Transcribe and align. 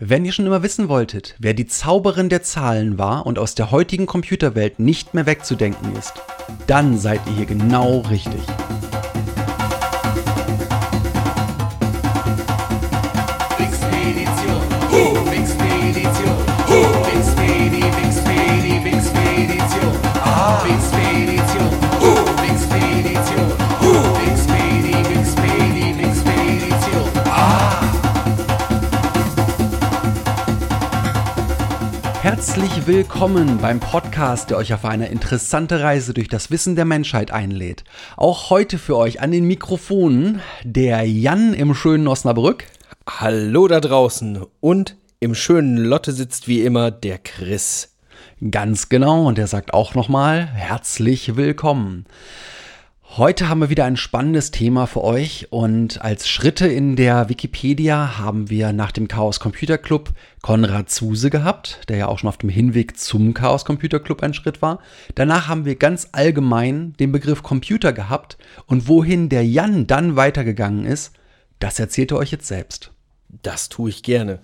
Wenn 0.00 0.24
ihr 0.24 0.32
schon 0.32 0.46
immer 0.46 0.64
wissen 0.64 0.88
wolltet, 0.88 1.36
wer 1.38 1.54
die 1.54 1.66
Zauberin 1.66 2.28
der 2.28 2.42
Zahlen 2.42 2.98
war 2.98 3.26
und 3.26 3.38
aus 3.38 3.54
der 3.54 3.70
heutigen 3.70 4.06
Computerwelt 4.06 4.80
nicht 4.80 5.14
mehr 5.14 5.24
wegzudenken 5.24 5.94
ist, 5.94 6.14
dann 6.66 6.98
seid 6.98 7.20
ihr 7.26 7.36
hier 7.36 7.46
genau 7.46 8.00
richtig. 8.10 8.42
Herzlich 32.46 32.86
willkommen 32.86 33.56
beim 33.56 33.80
Podcast, 33.80 34.50
der 34.50 34.58
euch 34.58 34.74
auf 34.74 34.84
eine 34.84 35.08
interessante 35.08 35.80
Reise 35.80 36.12
durch 36.12 36.28
das 36.28 36.50
Wissen 36.50 36.76
der 36.76 36.84
Menschheit 36.84 37.30
einlädt. 37.30 37.84
Auch 38.18 38.50
heute 38.50 38.76
für 38.76 38.98
euch 38.98 39.22
an 39.22 39.30
den 39.30 39.46
Mikrofonen 39.46 40.42
der 40.62 41.04
Jan 41.04 41.54
im 41.54 41.74
schönen 41.74 42.06
Osnabrück. 42.06 42.66
Hallo 43.08 43.66
da 43.66 43.80
draußen 43.80 44.44
und 44.60 44.98
im 45.20 45.34
schönen 45.34 45.78
Lotte 45.78 46.12
sitzt 46.12 46.46
wie 46.46 46.60
immer 46.60 46.90
der 46.90 47.16
Chris. 47.16 47.96
Ganz 48.50 48.90
genau, 48.90 49.26
und 49.26 49.38
er 49.38 49.46
sagt 49.46 49.72
auch 49.72 49.94
nochmal 49.94 50.46
herzlich 50.46 51.36
willkommen. 51.36 52.04
Heute 53.16 53.48
haben 53.48 53.60
wir 53.60 53.70
wieder 53.70 53.84
ein 53.84 53.96
spannendes 53.96 54.50
Thema 54.50 54.88
für 54.88 55.04
euch 55.04 55.46
und 55.50 56.02
als 56.02 56.28
Schritte 56.28 56.66
in 56.66 56.96
der 56.96 57.28
Wikipedia 57.28 58.18
haben 58.18 58.50
wir 58.50 58.72
nach 58.72 58.90
dem 58.90 59.06
Chaos 59.06 59.38
Computer 59.38 59.78
Club 59.78 60.08
Konrad 60.42 60.90
Zuse 60.90 61.30
gehabt, 61.30 61.82
der 61.88 61.96
ja 61.96 62.08
auch 62.08 62.18
schon 62.18 62.28
auf 62.28 62.38
dem 62.38 62.48
Hinweg 62.48 62.98
zum 62.98 63.32
Chaos 63.32 63.64
Computer 63.64 64.00
Club 64.00 64.24
ein 64.24 64.34
Schritt 64.34 64.62
war. 64.62 64.80
Danach 65.14 65.46
haben 65.46 65.64
wir 65.64 65.76
ganz 65.76 66.08
allgemein 66.10 66.94
den 66.94 67.12
Begriff 67.12 67.44
Computer 67.44 67.92
gehabt 67.92 68.36
und 68.66 68.88
wohin 68.88 69.28
der 69.28 69.46
Jan 69.46 69.86
dann 69.86 70.16
weitergegangen 70.16 70.84
ist, 70.84 71.12
das 71.60 71.78
erzählt 71.78 72.10
er 72.10 72.18
euch 72.18 72.32
jetzt 72.32 72.48
selbst. 72.48 72.90
Das 73.28 73.68
tue 73.68 73.90
ich 73.90 74.02
gerne. 74.02 74.40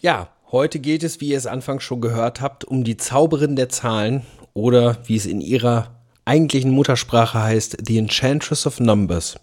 Ja, 0.00 0.30
heute 0.50 0.80
geht 0.80 1.04
es, 1.04 1.20
wie 1.20 1.28
ihr 1.28 1.38
es 1.38 1.46
anfangs 1.46 1.84
schon 1.84 2.00
gehört 2.00 2.40
habt, 2.40 2.64
um 2.64 2.82
die 2.82 2.96
Zauberin 2.96 3.54
der 3.54 3.68
Zahlen 3.68 4.22
oder 4.52 4.98
wie 5.06 5.14
es 5.14 5.26
in 5.26 5.40
ihrer 5.40 5.99
eigentlichen 6.30 6.70
Muttersprache 6.70 7.42
heißt, 7.42 7.78
The 7.84 7.98
Enchantress 7.98 8.64
of 8.64 8.78
Numbers. 8.78 9.40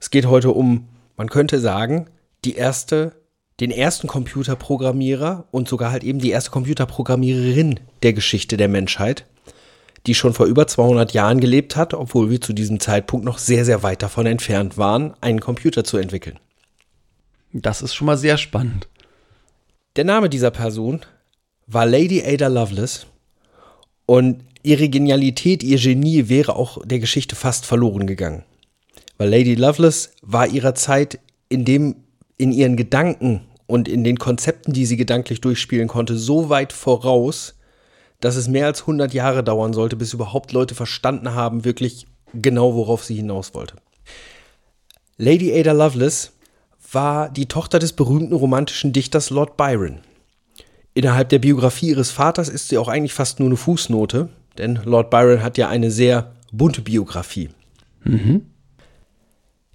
Es 0.00 0.08
geht 0.08 0.24
heute 0.24 0.50
um, 0.50 0.88
man 1.18 1.28
könnte 1.28 1.60
sagen, 1.60 2.06
die 2.46 2.54
erste, 2.54 3.12
den 3.60 3.70
ersten 3.70 4.08
Computerprogrammierer 4.08 5.44
und 5.50 5.68
sogar 5.68 5.92
halt 5.92 6.02
eben 6.02 6.18
die 6.18 6.30
erste 6.30 6.50
Computerprogrammiererin 6.50 7.78
der 8.02 8.14
Geschichte 8.14 8.56
der 8.56 8.68
Menschheit, 8.68 9.26
die 10.06 10.14
schon 10.14 10.32
vor 10.32 10.46
über 10.46 10.66
200 10.66 11.12
Jahren 11.12 11.40
gelebt 11.40 11.76
hat, 11.76 11.92
obwohl 11.92 12.30
wir 12.30 12.40
zu 12.40 12.54
diesem 12.54 12.80
Zeitpunkt 12.80 13.26
noch 13.26 13.36
sehr, 13.36 13.66
sehr 13.66 13.82
weit 13.82 14.02
davon 14.02 14.24
entfernt 14.24 14.78
waren, 14.78 15.12
einen 15.20 15.40
Computer 15.40 15.84
zu 15.84 15.98
entwickeln. 15.98 16.38
Das 17.52 17.82
ist 17.82 17.94
schon 17.94 18.06
mal 18.06 18.16
sehr 18.16 18.38
spannend. 18.38 18.88
Der 19.96 20.04
Name 20.04 20.30
dieser 20.30 20.50
Person 20.50 21.00
war 21.66 21.84
Lady 21.84 22.22
Ada 22.24 22.48
Lovelace 22.48 23.06
und 24.06 24.42
ihre 24.62 24.88
Genialität, 24.88 25.62
ihr 25.62 25.78
Genie 25.78 26.28
wäre 26.28 26.56
auch 26.56 26.78
der 26.84 26.98
Geschichte 26.98 27.36
fast 27.36 27.66
verloren 27.66 28.06
gegangen. 28.06 28.44
Weil 29.18 29.30
Lady 29.30 29.54
Lovelace 29.54 30.10
war 30.22 30.46
ihrer 30.46 30.74
Zeit 30.74 31.18
in 31.48 31.64
dem, 31.64 31.96
in 32.38 32.52
ihren 32.52 32.76
Gedanken 32.76 33.42
und 33.66 33.88
in 33.88 34.04
den 34.04 34.18
Konzepten, 34.18 34.72
die 34.72 34.86
sie 34.86 34.96
gedanklich 34.96 35.40
durchspielen 35.40 35.88
konnte, 35.88 36.16
so 36.16 36.48
weit 36.48 36.72
voraus, 36.72 37.54
dass 38.20 38.36
es 38.36 38.48
mehr 38.48 38.66
als 38.66 38.82
100 38.82 39.12
Jahre 39.14 39.42
dauern 39.42 39.72
sollte, 39.72 39.96
bis 39.96 40.12
überhaupt 40.12 40.52
Leute 40.52 40.74
verstanden 40.74 41.34
haben, 41.34 41.64
wirklich 41.64 42.06
genau 42.34 42.74
worauf 42.74 43.04
sie 43.04 43.16
hinaus 43.16 43.54
wollte. 43.54 43.76
Lady 45.18 45.52
Ada 45.52 45.72
Lovelace 45.72 46.32
war 46.90 47.30
die 47.30 47.46
Tochter 47.46 47.78
des 47.78 47.92
berühmten 47.92 48.34
romantischen 48.34 48.92
Dichters 48.92 49.30
Lord 49.30 49.56
Byron. 49.56 50.00
Innerhalb 50.94 51.30
der 51.30 51.38
Biografie 51.38 51.88
ihres 51.88 52.10
Vaters 52.10 52.48
ist 52.48 52.68
sie 52.68 52.78
auch 52.78 52.88
eigentlich 52.88 53.14
fast 53.14 53.38
nur 53.38 53.48
eine 53.48 53.56
Fußnote, 53.56 54.28
denn 54.58 54.80
Lord 54.84 55.10
Byron 55.10 55.42
hat 55.42 55.58
ja 55.58 55.68
eine 55.68 55.90
sehr 55.90 56.32
bunte 56.52 56.82
Biografie. 56.82 57.50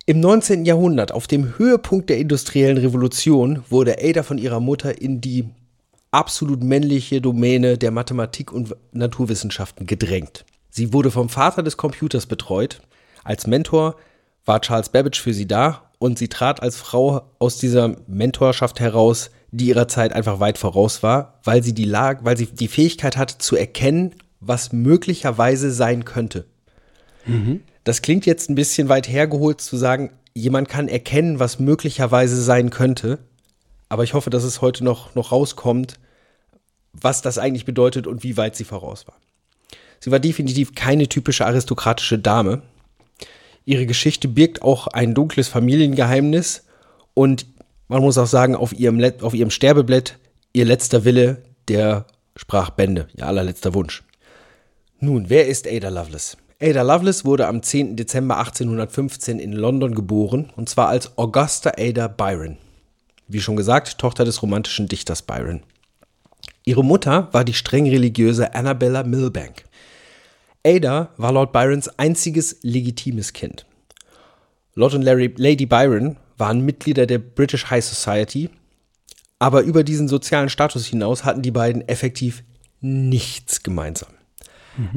Im 0.05 0.19
19. 0.19 0.65
Jahrhundert, 0.65 1.11
auf 1.11 1.27
dem 1.27 1.57
Höhepunkt 1.57 2.09
der 2.09 2.17
industriellen 2.17 2.77
Revolution, 2.77 3.63
wurde 3.69 3.97
Ada 4.01 4.23
von 4.23 4.38
ihrer 4.38 4.59
Mutter 4.59 5.01
in 5.01 5.19
die 5.19 5.49
absolut 6.11 6.63
männliche 6.63 7.19
Domäne 7.19 7.77
der 7.77 7.91
Mathematik 7.91 8.53
und 8.53 8.75
Naturwissenschaften 8.93 9.85
gedrängt. 9.85 10.45
Sie 10.69 10.94
wurde 10.94 11.11
vom 11.11 11.29
Vater 11.29 11.63
des 11.63 11.75
Computers 11.75 12.25
betreut. 12.25 12.81
Als 13.23 13.47
Mentor 13.47 13.95
war 14.45 14.61
Charles 14.61 14.89
Babbage 14.89 15.19
für 15.19 15.33
sie 15.33 15.47
da 15.47 15.91
und 15.99 16.17
sie 16.17 16.29
trat 16.29 16.61
als 16.61 16.77
Frau 16.77 17.23
aus 17.39 17.57
dieser 17.57 17.95
Mentorschaft 18.07 18.79
heraus, 18.79 19.31
die 19.51 19.67
ihrer 19.67 19.88
Zeit 19.88 20.13
einfach 20.13 20.39
weit 20.39 20.57
voraus 20.57 21.03
war, 21.03 21.39
weil 21.44 21.63
sie 21.63 21.73
die 21.73 21.85
Lage, 21.85 22.23
weil 22.23 22.38
sie 22.38 22.45
die 22.45 22.67
Fähigkeit 22.67 23.17
hatte 23.17 23.38
zu 23.39 23.55
erkennen, 23.55 24.15
was 24.40 24.72
möglicherweise 24.72 25.72
sein 25.72 26.06
könnte. 26.06 26.46
Das 27.84 28.02
klingt 28.02 28.25
jetzt 28.25 28.50
ein 28.50 28.56
bisschen 28.56 28.90
weit 28.90 29.08
hergeholt 29.08 29.62
zu 29.62 29.78
sagen, 29.78 30.12
jemand 30.34 30.70
kann 30.70 30.88
erkennen, 30.88 31.40
was 31.40 31.59
möglicherweise 31.59 32.42
sein 32.42 32.70
könnte. 32.70 33.20
Aber 33.90 34.03
ich 34.03 34.14
hoffe, 34.14 34.30
dass 34.30 34.44
es 34.44 34.62
heute 34.62 34.84
noch, 34.84 35.16
noch 35.16 35.31
rauskommt, 35.31 35.96
was 36.94 37.22
das 37.22 37.38
eigentlich 37.38 37.66
bedeutet 37.66 38.08
und 38.08 38.24
wie 38.24 38.38
weit 38.38 38.56
sie 38.56 38.64
voraus 38.64 39.08
war. 39.08 39.16
Sie 40.00 40.12
war 40.12 40.20
definitiv 40.20 40.75
keine 40.75 41.08
typische 41.08 41.46
aristokratische 41.46 42.19
Dame. 42.19 42.62
Ihre 43.66 43.86
Geschichte 43.86 44.28
birgt 44.28 44.62
auch 44.62 44.88
ein 44.88 45.14
dunkles 45.14 45.48
Familiengeheimnis 45.48 46.64
und 47.14 47.46
man 47.88 48.02
muss 48.02 48.18
auch 48.18 48.28
sagen, 48.28 48.56
auf 48.56 48.74
ihrem, 48.74 49.02
auf 49.22 49.34
ihrem 49.34 49.50
Sterbeblatt, 49.50 50.18
ihr 50.54 50.66
letzter 50.66 51.04
Wille, 51.06 51.44
der 51.68 52.06
sprach 52.36 52.69
Bände, 52.69 53.08
ihr 53.16 53.25
allerletzter 53.25 53.74
Wunsch. 53.74 54.04
Nun, 55.00 55.30
wer 55.30 55.46
ist 55.46 55.68
Ada 55.68 55.90
Lovelace? 55.90 56.38
Ada 56.59 56.81
Lovelace 56.81 57.24
wurde 57.24 57.46
am 57.46 57.62
10. 57.62 57.97
Dezember 57.97 58.40
1815 58.40 59.38
in 59.38 59.52
London 59.52 59.94
geboren, 59.94 60.52
und 60.56 60.69
zwar 60.69 60.88
als 60.88 61.19
Augusta 61.19 61.74
Ada 61.78 62.08
Byron. 62.08 62.58
Wie 63.28 63.40
schon 63.40 63.56
gesagt, 63.56 64.00
Tochter 64.00 64.25
des 64.25 64.41
romantischen 64.41 64.88
Dichters 64.88 65.22
Byron. 65.22 65.62
Ihre 66.66 66.84
Mutter 66.84 67.30
war 67.31 67.44
die 67.44 67.53
streng 67.53 67.88
religiöse 67.88 68.56
Annabella 68.56 69.03
Milbank. 69.03 69.66
Ada 70.66 71.12
war 71.18 71.31
Lord 71.31 71.52
Byrons 71.52 71.90
einziges 72.00 72.57
legitimes 72.63 73.34
Kind. 73.34 73.68
Lord 74.74 74.96
und 74.96 75.03
Larry, 75.03 75.31
Lady 75.38 75.68
Byron 75.68 76.18
waren 76.40 76.62
Mitglieder 76.62 77.06
der 77.06 77.19
British 77.19 77.69
High 77.69 77.86
Society, 77.86 78.50
aber 79.38 79.62
über 79.62 79.84
diesen 79.84 80.07
sozialen 80.07 80.50
Status 80.50 80.88
hinaus 80.88 81.24
hatten 81.24 81.44
die 81.44 81.52
beiden 81.52 81.88
effektiv 81.88 82.44
nichts 82.81 83.62
gemeinsam. 83.62 84.16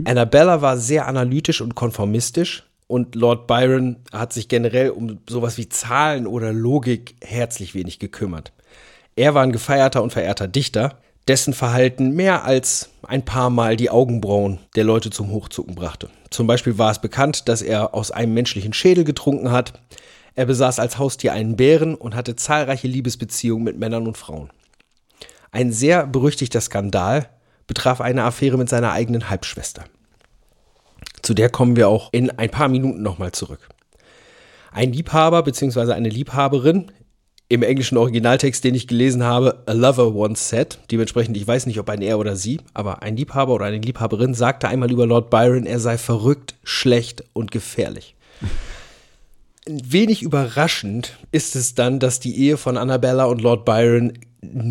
Annabella 0.04 0.62
war 0.62 0.76
sehr 0.76 1.06
analytisch 1.06 1.60
und 1.60 1.74
konformistisch 1.74 2.64
und 2.86 3.14
Lord 3.14 3.46
Byron 3.46 3.96
hat 4.12 4.32
sich 4.32 4.48
generell 4.48 4.90
um 4.90 5.20
sowas 5.28 5.58
wie 5.58 5.68
Zahlen 5.68 6.26
oder 6.26 6.52
Logik 6.52 7.14
herzlich 7.22 7.74
wenig 7.74 7.98
gekümmert. 7.98 8.52
Er 9.14 9.34
war 9.34 9.42
ein 9.42 9.52
gefeierter 9.52 10.02
und 10.02 10.12
verehrter 10.12 10.48
Dichter, 10.48 10.98
dessen 11.28 11.52
Verhalten 11.52 12.10
mehr 12.10 12.44
als 12.44 12.90
ein 13.02 13.24
paar 13.24 13.50
Mal 13.50 13.76
die 13.76 13.90
Augenbrauen 13.90 14.58
der 14.74 14.84
Leute 14.84 15.10
zum 15.10 15.30
Hochzucken 15.30 15.76
brachte. 15.76 16.10
Zum 16.30 16.46
Beispiel 16.46 16.78
war 16.78 16.90
es 16.90 17.00
bekannt, 17.00 17.48
dass 17.48 17.62
er 17.62 17.94
aus 17.94 18.10
einem 18.10 18.34
menschlichen 18.34 18.72
Schädel 18.72 19.04
getrunken 19.04 19.52
hat. 19.52 19.80
Er 20.34 20.46
besaß 20.46 20.80
als 20.80 20.98
Haustier 20.98 21.32
einen 21.32 21.56
Bären 21.56 21.94
und 21.94 22.16
hatte 22.16 22.34
zahlreiche 22.34 22.88
Liebesbeziehungen 22.88 23.64
mit 23.64 23.78
Männern 23.78 24.06
und 24.06 24.16
Frauen. 24.16 24.50
Ein 25.52 25.72
sehr 25.72 26.06
berüchtigter 26.06 26.60
Skandal 26.60 27.28
betraf 27.70 28.00
eine 28.00 28.24
Affäre 28.24 28.58
mit 28.58 28.68
seiner 28.68 28.90
eigenen 28.90 29.30
Halbschwester. 29.30 29.84
Zu 31.22 31.34
der 31.34 31.50
kommen 31.50 31.76
wir 31.76 31.88
auch 31.88 32.08
in 32.10 32.28
ein 32.36 32.50
paar 32.50 32.66
Minuten 32.66 33.00
nochmal 33.00 33.30
zurück. 33.30 33.68
Ein 34.72 34.92
Liebhaber 34.92 35.44
bzw. 35.44 35.92
eine 35.92 36.08
Liebhaberin 36.08 36.90
Im 37.48 37.62
englischen 37.62 37.96
Originaltext, 37.96 38.64
den 38.64 38.74
ich 38.74 38.88
gelesen 38.88 39.22
habe, 39.22 39.62
a 39.66 39.72
lover 39.72 40.14
once 40.16 40.48
said, 40.48 40.80
dementsprechend, 40.90 41.36
ich 41.36 41.46
weiß 41.46 41.66
nicht, 41.66 41.78
ob 41.78 41.88
ein 41.88 42.02
er 42.02 42.18
oder 42.18 42.34
sie, 42.34 42.60
aber 42.74 43.02
ein 43.02 43.16
Liebhaber 43.16 43.54
oder 43.54 43.66
eine 43.66 43.78
Liebhaberin 43.78 44.34
sagte 44.34 44.66
einmal 44.66 44.90
über 44.90 45.06
Lord 45.06 45.30
Byron, 45.30 45.64
er 45.64 45.78
sei 45.78 45.96
verrückt, 45.96 46.56
schlecht 46.64 47.22
und 47.34 47.52
gefährlich. 47.52 48.16
Wenig 49.66 50.22
überraschend 50.22 51.18
ist 51.30 51.54
es 51.54 51.76
dann, 51.76 52.00
dass 52.00 52.18
die 52.18 52.36
Ehe 52.36 52.56
von 52.56 52.76
Annabella 52.76 53.26
und 53.26 53.40
Lord 53.40 53.64
Byron 53.64 54.12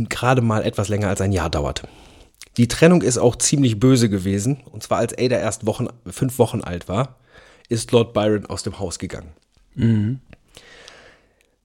gerade 0.10 0.42
mal 0.42 0.64
etwas 0.64 0.90
länger 0.90 1.08
als 1.08 1.22
ein 1.22 1.32
Jahr 1.32 1.50
dauerte. 1.50 1.88
Die 2.58 2.68
Trennung 2.68 3.02
ist 3.02 3.18
auch 3.18 3.36
ziemlich 3.38 3.80
böse 3.80 4.10
gewesen, 4.10 4.62
und 4.72 4.84
zwar 4.84 4.98
als 4.98 5.14
Ada 5.18 5.38
erst 5.38 5.66
Wochen, 5.66 5.88
fünf 6.08 6.40
Wochen 6.40 6.62
alt 6.62 6.88
war, 6.88 7.18
ist 7.70 7.92
Lord 7.92 8.14
Byron 8.14 8.46
aus 8.48 8.64
dem 8.64 8.80
Haus 8.80 9.00
gegangen. 9.00 9.32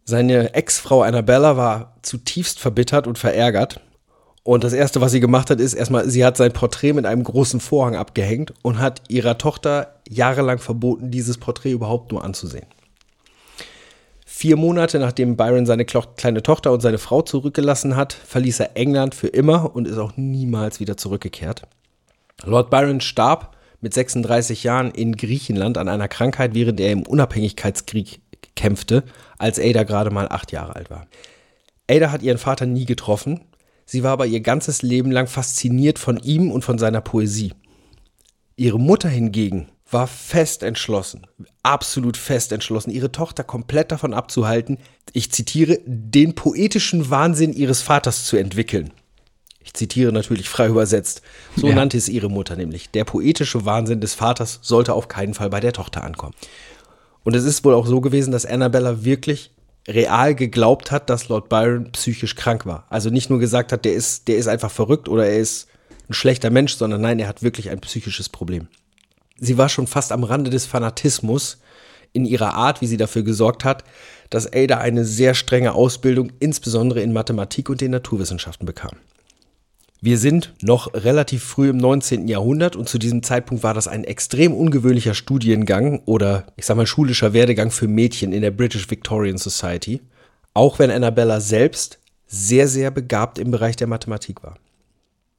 Seine 0.04 0.54
Ex-Frau 0.54 1.02
Annabella 1.02 1.56
war 1.56 1.96
zutiefst 2.02 2.60
verbittert 2.60 3.06
und 3.06 3.18
verärgert. 3.18 3.80
Und 4.42 4.62
das 4.62 4.74
Erste, 4.74 5.00
was 5.00 5.12
sie 5.12 5.20
gemacht 5.20 5.48
hat, 5.48 5.58
ist 5.58 5.72
erstmal, 5.72 6.08
sie 6.10 6.22
hat 6.24 6.36
sein 6.36 6.52
Porträt 6.52 6.92
mit 6.92 7.06
einem 7.06 7.24
großen 7.24 7.60
Vorhang 7.60 7.96
abgehängt 7.96 8.52
und 8.60 8.78
hat 8.78 9.00
ihrer 9.08 9.38
Tochter 9.38 10.00
jahrelang 10.06 10.58
verboten, 10.58 11.10
dieses 11.10 11.38
Porträt 11.38 11.72
überhaupt 11.72 12.12
nur 12.12 12.22
anzusehen. 12.22 12.66
Vier 14.36 14.56
Monate 14.56 14.98
nachdem 14.98 15.36
Byron 15.36 15.64
seine 15.64 15.84
kleine 15.84 16.42
Tochter 16.42 16.72
und 16.72 16.80
seine 16.80 16.98
Frau 16.98 17.22
zurückgelassen 17.22 17.94
hat, 17.94 18.12
verließ 18.12 18.58
er 18.58 18.76
England 18.76 19.14
für 19.14 19.28
immer 19.28 19.76
und 19.76 19.86
ist 19.86 19.96
auch 19.96 20.16
niemals 20.16 20.80
wieder 20.80 20.96
zurückgekehrt. 20.96 21.62
Lord 22.42 22.68
Byron 22.68 23.00
starb 23.00 23.56
mit 23.80 23.94
36 23.94 24.64
Jahren 24.64 24.90
in 24.90 25.16
Griechenland 25.16 25.78
an 25.78 25.88
einer 25.88 26.08
Krankheit, 26.08 26.52
während 26.52 26.80
er 26.80 26.90
im 26.90 27.04
Unabhängigkeitskrieg 27.04 28.20
kämpfte, 28.56 29.04
als 29.38 29.60
Ada 29.60 29.84
gerade 29.84 30.10
mal 30.10 30.26
acht 30.28 30.50
Jahre 30.50 30.74
alt 30.74 30.90
war. 30.90 31.06
Ada 31.88 32.10
hat 32.10 32.22
ihren 32.22 32.38
Vater 32.38 32.66
nie 32.66 32.86
getroffen, 32.86 33.42
sie 33.86 34.02
war 34.02 34.10
aber 34.10 34.26
ihr 34.26 34.40
ganzes 34.40 34.82
Leben 34.82 35.12
lang 35.12 35.28
fasziniert 35.28 36.00
von 36.00 36.18
ihm 36.18 36.50
und 36.50 36.64
von 36.64 36.78
seiner 36.78 37.02
Poesie. 37.02 37.52
Ihre 38.56 38.80
Mutter 38.80 39.08
hingegen 39.08 39.68
war 39.94 40.06
fest 40.06 40.62
entschlossen, 40.62 41.26
absolut 41.62 42.18
fest 42.18 42.52
entschlossen, 42.52 42.90
ihre 42.90 43.10
Tochter 43.10 43.44
komplett 43.44 43.90
davon 43.90 44.12
abzuhalten, 44.12 44.76
ich 45.14 45.32
zitiere, 45.32 45.78
den 45.86 46.34
poetischen 46.34 47.08
Wahnsinn 47.08 47.54
ihres 47.54 47.80
Vaters 47.80 48.26
zu 48.26 48.36
entwickeln. 48.36 48.92
Ich 49.60 49.72
zitiere 49.72 50.12
natürlich 50.12 50.50
frei 50.50 50.66
übersetzt. 50.68 51.22
So 51.56 51.68
Ja. 51.68 51.74
nannte 51.74 51.96
es 51.96 52.10
ihre 52.10 52.28
Mutter 52.28 52.54
nämlich. 52.54 52.90
Der 52.90 53.04
poetische 53.04 53.64
Wahnsinn 53.64 54.02
des 54.02 54.12
Vaters 54.12 54.58
sollte 54.60 54.92
auf 54.92 55.08
keinen 55.08 55.32
Fall 55.32 55.48
bei 55.48 55.60
der 55.60 55.72
Tochter 55.72 56.04
ankommen. 56.04 56.34
Und 57.22 57.34
es 57.34 57.44
ist 57.44 57.64
wohl 57.64 57.72
auch 57.72 57.86
so 57.86 58.02
gewesen, 58.02 58.30
dass 58.30 58.44
Annabella 58.44 59.04
wirklich 59.04 59.52
real 59.88 60.34
geglaubt 60.34 60.90
hat, 60.90 61.08
dass 61.08 61.28
Lord 61.28 61.48
Byron 61.48 61.92
psychisch 61.92 62.34
krank 62.36 62.66
war. 62.66 62.86
Also 62.90 63.08
nicht 63.08 63.30
nur 63.30 63.38
gesagt 63.38 63.72
hat, 63.72 63.86
der 63.86 63.94
ist, 63.94 64.28
der 64.28 64.36
ist 64.36 64.48
einfach 64.48 64.70
verrückt 64.70 65.08
oder 65.08 65.26
er 65.26 65.38
ist 65.38 65.68
ein 66.10 66.14
schlechter 66.14 66.50
Mensch, 66.50 66.74
sondern 66.74 67.00
nein, 67.00 67.18
er 67.18 67.28
hat 67.28 67.42
wirklich 67.42 67.70
ein 67.70 67.80
psychisches 67.80 68.28
Problem. 68.28 68.68
Sie 69.38 69.58
war 69.58 69.68
schon 69.68 69.86
fast 69.86 70.12
am 70.12 70.24
Rande 70.24 70.50
des 70.50 70.66
Fanatismus 70.66 71.58
in 72.12 72.24
ihrer 72.24 72.54
Art, 72.54 72.80
wie 72.80 72.86
sie 72.86 72.96
dafür 72.96 73.22
gesorgt 73.22 73.64
hat, 73.64 73.84
dass 74.30 74.52
Ada 74.52 74.78
eine 74.78 75.04
sehr 75.04 75.34
strenge 75.34 75.74
Ausbildung, 75.74 76.32
insbesondere 76.38 77.00
in 77.00 77.12
Mathematik 77.12 77.68
und 77.68 77.80
den 77.80 77.90
Naturwissenschaften 77.90 78.66
bekam. 78.66 78.96
Wir 80.00 80.18
sind 80.18 80.52
noch 80.60 80.92
relativ 80.92 81.42
früh 81.42 81.70
im 81.70 81.78
19. 81.78 82.28
Jahrhundert 82.28 82.76
und 82.76 82.88
zu 82.88 82.98
diesem 82.98 83.22
Zeitpunkt 83.22 83.64
war 83.64 83.72
das 83.72 83.88
ein 83.88 84.04
extrem 84.04 84.52
ungewöhnlicher 84.52 85.14
Studiengang 85.14 86.02
oder 86.04 86.46
ich 86.56 86.66
sag 86.66 86.76
mal 86.76 86.86
schulischer 86.86 87.32
Werdegang 87.32 87.70
für 87.70 87.88
Mädchen 87.88 88.32
in 88.32 88.42
der 88.42 88.50
British 88.50 88.90
Victorian 88.90 89.38
Society, 89.38 90.02
auch 90.52 90.78
wenn 90.78 90.90
Annabella 90.90 91.40
selbst 91.40 92.00
sehr, 92.26 92.68
sehr 92.68 92.90
begabt 92.90 93.38
im 93.38 93.50
Bereich 93.50 93.76
der 93.76 93.86
Mathematik 93.86 94.42
war. 94.42 94.58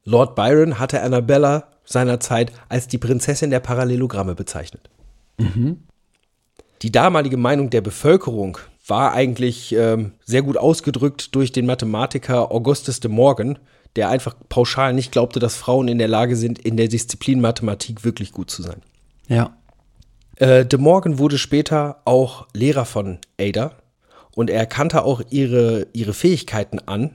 Lord 0.03 0.35
Byron 0.35 0.79
hatte 0.79 1.01
Annabella 1.01 1.74
seinerzeit 1.85 2.51
als 2.69 2.87
die 2.87 2.97
Prinzessin 2.97 3.49
der 3.49 3.59
Parallelogramme 3.59 4.35
bezeichnet. 4.35 4.89
Die 6.81 6.91
damalige 6.91 7.37
Meinung 7.37 7.69
der 7.69 7.81
Bevölkerung 7.81 8.57
war 8.87 9.13
eigentlich 9.13 9.73
ähm, 9.73 10.11
sehr 10.23 10.41
gut 10.41 10.57
ausgedrückt 10.57 11.33
durch 11.33 11.51
den 11.51 11.65
Mathematiker 11.65 12.51
Augustus 12.51 12.99
de 12.99 13.09
Morgan, 13.09 13.57
der 13.95 14.09
einfach 14.09 14.35
pauschal 14.49 14.93
nicht 14.93 15.11
glaubte, 15.11 15.39
dass 15.39 15.55
Frauen 15.55 15.87
in 15.87 15.97
der 15.97 16.07
Lage 16.07 16.35
sind, 16.35 16.59
in 16.59 16.77
der 16.77 16.87
Disziplin 16.87 17.41
Mathematik 17.41 18.03
wirklich 18.03 18.31
gut 18.31 18.51
zu 18.51 18.61
sein. 18.61 18.81
Ja. 19.27 19.55
Äh, 20.35 20.65
de 20.65 20.79
Morgan 20.79 21.17
wurde 21.17 21.37
später 21.37 22.01
auch 22.05 22.47
Lehrer 22.53 22.85
von 22.85 23.19
Ada 23.39 23.71
und 24.35 24.49
er 24.49 24.59
erkannte 24.59 25.03
auch 25.03 25.21
ihre, 25.29 25.87
ihre 25.93 26.13
Fähigkeiten 26.13 26.79
an. 26.79 27.11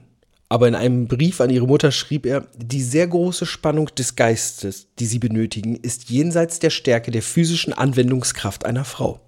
Aber 0.51 0.67
in 0.67 0.75
einem 0.75 1.07
Brief 1.07 1.39
an 1.39 1.49
ihre 1.49 1.65
Mutter 1.65 1.93
schrieb 1.93 2.25
er, 2.25 2.45
die 2.57 2.81
sehr 2.81 3.07
große 3.07 3.45
Spannung 3.45 3.87
des 3.97 4.17
Geistes, 4.17 4.87
die 4.99 5.05
sie 5.05 5.17
benötigen, 5.17 5.77
ist 5.77 6.09
jenseits 6.09 6.59
der 6.59 6.71
Stärke 6.71 7.09
der 7.09 7.21
physischen 7.21 7.71
Anwendungskraft 7.71 8.65
einer 8.65 8.83
Frau. 8.83 9.21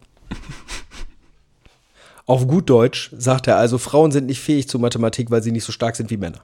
Auf 2.25 2.46
gut 2.46 2.70
Deutsch 2.70 3.10
sagt 3.18 3.48
er 3.48 3.56
also, 3.56 3.78
Frauen 3.78 4.12
sind 4.12 4.25
nicht 4.25 4.42
fähig 4.42 4.68
zur 4.68 4.81
Mathematik, 4.81 5.31
weil 5.31 5.42
sie 5.42 5.54
nicht 5.54 5.64
so 5.64 5.72
stark 5.72 5.96
sind 5.96 6.10
wie 6.10 6.18
Männer. 6.18 6.42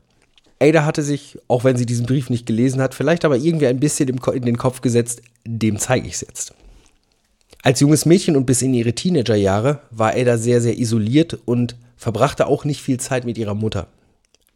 Ada 0.61 0.85
hatte 0.85 1.03
sich, 1.03 1.37
auch 1.49 1.65
wenn 1.65 1.75
sie 1.75 1.85
diesen 1.85 2.05
Brief 2.05 2.29
nicht 2.29 2.45
gelesen 2.45 2.81
hat, 2.81 2.95
vielleicht 2.95 3.25
aber 3.25 3.35
irgendwie 3.35 3.67
ein 3.67 3.81
bisschen 3.81 4.07
in 4.07 4.45
den 4.45 4.57
Kopf 4.57 4.79
gesetzt, 4.79 5.21
dem 5.45 5.77
zeige 5.77 6.07
ich 6.07 6.13
es 6.13 6.21
jetzt. 6.21 6.53
Als 7.63 7.81
junges 7.81 8.05
Mädchen 8.05 8.37
und 8.37 8.45
bis 8.45 8.61
in 8.61 8.73
ihre 8.73 8.93
Teenagerjahre 8.93 9.81
war 9.91 10.13
Ada 10.13 10.37
sehr, 10.37 10.61
sehr 10.61 10.79
isoliert 10.79 11.37
und 11.43 11.75
verbrachte 11.97 12.47
auch 12.47 12.63
nicht 12.63 12.81
viel 12.81 12.97
Zeit 12.97 13.25
mit 13.25 13.37
ihrer 13.37 13.55
Mutter. 13.55 13.89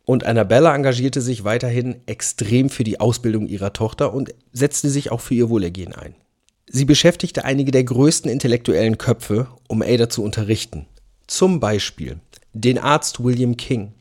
Und 0.06 0.26
Annabella 0.26 0.76
engagierte 0.76 1.22
sich 1.22 1.44
weiterhin 1.44 1.96
extrem 2.06 2.70
für 2.70 2.84
die 2.84 3.00
Ausbildung 3.00 3.48
ihrer 3.48 3.72
Tochter 3.72 4.14
und 4.14 4.34
setzte 4.52 4.90
sich 4.90 5.12
auch 5.12 5.22
für 5.22 5.34
ihr 5.34 5.50
Wohlergehen 5.50 5.94
ein. 5.94 6.16
Sie 6.68 6.86
beschäftigte 6.86 7.46
einige 7.46 7.72
der 7.72 7.84
größten 7.84 8.30
intellektuellen 8.30 8.98
Köpfe, 8.98 9.48
um 9.68 9.82
Ada 9.82 10.10
zu 10.10 10.24
unterrichten. 10.24 10.88
Zum 11.28 11.60
Beispiel 11.60 12.20
den 12.54 12.78
Arzt 12.78 13.24
William 13.24 13.58
King, 13.58 13.94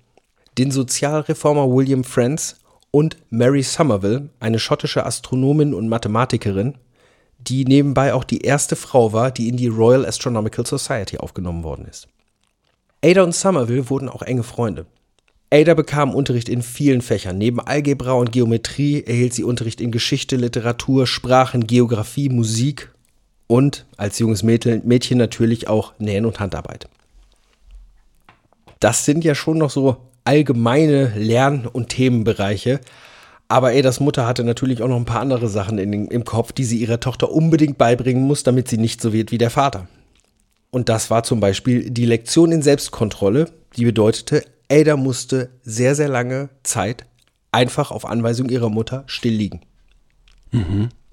den 0.58 0.70
Sozialreformer 0.70 1.70
William 1.70 2.04
Friends 2.04 2.56
und 2.90 3.16
Mary 3.30 3.62
Somerville, 3.62 4.28
eine 4.40 4.58
schottische 4.58 5.06
Astronomin 5.06 5.72
und 5.72 5.88
Mathematikerin, 5.88 6.74
die 7.38 7.64
nebenbei 7.64 8.14
auch 8.14 8.24
die 8.24 8.42
erste 8.42 8.76
Frau 8.76 9.12
war, 9.12 9.30
die 9.30 9.48
in 9.48 9.56
die 9.56 9.68
Royal 9.68 10.04
Astronomical 10.04 10.66
Society 10.66 11.18
aufgenommen 11.18 11.64
worden 11.64 11.86
ist. 11.86 12.08
Ada 13.04 13.22
und 13.22 13.34
Somerville 13.34 13.88
wurden 13.90 14.08
auch 14.08 14.22
enge 14.22 14.42
Freunde. 14.42 14.86
Ada 15.52 15.74
bekam 15.74 16.14
Unterricht 16.14 16.48
in 16.48 16.62
vielen 16.62 17.02
Fächern. 17.02 17.36
Neben 17.36 17.60
Algebra 17.60 18.12
und 18.12 18.32
Geometrie 18.32 19.02
erhielt 19.02 19.34
sie 19.34 19.44
Unterricht 19.44 19.82
in 19.82 19.90
Geschichte, 19.90 20.36
Literatur, 20.36 21.06
Sprachen, 21.06 21.66
Geografie, 21.66 22.30
Musik 22.30 22.90
und 23.48 23.84
als 23.98 24.18
junges 24.18 24.42
Mädchen, 24.42 25.18
natürlich 25.18 25.68
auch 25.68 25.92
Nähen 25.98 26.24
und 26.24 26.40
Handarbeit. 26.40 26.88
Das 28.80 29.04
sind 29.04 29.24
ja 29.24 29.34
schon 29.34 29.58
noch 29.58 29.68
so 29.68 29.98
allgemeine 30.24 31.12
Lern- 31.18 31.66
und 31.66 31.90
Themenbereiche. 31.90 32.80
Aber 33.48 33.72
Adas 33.72 34.00
Mutter 34.00 34.26
hatte 34.26 34.44
natürlich 34.44 34.82
auch 34.82 34.88
noch 34.88 34.96
ein 34.96 35.04
paar 35.04 35.20
andere 35.20 35.48
Sachen 35.48 35.76
in 35.76 36.06
im 36.06 36.24
Kopf, 36.24 36.52
die 36.52 36.64
sie 36.64 36.78
ihrer 36.78 36.98
Tochter 36.98 37.30
unbedingt 37.30 37.76
beibringen 37.76 38.22
muss, 38.22 38.42
damit 38.42 38.68
sie 38.68 38.78
nicht 38.78 39.02
so 39.02 39.12
wird 39.12 39.32
wie 39.32 39.38
der 39.38 39.50
Vater. 39.50 39.86
Und 40.70 40.88
das 40.88 41.10
war 41.10 41.24
zum 41.24 41.40
Beispiel 41.40 41.90
die 41.90 42.06
Lektion 42.06 42.52
in 42.52 42.62
Selbstkontrolle, 42.62 43.50
die 43.76 43.84
bedeutete, 43.84 44.44
Ada 44.70 44.96
musste 44.96 45.50
sehr, 45.62 45.94
sehr 45.94 46.08
lange 46.08 46.48
Zeit 46.62 47.06
einfach 47.52 47.90
auf 47.90 48.06
Anweisung 48.06 48.48
ihrer 48.48 48.70
Mutter 48.70 49.04
still 49.06 49.34
liegen. 49.34 49.60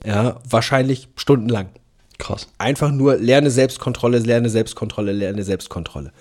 Ja, 0.05 0.39
wahrscheinlich 0.49 1.09
stundenlang. 1.15 1.69
Krass. 2.17 2.47
Einfach 2.57 2.91
nur 2.91 3.17
lerne 3.17 3.51
Selbstkontrolle, 3.51 4.19
lerne 4.19 4.49
Selbstkontrolle, 4.49 5.11
lerne 5.11 5.43
Selbstkontrolle. 5.43 6.11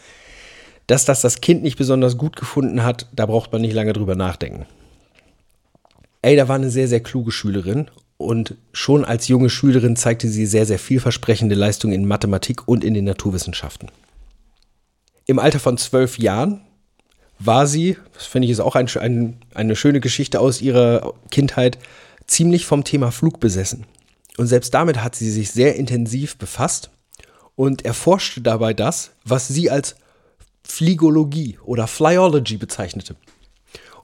Dass 0.87 1.05
das 1.05 1.21
das 1.21 1.41
Kind 1.41 1.63
nicht 1.63 1.77
besonders 1.77 2.17
gut 2.17 2.37
gefunden 2.37 2.83
hat, 2.83 3.09
da 3.13 3.27
braucht 3.27 3.53
man 3.53 3.61
nicht 3.61 3.75
lange 3.75 3.93
drüber 3.93 4.15
nachdenken. 4.15 4.67
Ada 6.23 6.49
war 6.49 6.57
eine 6.57 6.71
sehr, 6.71 6.89
sehr 6.89 7.01
kluge 7.01 7.31
Schülerin 7.31 7.91
und 8.17 8.57
schon 8.73 9.05
als 9.05 9.29
junge 9.29 9.51
Schülerin 9.51 9.97
zeigte 9.97 10.29
sie 10.29 10.47
sehr, 10.47 10.67
sehr 10.67 10.79
vielversprechende 10.79 11.55
Leistungen 11.55 11.95
in 11.95 12.07
Mathematik 12.07 12.67
und 12.67 12.85
in 12.85 12.95
den 12.95 13.05
Naturwissenschaften. 13.05 13.91
Im 15.27 15.39
Alter 15.39 15.61
von 15.61 15.79
zwölf 15.79 16.19
Jahren 16.19 16.63
war 17.39 17.67
sie, 17.67 17.97
das 18.15 18.27
finde 18.27 18.47
ich 18.47 18.53
ist 18.53 18.61
auch 18.61 18.75
ein, 18.75 18.89
ein, 19.01 19.37
eine 19.55 19.77
schöne 19.77 20.01
Geschichte 20.01 20.41
aus 20.41 20.61
ihrer 20.61 21.15
Kindheit, 21.31 21.79
ziemlich 22.27 22.67
vom 22.67 22.85
Thema 22.85 23.11
Flug 23.11 23.41
besessen. 23.41 23.85
Und 24.37 24.47
selbst 24.47 24.75
damit 24.75 25.03
hat 25.03 25.17
sie 25.17 25.31
sich 25.31 25.51
sehr 25.51 25.77
intensiv 25.77 26.37
befasst 26.37 26.91
und 27.57 27.85
erforschte 27.85 28.41
dabei 28.41 28.73
das, 28.75 29.11
was 29.25 29.49
sie 29.49 29.71
als 29.71 29.97
Fliegologie 30.63 31.59
oder 31.65 31.87
Flyology 31.87 32.57
bezeichnete. 32.57 33.17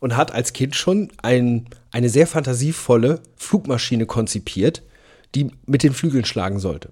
Und 0.01 0.17
hat 0.17 0.33
als 0.33 0.53
Kind 0.53 0.75
schon 0.75 1.11
ein, 1.23 1.67
eine 1.93 2.09
sehr 2.09 2.27
fantasievolle 2.27 3.21
Flugmaschine 3.37 4.07
konzipiert, 4.07 4.83
die 5.35 5.51
mit 5.67 5.83
den 5.83 5.93
Flügeln 5.93 6.25
schlagen 6.25 6.59
sollte. 6.59 6.91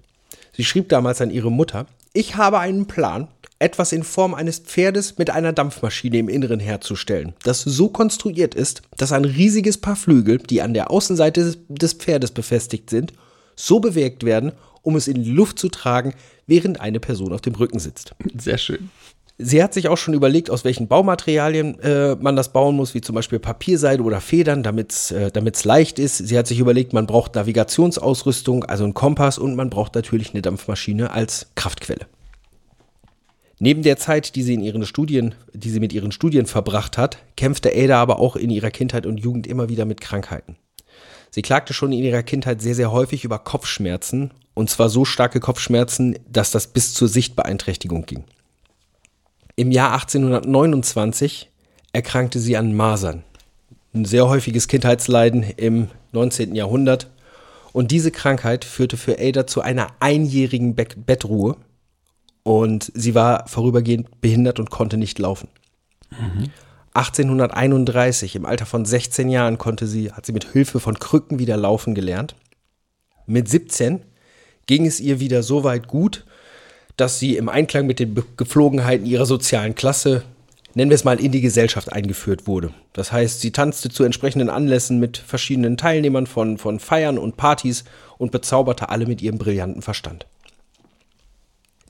Sie 0.53 0.63
schrieb 0.63 0.89
damals 0.89 1.21
an 1.21 1.31
ihre 1.31 1.51
Mutter, 1.51 1.85
ich 2.13 2.35
habe 2.35 2.59
einen 2.59 2.85
Plan. 2.85 3.27
Etwas 3.63 3.91
in 3.91 4.03
Form 4.03 4.33
eines 4.33 4.59
Pferdes 4.59 5.17
mit 5.17 5.29
einer 5.29 5.53
Dampfmaschine 5.53 6.17
im 6.17 6.29
Inneren 6.29 6.59
herzustellen, 6.59 7.33
das 7.43 7.61
so 7.61 7.89
konstruiert 7.89 8.53
ist, 8.53 8.81
dass 8.97 9.11
ein 9.11 9.25
riesiges 9.25 9.77
Paar 9.79 9.95
Flügel, 9.95 10.37
die 10.37 10.61
an 10.61 10.73
der 10.73 10.91
Außenseite 10.91 11.43
des- 11.43 11.57
des 11.69 11.93
Pferdes 11.93 12.31
befestigt 12.31 12.89
sind, 12.89 13.13
so 13.55 13.79
bewegt 13.79 14.23
werden, 14.23 14.51
um 14.81 14.95
es 14.95 15.07
in 15.07 15.23
die 15.23 15.31
Luft 15.31 15.57
zu 15.57 15.69
tragen, 15.69 16.13
während 16.45 16.81
eine 16.81 16.99
Person 16.99 17.31
auf 17.33 17.41
dem 17.41 17.55
Rücken 17.55 17.79
sitzt. 17.79 18.13
Sehr 18.37 18.57
schön. 18.57 18.89
Sie 19.39 19.63
hat 19.63 19.73
sich 19.73 19.87
auch 19.87 19.97
schon 19.97 20.13
überlegt, 20.13 20.51
aus 20.51 20.63
welchen 20.63 20.87
Baumaterialien 20.87 21.79
äh, 21.79 22.15
man 22.15 22.35
das 22.35 22.53
bauen 22.53 22.75
muss, 22.75 22.93
wie 22.93 23.01
zum 23.01 23.15
Beispiel 23.15 23.39
Papierseide 23.39 24.03
oder 24.03 24.21
Federn, 24.21 24.61
damit 24.61 24.91
es 24.91 25.11
äh, 25.11 25.31
damit's 25.31 25.63
leicht 25.65 25.97
ist. 25.97 26.17
Sie 26.19 26.37
hat 26.37 26.45
sich 26.45 26.59
überlegt, 26.59 26.93
man 26.93 27.07
braucht 27.07 27.33
Navigationsausrüstung, 27.33 28.63
also 28.65 28.83
einen 28.83 28.93
Kompass 28.93 29.39
und 29.39 29.55
man 29.55 29.69
braucht 29.71 29.95
natürlich 29.95 30.33
eine 30.33 30.43
Dampfmaschine 30.43 31.11
als 31.11 31.47
Kraftquelle. 31.55 32.05
Neben 33.63 33.81
der 33.81 33.95
Zeit, 33.95 34.35
die 34.35 34.43
sie 34.43 34.55
in 34.55 34.61
ihren 34.61 34.85
Studien, 34.85 35.35
die 35.53 35.69
sie 35.69 35.79
mit 35.79 35.93
ihren 35.93 36.11
Studien 36.11 36.47
verbracht 36.47 36.97
hat, 36.97 37.19
kämpfte 37.37 37.71
Ada 37.73 37.97
aber 37.97 38.19
auch 38.19 38.35
in 38.35 38.49
ihrer 38.49 38.71
Kindheit 38.71 39.05
und 39.05 39.21
Jugend 39.21 39.47
immer 39.47 39.69
wieder 39.69 39.85
mit 39.85 40.01
Krankheiten. 40.01 40.57
Sie 41.31 41.43
klagte 41.43 41.73
schon 41.73 41.93
in 41.93 42.03
ihrer 42.03 42.23
Kindheit 42.23 42.61
sehr, 42.61 42.75
sehr 42.75 42.91
häufig 42.91 43.23
über 43.23 43.39
Kopfschmerzen, 43.39 44.31
und 44.53 44.69
zwar 44.69 44.89
so 44.89 45.05
starke 45.05 45.39
Kopfschmerzen, 45.39 46.19
dass 46.29 46.51
das 46.51 46.67
bis 46.67 46.93
zur 46.93 47.07
Sichtbeeinträchtigung 47.07 48.05
ging. 48.05 48.25
Im 49.55 49.71
Jahr 49.71 49.93
1829 49.93 51.49
erkrankte 51.93 52.41
sie 52.41 52.57
an 52.57 52.75
Masern. 52.75 53.23
Ein 53.93 54.03
sehr 54.03 54.27
häufiges 54.27 54.67
Kindheitsleiden 54.67 55.43
im 55.55 55.87
19. 56.11 56.53
Jahrhundert. 56.53 57.09
Und 57.71 57.91
diese 57.91 58.11
Krankheit 58.11 58.65
führte 58.65 58.97
für 58.97 59.19
Ada 59.19 59.47
zu 59.47 59.61
einer 59.61 59.87
einjährigen 60.01 60.75
Be 60.75 60.85
Bettruhe. 60.97 61.55
Und 62.43 62.91
sie 62.93 63.15
war 63.15 63.47
vorübergehend 63.47 64.21
behindert 64.21 64.59
und 64.59 64.69
konnte 64.69 64.97
nicht 64.97 65.17
laufen. 65.17 65.47
1831, 66.93 68.35
im 68.35 68.45
Alter 68.45 68.65
von 68.65 68.85
16 68.85 69.29
Jahren, 69.29 69.57
konnte 69.57 69.87
sie, 69.87 70.11
hat 70.11 70.25
sie 70.25 70.33
mit 70.33 70.51
Hilfe 70.51 70.79
von 70.79 70.99
Krücken 70.99 71.39
wieder 71.39 71.57
laufen 71.57 71.95
gelernt. 71.95 72.35
Mit 73.25 73.49
17 73.49 74.01
ging 74.67 74.85
es 74.85 74.99
ihr 74.99 75.19
wieder 75.19 75.41
so 75.41 75.63
weit 75.63 75.87
gut, 75.87 76.25
dass 76.97 77.17
sie 77.17 77.37
im 77.37 77.49
Einklang 77.49 77.87
mit 77.87 77.99
den 77.99 78.15
Gepflogenheiten 78.37 79.05
ihrer 79.07 79.25
sozialen 79.25 79.73
Klasse, 79.73 80.23
nennen 80.75 80.91
wir 80.91 80.95
es 80.95 81.03
mal, 81.03 81.19
in 81.19 81.31
die 81.31 81.41
Gesellschaft 81.41 81.91
eingeführt 81.91 82.45
wurde. 82.45 82.71
Das 82.93 83.11
heißt, 83.11 83.41
sie 83.41 83.51
tanzte 83.51 83.89
zu 83.89 84.03
entsprechenden 84.03 84.49
Anlässen 84.49 84.99
mit 84.99 85.17
verschiedenen 85.17 85.77
Teilnehmern 85.77 86.27
von, 86.27 86.59
von 86.59 86.79
Feiern 86.79 87.17
und 87.17 87.37
Partys 87.37 87.85
und 88.19 88.31
bezauberte 88.31 88.89
alle 88.89 89.07
mit 89.07 89.21
ihrem 89.21 89.39
brillanten 89.39 89.81
Verstand. 89.81 90.27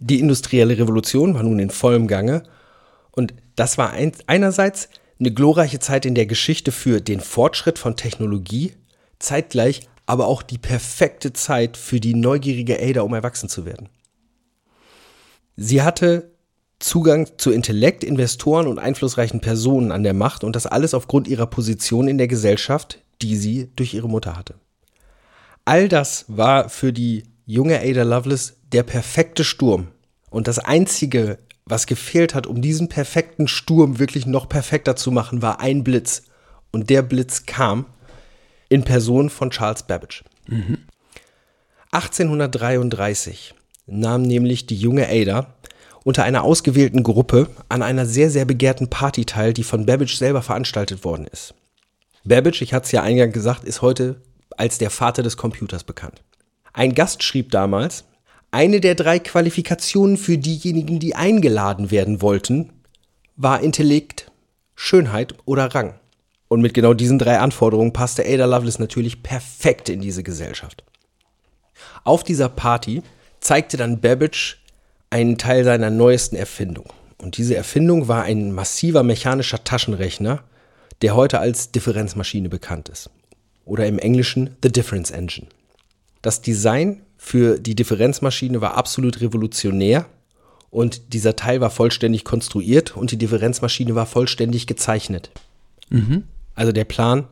Die 0.06 0.20
industrielle 0.20 0.78
Revolution 0.78 1.34
war 1.34 1.44
nun 1.44 1.60
in 1.60 1.70
vollem 1.70 2.08
Gange 2.08 2.44
und 3.12 3.34
das 3.56 3.78
war 3.78 3.92
ein, 3.92 4.12
einerseits 4.28 4.90
eine 5.18 5.32
glorreiche 5.32 5.80
Zeit 5.80 6.06
in 6.06 6.14
der 6.14 6.26
Geschichte 6.26 6.74
für 6.74 7.00
den 7.00 7.22
Fortschritt 7.22 7.80
von 7.80 7.96
Technologie, 7.96 8.74
zeitgleich 9.20 9.88
aber 10.06 10.28
auch 10.28 10.42
die 10.42 10.58
perfekte 10.58 11.32
Zeit 11.32 11.78
für 11.78 12.02
die 12.02 12.16
neugierige 12.16 12.82
Ada, 12.82 13.04
um 13.04 13.14
erwachsen 13.14 13.48
zu 13.48 13.66
werden. 13.66 13.88
Sie 15.56 15.82
hatte 15.82 16.32
Zugang 16.80 17.30
zu 17.38 17.52
Intellekt, 17.52 18.04
Investoren 18.04 18.68
und 18.68 18.80
einflussreichen 18.80 19.40
Personen 19.40 19.94
an 19.94 20.04
der 20.04 20.14
Macht 20.14 20.44
und 20.44 20.54
das 20.58 20.66
alles 20.66 20.94
aufgrund 20.94 21.30
ihrer 21.30 21.46
Position 21.46 22.10
in 22.10 22.18
der 22.18 22.28
Gesellschaft, 22.28 23.00
die 23.22 23.38
sie 23.38 23.70
durch 23.78 23.94
ihre 23.94 24.10
Mutter 24.10 24.36
hatte. 24.36 24.56
All 25.64 25.88
das 25.88 26.26
war 26.28 26.68
für 26.68 26.92
die 26.92 27.24
junge 27.46 27.80
Ada 27.80 28.04
Lovelace 28.04 28.58
der 28.74 28.84
perfekte 28.84 29.46
Sturm. 29.46 29.93
Und 30.34 30.48
das 30.48 30.58
Einzige, 30.58 31.38
was 31.64 31.86
gefehlt 31.86 32.34
hat, 32.34 32.48
um 32.48 32.60
diesen 32.60 32.90
perfekten 32.90 33.48
Sturm 33.48 34.00
wirklich 34.00 34.26
noch 34.26 34.50
perfekter 34.50 34.96
zu 34.96 35.12
machen, 35.12 35.44
war 35.44 35.60
ein 35.60 35.84
Blitz. 35.84 36.24
Und 36.72 36.90
der 36.90 37.04
Blitz 37.04 37.46
kam 37.46 37.86
in 38.68 38.84
Person 38.84 39.30
von 39.30 39.52
Charles 39.52 39.84
Babbage. 39.84 40.24
1833 41.92 43.54
nahm 43.86 44.24
nämlich 44.24 44.66
die 44.66 44.76
junge 44.76 45.08
Ada 45.08 45.54
unter 46.04 46.24
einer 46.24 46.44
ausgewählten 46.44 47.04
Gruppe 47.04 47.48
an 47.70 47.84
einer 47.84 48.08
sehr, 48.08 48.32
sehr 48.32 48.46
begehrten 48.46 48.90
Party 48.90 49.26
teil, 49.26 49.54
die 49.54 49.64
von 49.64 49.86
Babbage 49.86 50.16
selber 50.16 50.42
veranstaltet 50.42 51.04
worden 51.04 51.28
ist. 51.32 51.54
Babbage, 52.24 52.64
ich 52.64 52.74
hatte 52.74 52.86
es 52.86 52.92
ja 52.92 53.04
eingangs 53.04 53.34
gesagt, 53.36 53.66
ist 53.66 53.84
heute 53.84 54.20
als 54.58 54.80
der 54.80 54.90
Vater 54.90 55.22
des 55.22 55.38
Computers 55.38 55.84
bekannt. 55.84 56.24
Ein 56.74 56.96
Gast 56.96 57.22
schrieb 57.22 57.52
damals, 57.52 58.06
eine 58.54 58.80
der 58.80 58.94
drei 58.94 59.18
Qualifikationen 59.18 60.16
für 60.16 60.38
diejenigen, 60.38 61.00
die 61.00 61.16
eingeladen 61.16 61.90
werden 61.90 62.22
wollten, 62.22 62.70
war 63.36 63.62
Intellekt, 63.62 64.32
Schönheit 64.76 65.34
oder 65.46 65.74
Rang. 65.74 65.96
Und 66.50 66.62
mit 66.62 66.76
genau 66.76 66.94
diesen 66.94 67.18
drei 67.18 67.40
Anforderungen 67.40 67.94
passte 67.94 68.24
Ada 68.24 68.46
Lovelace 68.46 68.78
natürlich 68.78 69.24
perfekt 69.24 69.90
in 69.90 70.02
diese 70.02 70.22
Gesellschaft. 70.22 70.84
Auf 72.04 72.24
dieser 72.24 72.48
Party 72.48 73.02
zeigte 73.40 73.76
dann 73.76 74.02
Babbage 74.02 74.58
einen 75.10 75.40
Teil 75.40 75.64
seiner 75.64 75.90
neuesten 75.90 76.36
Erfindung. 76.36 76.86
Und 77.18 77.38
diese 77.38 77.56
Erfindung 77.56 78.08
war 78.08 78.24
ein 78.24 78.52
massiver 78.52 79.02
mechanischer 79.02 79.64
Taschenrechner, 79.64 80.44
der 81.02 81.16
heute 81.16 81.40
als 81.40 81.72
Differenzmaschine 81.72 82.50
bekannt 82.50 82.90
ist. 82.90 83.10
Oder 83.66 83.88
im 83.88 83.98
Englischen 83.98 84.58
The 84.62 84.72
Difference 84.72 85.10
Engine. 85.10 85.48
Das 86.22 86.42
Design 86.42 87.02
für 87.26 87.58
die 87.58 87.74
Differenzmaschine 87.74 88.60
war 88.60 88.76
absolut 88.76 89.22
revolutionär 89.22 90.08
und 90.70 91.14
dieser 91.14 91.38
Teil 91.38 91.62
war 91.62 91.70
vollständig 91.70 92.26
konstruiert 92.26 92.98
und 92.98 93.12
die 93.12 93.18
Differenzmaschine 93.18 93.96
war 93.96 94.06
vollständig 94.06 94.68
gezeichnet. 94.68 95.32
Also 96.54 96.74
der 96.74 96.84
Plan 96.84 97.30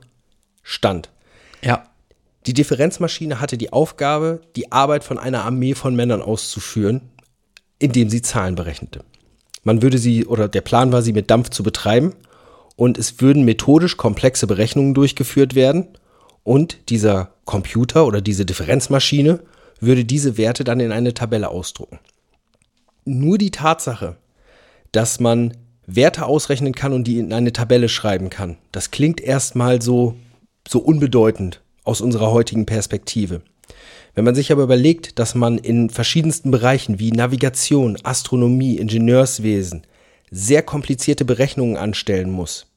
stand. 0.63 1.09
Ja. 1.61 1.89
Die 2.45 2.53
Differenzmaschine 2.53 3.41
hatte 3.41 3.57
die 3.57 3.73
Aufgabe, 3.73 4.39
die 4.55 4.71
Arbeit 4.71 5.03
von 5.03 5.17
einer 5.17 5.43
Armee 5.43 5.75
von 5.75 5.93
Männern 5.93 6.21
auszuführen, 6.21 7.01
indem 7.77 8.09
sie 8.09 8.21
Zahlen 8.21 8.55
berechnete. 8.55 9.03
Man 9.65 9.81
würde 9.81 9.97
sie, 9.97 10.25
oder 10.25 10.47
der 10.47 10.61
Plan 10.61 10.93
war, 10.93 11.01
sie 11.01 11.13
mit 11.13 11.29
Dampf 11.29 11.49
zu 11.49 11.63
betreiben 11.63 12.13
und 12.77 12.97
es 12.97 13.19
würden 13.19 13.43
methodisch 13.43 13.97
komplexe 13.97 14.47
Berechnungen 14.47 14.93
durchgeführt 14.93 15.53
werden 15.53 15.89
und 16.43 16.77
dieser 16.89 17.33
Computer 17.43 18.05
oder 18.05 18.21
diese 18.21 18.45
Differenzmaschine 18.45 19.41
würde 19.81 20.05
diese 20.05 20.37
Werte 20.37 20.63
dann 20.63 20.79
in 20.79 20.91
eine 20.91 21.13
Tabelle 21.13 21.49
ausdrucken. 21.49 21.99
Nur 23.03 23.37
die 23.37 23.51
Tatsache, 23.51 24.15
dass 24.91 25.19
man 25.19 25.57
Werte 25.87 26.25
ausrechnen 26.25 26.73
kann 26.73 26.93
und 26.93 27.05
die 27.05 27.17
in 27.17 27.33
eine 27.33 27.51
Tabelle 27.51 27.89
schreiben 27.89 28.29
kann, 28.29 28.57
das 28.71 28.91
klingt 28.91 29.19
erstmal 29.19 29.81
so, 29.81 30.15
so 30.67 30.79
unbedeutend 30.79 31.61
aus 31.83 31.99
unserer 31.99 32.31
heutigen 32.31 32.65
Perspektive. 32.65 33.41
Wenn 34.13 34.25
man 34.25 34.35
sich 34.35 34.51
aber 34.51 34.63
überlegt, 34.63 35.19
dass 35.19 35.35
man 35.35 35.57
in 35.57 35.89
verschiedensten 35.89 36.51
Bereichen 36.51 36.99
wie 36.99 37.11
Navigation, 37.11 37.97
Astronomie, 38.03 38.75
Ingenieurswesen 38.77 39.83
sehr 40.29 40.61
komplizierte 40.61 41.25
Berechnungen 41.25 41.77
anstellen 41.77 42.29
muss, 42.29 42.67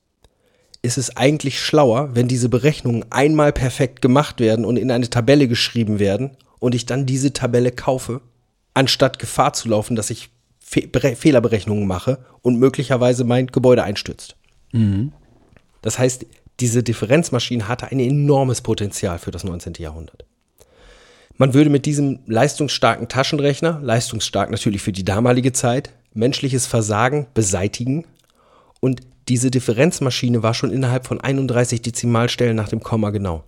ist 0.80 0.96
es 0.96 1.16
eigentlich 1.16 1.60
schlauer, 1.60 2.14
wenn 2.14 2.28
diese 2.28 2.48
Berechnungen 2.48 3.04
einmal 3.10 3.52
perfekt 3.52 4.00
gemacht 4.00 4.40
werden 4.40 4.64
und 4.64 4.76
in 4.76 4.90
eine 4.90 5.10
Tabelle 5.10 5.48
geschrieben 5.48 5.98
werden 5.98 6.36
und 6.64 6.74
ich 6.74 6.86
dann 6.86 7.04
diese 7.04 7.34
Tabelle 7.34 7.72
kaufe, 7.72 8.22
anstatt 8.72 9.18
Gefahr 9.18 9.52
zu 9.52 9.68
laufen, 9.68 9.96
dass 9.96 10.08
ich 10.08 10.30
Fe 10.60 10.88
Bere- 10.88 11.14
Fehlerberechnungen 11.14 11.86
mache 11.86 12.24
und 12.40 12.58
möglicherweise 12.58 13.24
mein 13.24 13.48
Gebäude 13.48 13.84
einstürzt. 13.84 14.34
Das 15.82 15.98
heißt, 15.98 16.24
diese 16.60 16.82
Differenzmaschine 16.82 17.68
hatte 17.68 17.88
ein 17.88 18.00
enormes 18.00 18.62
Potenzial 18.62 19.18
für 19.18 19.30
das 19.30 19.44
19. 19.44 19.74
Jahrhundert. 19.74 20.24
Man 21.36 21.52
würde 21.52 21.68
mit 21.68 21.84
diesem 21.84 22.20
leistungsstarken 22.24 23.08
Taschenrechner, 23.08 23.80
leistungsstark 23.82 24.50
natürlich 24.50 24.80
für 24.80 24.92
die 24.92 25.04
damalige 25.04 25.52
Zeit, 25.52 25.92
menschliches 26.14 26.66
Versagen 26.66 27.26
beseitigen 27.34 28.06
und 28.80 29.02
diese 29.28 29.50
Differenzmaschine 29.50 30.42
war 30.42 30.54
schon 30.54 30.72
innerhalb 30.72 31.06
von 31.06 31.20
31 31.20 31.82
Dezimalstellen 31.82 32.56
nach 32.56 32.70
dem 32.70 32.80
Komma 32.80 33.10
genau. 33.10 33.44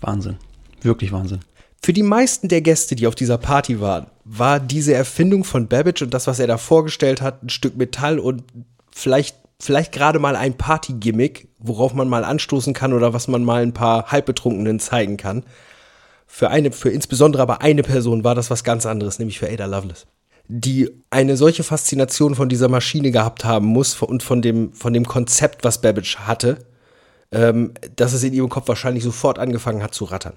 Wahnsinn. 0.00 0.36
Wirklich 0.82 1.10
Wahnsinn. 1.10 1.40
Für 1.86 1.92
die 1.92 2.02
meisten 2.02 2.48
der 2.48 2.62
Gäste, 2.62 2.96
die 2.96 3.06
auf 3.06 3.14
dieser 3.14 3.38
Party 3.38 3.80
waren, 3.80 4.08
war 4.24 4.58
diese 4.58 4.92
Erfindung 4.92 5.44
von 5.44 5.68
Babbage 5.68 6.02
und 6.02 6.12
das, 6.12 6.26
was 6.26 6.40
er 6.40 6.48
da 6.48 6.58
vorgestellt 6.58 7.22
hat, 7.22 7.44
ein 7.44 7.48
Stück 7.48 7.76
Metall 7.76 8.18
und 8.18 8.42
vielleicht, 8.90 9.36
vielleicht 9.60 9.92
gerade 9.92 10.18
mal 10.18 10.34
ein 10.34 10.58
Party-Gimmick, 10.58 11.46
worauf 11.60 11.94
man 11.94 12.08
mal 12.08 12.24
anstoßen 12.24 12.74
kann 12.74 12.92
oder 12.92 13.12
was 13.12 13.28
man 13.28 13.44
mal 13.44 13.62
ein 13.62 13.72
paar 13.72 14.10
Halbbetrunkenen 14.10 14.80
zeigen 14.80 15.16
kann. 15.16 15.44
Für 16.26 16.50
eine, 16.50 16.72
für 16.72 16.90
insbesondere 16.90 17.40
aber 17.40 17.62
eine 17.62 17.84
Person 17.84 18.24
war 18.24 18.34
das 18.34 18.50
was 18.50 18.64
ganz 18.64 18.84
anderes, 18.84 19.20
nämlich 19.20 19.38
für 19.38 19.48
Ada 19.48 19.66
Lovelace. 19.66 20.08
Die 20.48 20.90
eine 21.10 21.36
solche 21.36 21.62
Faszination 21.62 22.34
von 22.34 22.48
dieser 22.48 22.68
Maschine 22.68 23.12
gehabt 23.12 23.44
haben 23.44 23.66
muss 23.66 24.02
und 24.02 24.24
von 24.24 24.42
dem, 24.42 24.72
von 24.72 24.92
dem 24.92 25.06
Konzept, 25.06 25.62
was 25.62 25.82
Babbage 25.82 26.16
hatte, 26.16 26.66
ähm, 27.30 27.74
dass 27.94 28.12
es 28.12 28.24
in 28.24 28.32
ihrem 28.32 28.48
Kopf 28.48 28.66
wahrscheinlich 28.66 29.04
sofort 29.04 29.38
angefangen 29.38 29.84
hat 29.84 29.94
zu 29.94 30.06
rattern. 30.06 30.34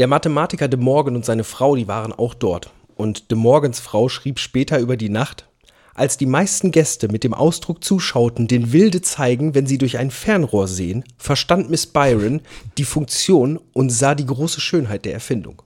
Der 0.00 0.08
Mathematiker 0.08 0.66
De 0.66 0.80
Morgan 0.80 1.14
und 1.14 1.24
seine 1.24 1.44
Frau, 1.44 1.76
die 1.76 1.86
waren 1.86 2.12
auch 2.12 2.34
dort. 2.34 2.70
Und 2.96 3.30
De 3.30 3.38
Morgans 3.38 3.78
Frau 3.78 4.08
schrieb 4.08 4.40
später 4.40 4.80
über 4.80 4.96
die 4.96 5.08
Nacht, 5.08 5.48
Als 5.94 6.16
die 6.16 6.26
meisten 6.26 6.72
Gäste 6.72 7.06
mit 7.06 7.22
dem 7.22 7.32
Ausdruck 7.32 7.84
zuschauten, 7.84 8.48
den 8.48 8.72
Wilde 8.72 9.02
zeigen, 9.02 9.54
wenn 9.54 9.66
sie 9.66 9.78
durch 9.78 9.96
ein 9.98 10.10
Fernrohr 10.10 10.66
sehen, 10.66 11.04
verstand 11.16 11.70
Miss 11.70 11.86
Byron 11.86 12.40
die 12.76 12.84
Funktion 12.84 13.60
und 13.72 13.90
sah 13.90 14.16
die 14.16 14.26
große 14.26 14.60
Schönheit 14.60 15.04
der 15.04 15.14
Erfindung. 15.14 15.62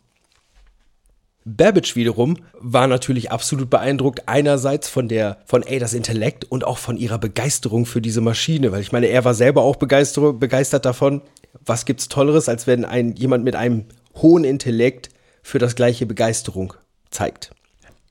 Babbage 1.47 1.97
wiederum 1.97 2.37
war 2.61 2.87
natürlich 2.87 3.33
absolut 3.33 3.71
beeindruckt, 3.71 4.29
einerseits 4.29 4.91
von 4.91 5.09
der, 5.09 5.39
von 5.47 5.65
Adas 5.67 5.95
Intellekt 5.95 6.45
und 6.45 6.65
auch 6.65 6.77
von 6.77 6.99
ihrer 6.99 7.17
Begeisterung 7.17 7.87
für 7.87 8.03
diese 8.03 8.21
Maschine, 8.21 8.71
weil 8.73 8.83
ich 8.83 8.93
meine, 8.93 9.07
er 9.07 9.25
war 9.25 9.33
selber 9.33 9.63
auch 9.63 9.77
begeistert, 9.77 10.85
davon. 10.85 11.23
Was 11.65 11.87
gibt's 11.87 12.09
Tolleres, 12.09 12.51
als 12.51 12.67
wenn 12.67 12.85
ein, 12.85 13.17
jemand 13.17 13.45
mit 13.45 13.57
einem 13.57 13.87
hohen 14.23 14.45
Intellekt 14.45 15.11
für 15.43 15.59
das 15.59 15.75
gleiche 15.75 16.07
Begeisterung 16.07 16.75
zeigt? 17.11 17.51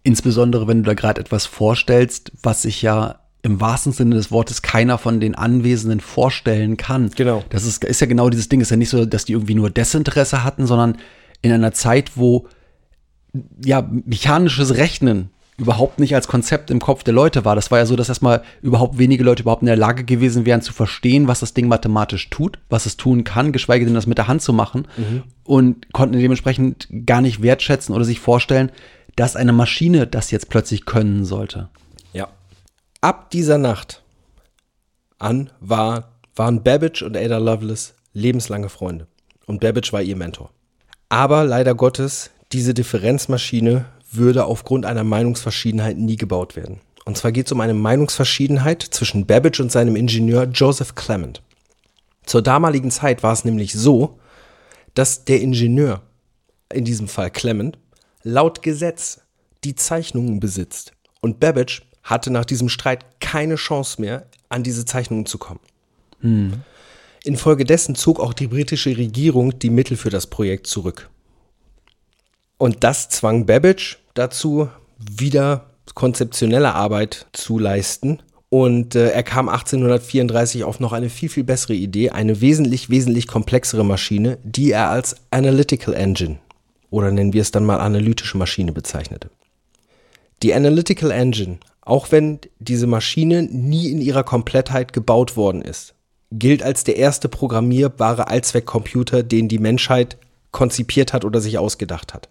Insbesondere, 0.03 0.67
wenn 0.67 0.83
du 0.83 0.87
da 0.87 0.93
gerade 0.93 1.19
etwas 1.19 1.45
vorstellst, 1.45 2.31
was 2.41 2.61
sich 2.61 2.81
ja 2.81 3.19
im 3.43 3.61
wahrsten 3.61 3.91
Sinne 3.93 4.15
des 4.15 4.31
Wortes 4.31 4.61
keiner 4.61 4.97
von 4.97 5.19
den 5.19 5.35
Anwesenden 5.35 5.99
vorstellen 5.99 6.75
kann. 6.75 7.11
Genau. 7.15 7.43
Das 7.49 7.65
ist, 7.65 7.83
ist 7.83 8.01
ja 8.01 8.07
genau 8.07 8.29
dieses 8.29 8.49
Ding. 8.49 8.61
Ist 8.61 8.71
ja 8.71 8.77
nicht 8.77 8.89
so, 8.89 9.05
dass 9.05 9.25
die 9.25 9.33
irgendwie 9.33 9.55
nur 9.55 9.69
Desinteresse 9.69 10.43
hatten, 10.43 10.65
sondern 10.67 10.97
in 11.41 11.51
einer 11.51 11.71
Zeit, 11.71 12.11
wo 12.15 12.47
ja 13.63 13.87
mechanisches 13.89 14.75
Rechnen 14.75 15.29
überhaupt 15.57 15.99
nicht 15.99 16.13
als 16.13 16.27
Konzept 16.27 16.69
im 16.69 16.79
Kopf 16.79 17.03
der 17.03 17.15
Leute 17.15 17.43
war. 17.43 17.55
Das 17.55 17.71
war 17.71 17.79
ja 17.79 17.85
so, 17.87 17.95
dass 17.95 18.09
erstmal 18.09 18.43
überhaupt 18.61 18.99
wenige 18.99 19.23
Leute 19.23 19.41
überhaupt 19.41 19.63
in 19.63 19.67
der 19.67 19.75
Lage 19.75 20.03
gewesen 20.03 20.45
wären 20.45 20.61
zu 20.61 20.71
verstehen, 20.71 21.27
was 21.27 21.39
das 21.39 21.53
Ding 21.53 21.67
mathematisch 21.67 22.29
tut, 22.29 22.59
was 22.69 22.85
es 22.85 22.95
tun 22.95 23.23
kann, 23.23 23.51
geschweige 23.51 23.85
denn 23.85 23.95
das 23.95 24.05
mit 24.05 24.19
der 24.19 24.27
Hand 24.27 24.43
zu 24.43 24.53
machen 24.53 24.87
und 25.43 25.91
konnten 25.93 26.19
dementsprechend 26.19 26.87
gar 27.05 27.21
nicht 27.21 27.41
wertschätzen 27.41 27.95
oder 27.95 28.05
sich 28.05 28.19
vorstellen, 28.19 28.71
dass 29.15 29.35
eine 29.35 29.53
Maschine 29.53 30.05
das 30.05 30.29
jetzt 30.29 30.49
plötzlich 30.49 30.85
können 30.85 31.25
sollte. 31.25 31.69
Ja. 32.13 32.27
Ab 33.01 33.31
dieser 33.31 33.57
Nacht 33.57 34.03
an 35.17 35.49
war, 35.59 36.11
waren 36.35 36.61
Babbage 36.61 37.01
und 37.01 37.17
Ada 37.17 37.39
Lovelace 37.39 37.95
lebenslange 38.13 38.69
Freunde. 38.69 39.07
Und 39.47 39.61
Babbage 39.61 39.91
war 39.91 40.03
ihr 40.03 40.15
Mentor. 40.15 40.51
Aber 41.09 41.45
leider 41.45 41.73
Gottes, 41.73 42.29
diese 42.51 42.75
Differenzmaschine 42.75 43.85
würde 44.11 44.45
aufgrund 44.45 44.85
einer 44.85 45.03
Meinungsverschiedenheit 45.03 45.97
nie 45.97 46.15
gebaut 46.15 46.55
werden. 46.55 46.79
Und 47.05 47.17
zwar 47.17 47.31
geht 47.31 47.45
es 47.45 47.51
um 47.51 47.61
eine 47.61 47.73
Meinungsverschiedenheit 47.73 48.81
zwischen 48.83 49.25
Babbage 49.25 49.59
und 49.59 49.71
seinem 49.71 49.95
Ingenieur 49.95 50.43
Joseph 50.43 50.95
Clement. 50.95 51.41
Zur 52.25 52.41
damaligen 52.41 52.91
Zeit 52.91 53.23
war 53.23 53.31
es 53.31 53.45
nämlich 53.45 53.73
so, 53.73 54.19
dass 54.93 55.23
der 55.23 55.41
Ingenieur, 55.41 56.01
in 56.73 56.83
diesem 56.83 57.07
Fall 57.07 57.31
Clement, 57.31 57.77
laut 58.23 58.61
Gesetz 58.61 59.21
die 59.63 59.75
Zeichnungen 59.75 60.39
besitzt. 60.39 60.91
Und 61.21 61.39
Babbage 61.39 61.83
hatte 62.03 62.31
nach 62.31 62.45
diesem 62.45 62.67
Streit 62.69 63.19
keine 63.21 63.55
Chance 63.55 64.01
mehr, 64.01 64.27
an 64.49 64.63
diese 64.63 64.85
Zeichnungen 64.85 65.25
zu 65.25 65.37
kommen. 65.37 65.59
Infolgedessen 67.23 67.95
zog 67.95 68.19
auch 68.19 68.33
die 68.33 68.47
britische 68.47 68.95
Regierung 68.97 69.59
die 69.59 69.69
Mittel 69.69 69.97
für 69.97 70.09
das 70.09 70.27
Projekt 70.27 70.67
zurück. 70.67 71.09
Und 72.57 72.83
das 72.83 73.09
zwang 73.09 73.45
Babbage 73.45 73.97
dazu, 74.13 74.69
wieder 74.97 75.65
konzeptionelle 75.93 76.73
Arbeit 76.73 77.27
zu 77.33 77.59
leisten. 77.59 78.19
Und 78.49 78.95
äh, 78.95 79.09
er 79.09 79.23
kam 79.23 79.49
1834 79.49 80.63
auf 80.63 80.79
noch 80.79 80.93
eine 80.93 81.09
viel, 81.09 81.29
viel 81.29 81.43
bessere 81.43 81.73
Idee, 81.73 82.11
eine 82.11 82.39
wesentlich, 82.41 82.89
wesentlich 82.89 83.27
komplexere 83.27 83.83
Maschine, 83.83 84.37
die 84.43 84.71
er 84.71 84.89
als 84.89 85.17
Analytical 85.31 85.93
Engine 85.93 86.39
oder 86.89 87.11
nennen 87.11 87.33
wir 87.33 87.41
es 87.41 87.51
dann 87.51 87.65
mal 87.65 87.79
analytische 87.79 88.37
Maschine 88.37 88.71
bezeichnete. 88.71 89.29
Die 90.43 90.53
Analytical 90.53 91.11
Engine, 91.11 91.57
auch 91.81 92.11
wenn 92.11 92.39
diese 92.59 92.87
Maschine 92.87 93.43
nie 93.43 93.89
in 93.91 94.01
ihrer 94.01 94.23
Komplettheit 94.23 94.93
gebaut 94.93 95.35
worden 95.35 95.61
ist, 95.61 95.93
gilt 96.31 96.61
als 96.61 96.83
der 96.83 96.97
erste 96.97 97.29
programmierbare 97.29 98.27
Allzweckcomputer, 98.27 99.23
den 99.23 99.47
die 99.47 99.59
Menschheit 99.59 100.17
konzipiert 100.51 101.13
hat 101.13 101.25
oder 101.25 101.41
sich 101.41 101.57
ausgedacht 101.57 102.13
hat. 102.13 102.29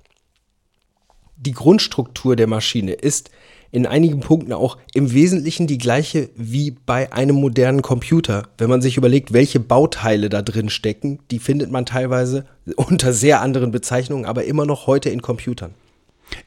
Die 1.36 1.52
Grundstruktur 1.52 2.34
der 2.34 2.46
Maschine 2.46 2.92
ist 2.92 3.30
in 3.70 3.86
einigen 3.86 4.20
Punkten 4.20 4.52
auch 4.52 4.78
im 4.94 5.12
Wesentlichen 5.12 5.66
die 5.66 5.76
gleiche 5.76 6.30
wie 6.34 6.70
bei 6.70 7.12
einem 7.12 7.36
modernen 7.36 7.82
Computer. 7.82 8.48
Wenn 8.56 8.70
man 8.70 8.80
sich 8.80 8.96
überlegt, 8.96 9.32
welche 9.32 9.60
Bauteile 9.60 10.28
da 10.30 10.40
drin 10.40 10.70
stecken, 10.70 11.18
die 11.30 11.38
findet 11.38 11.70
man 11.70 11.84
teilweise 11.84 12.46
unter 12.76 13.12
sehr 13.12 13.42
anderen 13.42 13.70
Bezeichnungen, 13.70 14.24
aber 14.24 14.44
immer 14.44 14.64
noch 14.64 14.86
heute 14.86 15.10
in 15.10 15.20
Computern. 15.20 15.74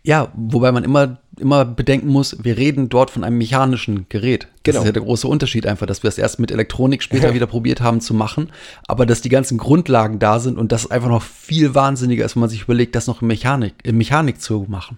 Ja, 0.01 0.31
wobei 0.35 0.71
man 0.71 0.83
immer, 0.85 1.17
immer 1.38 1.65
bedenken 1.65 2.07
muss, 2.07 2.38
wir 2.41 2.57
reden 2.57 2.88
dort 2.88 3.12
von 3.12 3.23
einem 3.25 3.38
mechanischen 3.38 4.05
Gerät. 4.09 4.43
Das 4.43 4.49
Genau. 4.63 4.79
ist 4.79 4.85
ja 4.85 4.91
der 4.93 5.01
große 5.01 5.27
Unterschied 5.27 5.65
einfach, 5.67 5.88
dass 5.88 6.03
wir 6.03 6.07
es 6.07 6.17
erst 6.17 6.39
mit 6.39 6.51
Elektronik 6.51 7.03
später 7.03 7.33
wieder 7.33 7.47
probiert 7.47 7.81
haben 7.81 7.99
zu 7.99 8.13
machen, 8.13 8.49
aber 8.88 9.05
dass 9.05 9.21
die 9.21 9.29
ganzen 9.29 9.57
Grundlagen 9.57 10.19
da 10.19 10.39
sind 10.39 10.57
und 10.57 10.71
das 10.71 10.89
einfach 10.89 11.09
noch 11.09 11.21
viel 11.23 11.75
wahnsinniger 11.75 12.23
ist, 12.25 12.35
wenn 12.35 12.41
man 12.41 12.49
sich 12.49 12.62
überlegt, 12.63 12.95
das 12.95 13.07
noch 13.07 13.21
in 13.21 13.27
Mechanik, 13.27 13.73
in 13.83 13.97
Mechanik 13.97 14.41
zu 14.41 14.65
machen. 14.69 14.97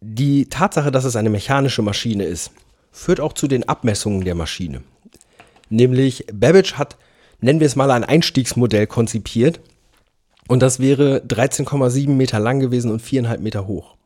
Die 0.00 0.46
Tatsache, 0.46 0.90
dass 0.90 1.04
es 1.04 1.14
eine 1.14 1.30
mechanische 1.30 1.82
Maschine 1.82 2.24
ist, 2.24 2.50
führt 2.90 3.20
auch 3.20 3.34
zu 3.34 3.46
den 3.46 3.68
Abmessungen 3.68 4.24
der 4.24 4.34
Maschine. 4.34 4.82
Nämlich 5.70 6.26
Babbage 6.32 6.74
hat, 6.74 6.96
nennen 7.40 7.60
wir 7.60 7.66
es 7.66 7.76
mal, 7.76 7.90
ein 7.90 8.04
Einstiegsmodell 8.04 8.86
konzipiert 8.88 9.60
und 10.52 10.60
das 10.60 10.80
wäre 10.80 11.22
13,7 11.26 12.10
Meter 12.10 12.38
lang 12.38 12.60
gewesen 12.60 12.90
und 12.90 13.00
4,5 13.00 13.38
Meter 13.38 13.66
hoch. 13.66 13.96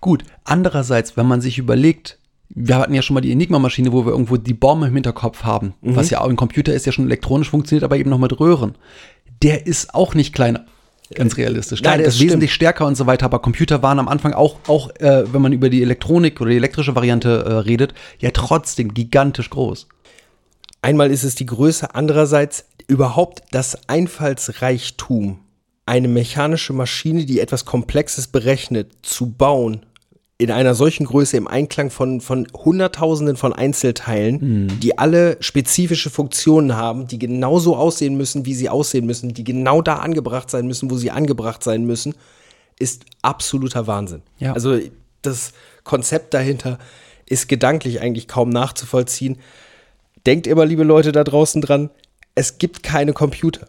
Gut, 0.00 0.22
andererseits, 0.44 1.16
wenn 1.16 1.26
man 1.26 1.40
sich 1.40 1.58
überlegt, 1.58 2.18
wir 2.48 2.76
hatten 2.76 2.94
ja 2.94 3.02
schon 3.02 3.14
mal 3.14 3.22
die 3.22 3.32
Enigma-Maschine, 3.32 3.92
wo 3.92 4.06
wir 4.06 4.12
irgendwo 4.12 4.36
die 4.36 4.54
Bombe 4.54 4.86
im 4.86 4.94
Hinterkopf 4.94 5.42
haben, 5.42 5.74
was 5.82 6.10
ja 6.10 6.20
auch 6.20 6.28
ein 6.28 6.36
Computer 6.36 6.72
ist, 6.72 6.86
ja 6.86 6.92
schon 6.92 7.06
elektronisch 7.06 7.50
funktioniert, 7.50 7.82
aber 7.82 7.96
eben 7.96 8.08
noch 8.08 8.20
mit 8.20 8.38
Röhren. 8.38 8.76
Der 9.42 9.66
ist 9.66 9.94
auch 9.96 10.14
nicht 10.14 10.32
kleiner. 10.32 10.64
Ganz 11.12 11.36
realistisch. 11.36 11.82
Nein, 11.82 11.98
der 11.98 12.06
das 12.06 12.14
ist 12.14 12.20
wesentlich 12.20 12.54
stärker 12.54 12.86
und 12.86 12.94
so 12.94 13.06
weiter, 13.06 13.24
aber 13.24 13.40
Computer 13.40 13.82
waren 13.82 13.98
am 13.98 14.06
Anfang 14.06 14.34
auch, 14.34 14.58
auch 14.68 14.90
äh, 15.00 15.24
wenn 15.32 15.42
man 15.42 15.52
über 15.52 15.70
die 15.70 15.82
Elektronik 15.82 16.40
oder 16.40 16.50
die 16.50 16.56
elektrische 16.56 16.94
Variante 16.94 17.44
äh, 17.44 17.52
redet, 17.54 17.94
ja 18.20 18.30
trotzdem 18.30 18.94
gigantisch 18.94 19.50
groß. 19.50 19.88
Einmal 20.82 21.10
ist 21.10 21.24
es 21.24 21.34
die 21.34 21.46
Größe, 21.46 21.96
andererseits 21.96 22.66
überhaupt 22.86 23.42
das 23.50 23.88
Einfallsreichtum, 23.88 25.40
eine 25.88 26.08
mechanische 26.08 26.72
Maschine, 26.72 27.24
die 27.24 27.40
etwas 27.40 27.64
Komplexes 27.64 28.28
berechnet, 28.28 28.90
zu 29.02 29.30
bauen, 29.30 29.84
in 30.40 30.52
einer 30.52 30.76
solchen 30.76 31.04
Größe 31.04 31.36
im 31.36 31.48
Einklang 31.48 31.90
von, 31.90 32.20
von 32.20 32.46
Hunderttausenden 32.54 33.36
von 33.36 33.52
Einzelteilen, 33.52 34.78
die 34.78 34.96
alle 34.96 35.36
spezifische 35.40 36.10
Funktionen 36.10 36.76
haben, 36.76 37.08
die 37.08 37.18
genauso 37.18 37.74
aussehen 37.74 38.16
müssen, 38.16 38.46
wie 38.46 38.54
sie 38.54 38.68
aussehen 38.68 39.04
müssen, 39.04 39.34
die 39.34 39.42
genau 39.42 39.82
da 39.82 39.96
angebracht 39.96 40.48
sein 40.48 40.68
müssen, 40.68 40.92
wo 40.92 40.96
sie 40.96 41.10
angebracht 41.10 41.64
sein 41.64 41.84
müssen, 41.84 42.14
ist 42.78 43.04
absoluter 43.20 43.88
Wahnsinn. 43.88 44.22
Ja. 44.38 44.52
Also 44.52 44.78
das 45.22 45.52
Konzept 45.82 46.34
dahinter 46.34 46.78
ist 47.26 47.48
gedanklich 47.48 48.00
eigentlich 48.00 48.28
kaum 48.28 48.50
nachzuvollziehen. 48.50 49.38
Denkt 50.24 50.46
immer, 50.46 50.64
liebe 50.64 50.84
Leute 50.84 51.10
da 51.10 51.24
draußen 51.24 51.60
dran, 51.62 51.90
es 52.36 52.58
gibt 52.58 52.84
keine 52.84 53.12
Computer. 53.12 53.66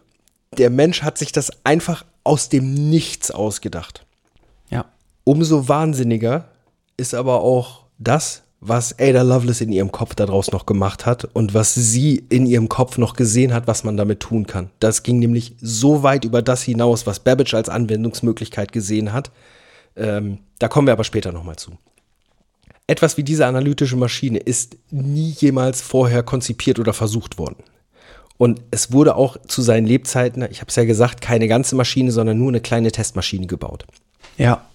Der 0.56 0.70
Mensch 0.70 1.02
hat 1.02 1.18
sich 1.18 1.32
das 1.32 1.50
einfach 1.64 2.04
aus 2.24 2.48
dem 2.48 2.74
Nichts 2.90 3.30
ausgedacht. 3.30 4.06
Ja. 4.70 4.86
Umso 5.24 5.68
wahnsinniger 5.68 6.48
ist 6.96 7.14
aber 7.14 7.40
auch 7.42 7.84
das, 7.98 8.42
was 8.60 8.98
Ada 8.98 9.22
Lovelace 9.22 9.62
in 9.62 9.72
ihrem 9.72 9.90
Kopf 9.90 10.14
daraus 10.14 10.52
noch 10.52 10.66
gemacht 10.66 11.06
hat 11.06 11.24
und 11.24 11.54
was 11.54 11.74
sie 11.74 12.24
in 12.28 12.46
ihrem 12.46 12.68
Kopf 12.68 12.98
noch 12.98 13.14
gesehen 13.14 13.54
hat, 13.54 13.66
was 13.66 13.84
man 13.84 13.96
damit 13.96 14.20
tun 14.20 14.46
kann. 14.46 14.70
Das 14.80 15.02
ging 15.02 15.18
nämlich 15.18 15.54
so 15.60 16.02
weit 16.02 16.26
über 16.26 16.42
das 16.42 16.62
hinaus, 16.62 17.06
was 17.06 17.20
Babbage 17.20 17.54
als 17.54 17.70
Anwendungsmöglichkeit 17.70 18.72
gesehen 18.72 19.14
hat. 19.14 19.30
Ähm, 19.96 20.38
da 20.58 20.68
kommen 20.68 20.86
wir 20.86 20.92
aber 20.92 21.04
später 21.04 21.32
nochmal 21.32 21.56
zu. 21.56 21.72
Etwas 22.86 23.16
wie 23.16 23.22
diese 23.22 23.46
analytische 23.46 23.96
Maschine 23.96 24.38
ist 24.38 24.76
nie 24.90 25.30
jemals 25.30 25.80
vorher 25.80 26.22
konzipiert 26.22 26.78
oder 26.78 26.92
versucht 26.92 27.38
worden. 27.38 27.62
Und 28.40 28.62
es 28.70 28.90
wurde 28.90 29.16
auch 29.16 29.36
zu 29.48 29.60
seinen 29.60 29.86
Lebzeiten, 29.86 30.40
ich 30.50 30.62
habe 30.62 30.70
es 30.70 30.76
ja 30.76 30.86
gesagt, 30.86 31.20
keine 31.20 31.46
ganze 31.46 31.76
Maschine, 31.76 32.10
sondern 32.10 32.38
nur 32.38 32.48
eine 32.48 32.62
kleine 32.62 32.90
Testmaschine 32.90 33.46
gebaut. 33.46 33.84
Ja. 34.38 34.66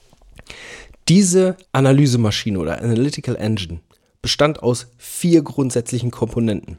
Diese 1.07 1.57
Analysemaschine 1.71 2.59
oder 2.59 2.79
Analytical 2.79 3.35
Engine 3.35 3.79
bestand 4.21 4.61
aus 4.61 4.85
vier 4.99 5.41
grundsätzlichen 5.41 6.11
Komponenten. 6.11 6.77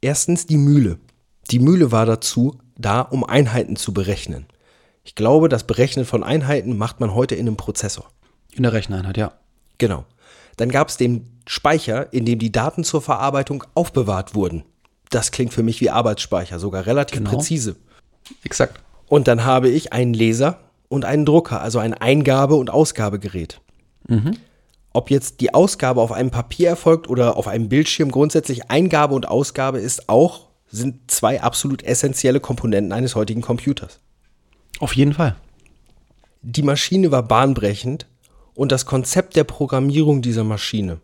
Erstens 0.00 0.46
die 0.46 0.58
Mühle. 0.58 1.00
Die 1.50 1.58
Mühle 1.58 1.90
war 1.90 2.06
dazu 2.06 2.56
da, 2.78 3.00
um 3.00 3.24
Einheiten 3.24 3.74
zu 3.74 3.92
berechnen. 3.92 4.46
Ich 5.02 5.16
glaube, 5.16 5.48
das 5.48 5.66
Berechnen 5.66 6.04
von 6.04 6.22
Einheiten 6.22 6.78
macht 6.78 7.00
man 7.00 7.14
heute 7.14 7.34
in 7.34 7.48
einem 7.48 7.56
Prozessor. 7.56 8.08
In 8.52 8.62
der 8.62 8.74
Recheneinheit, 8.74 9.16
ja. 9.16 9.32
Genau. 9.78 10.04
Dann 10.56 10.68
gab 10.68 10.88
es 10.88 10.98
den 10.98 11.40
Speicher, 11.48 12.12
in 12.12 12.24
dem 12.24 12.38
die 12.38 12.52
Daten 12.52 12.84
zur 12.84 13.02
Verarbeitung 13.02 13.64
aufbewahrt 13.74 14.36
wurden. 14.36 14.62
Das 15.14 15.30
klingt 15.30 15.54
für 15.54 15.62
mich 15.62 15.80
wie 15.80 15.90
Arbeitsspeicher, 15.90 16.58
sogar 16.58 16.86
relativ 16.86 17.18
Genau. 17.18 17.30
präzise. 17.30 17.76
Exakt. 18.42 18.80
Und 19.06 19.28
dann 19.28 19.44
habe 19.44 19.68
ich 19.68 19.92
einen 19.92 20.12
Laser 20.12 20.58
und 20.88 21.04
einen 21.04 21.24
Drucker, 21.24 21.60
also 21.60 21.78
ein 21.78 21.94
Eingabe- 21.94 22.56
und 22.56 22.70
Ausgabegerät. 22.70 23.60
ob 24.92 25.10
jetzt 25.10 25.40
die 25.40 25.52
Ausgabe 25.54 26.00
auf 26.00 26.12
einem 26.12 26.30
Papier 26.30 26.68
erfolgt 26.68 27.08
oder 27.08 27.36
auf 27.36 27.48
einem 27.48 27.68
Bildschirm, 27.68 28.10
grundsätzlich 28.12 28.70
Eingabe 28.70 29.14
und 29.14 29.26
Ausgabe 29.28 29.78
ist 29.80 30.08
auch, 30.08 30.48
sind 30.68 31.10
zwei 31.10 31.42
absolut 31.42 31.82
essentielle 31.82 32.38
Komponenten 32.38 32.92
eines 32.92 33.14
heutigen 33.16 33.40
Computers. 33.40 33.98
Auf 34.80 34.94
jeden 34.94 35.12
Fall. 35.14 35.36
Die 36.42 36.62
Maschine 36.62 37.10
war 37.10 37.22
bahnbrechend 37.22 38.06
und 38.54 38.70
das 38.72 38.84
Konzept 38.86 39.34
der 39.36 39.44
Programmierung 39.44 40.22
dieser 40.22 40.44
Maschine 40.44 41.00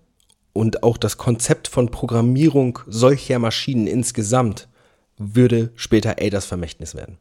und 0.52 0.82
auch 0.82 0.96
das 0.96 1.16
Konzept 1.16 1.68
von 1.68 1.90
Programmierung 1.90 2.80
solcher 2.86 3.38
Maschinen 3.38 3.86
insgesamt 3.86 4.68
würde 5.16 5.70
später 5.76 6.16
Adas 6.20 6.46
Vermächtnis 6.46 6.94
werden. 6.94 7.18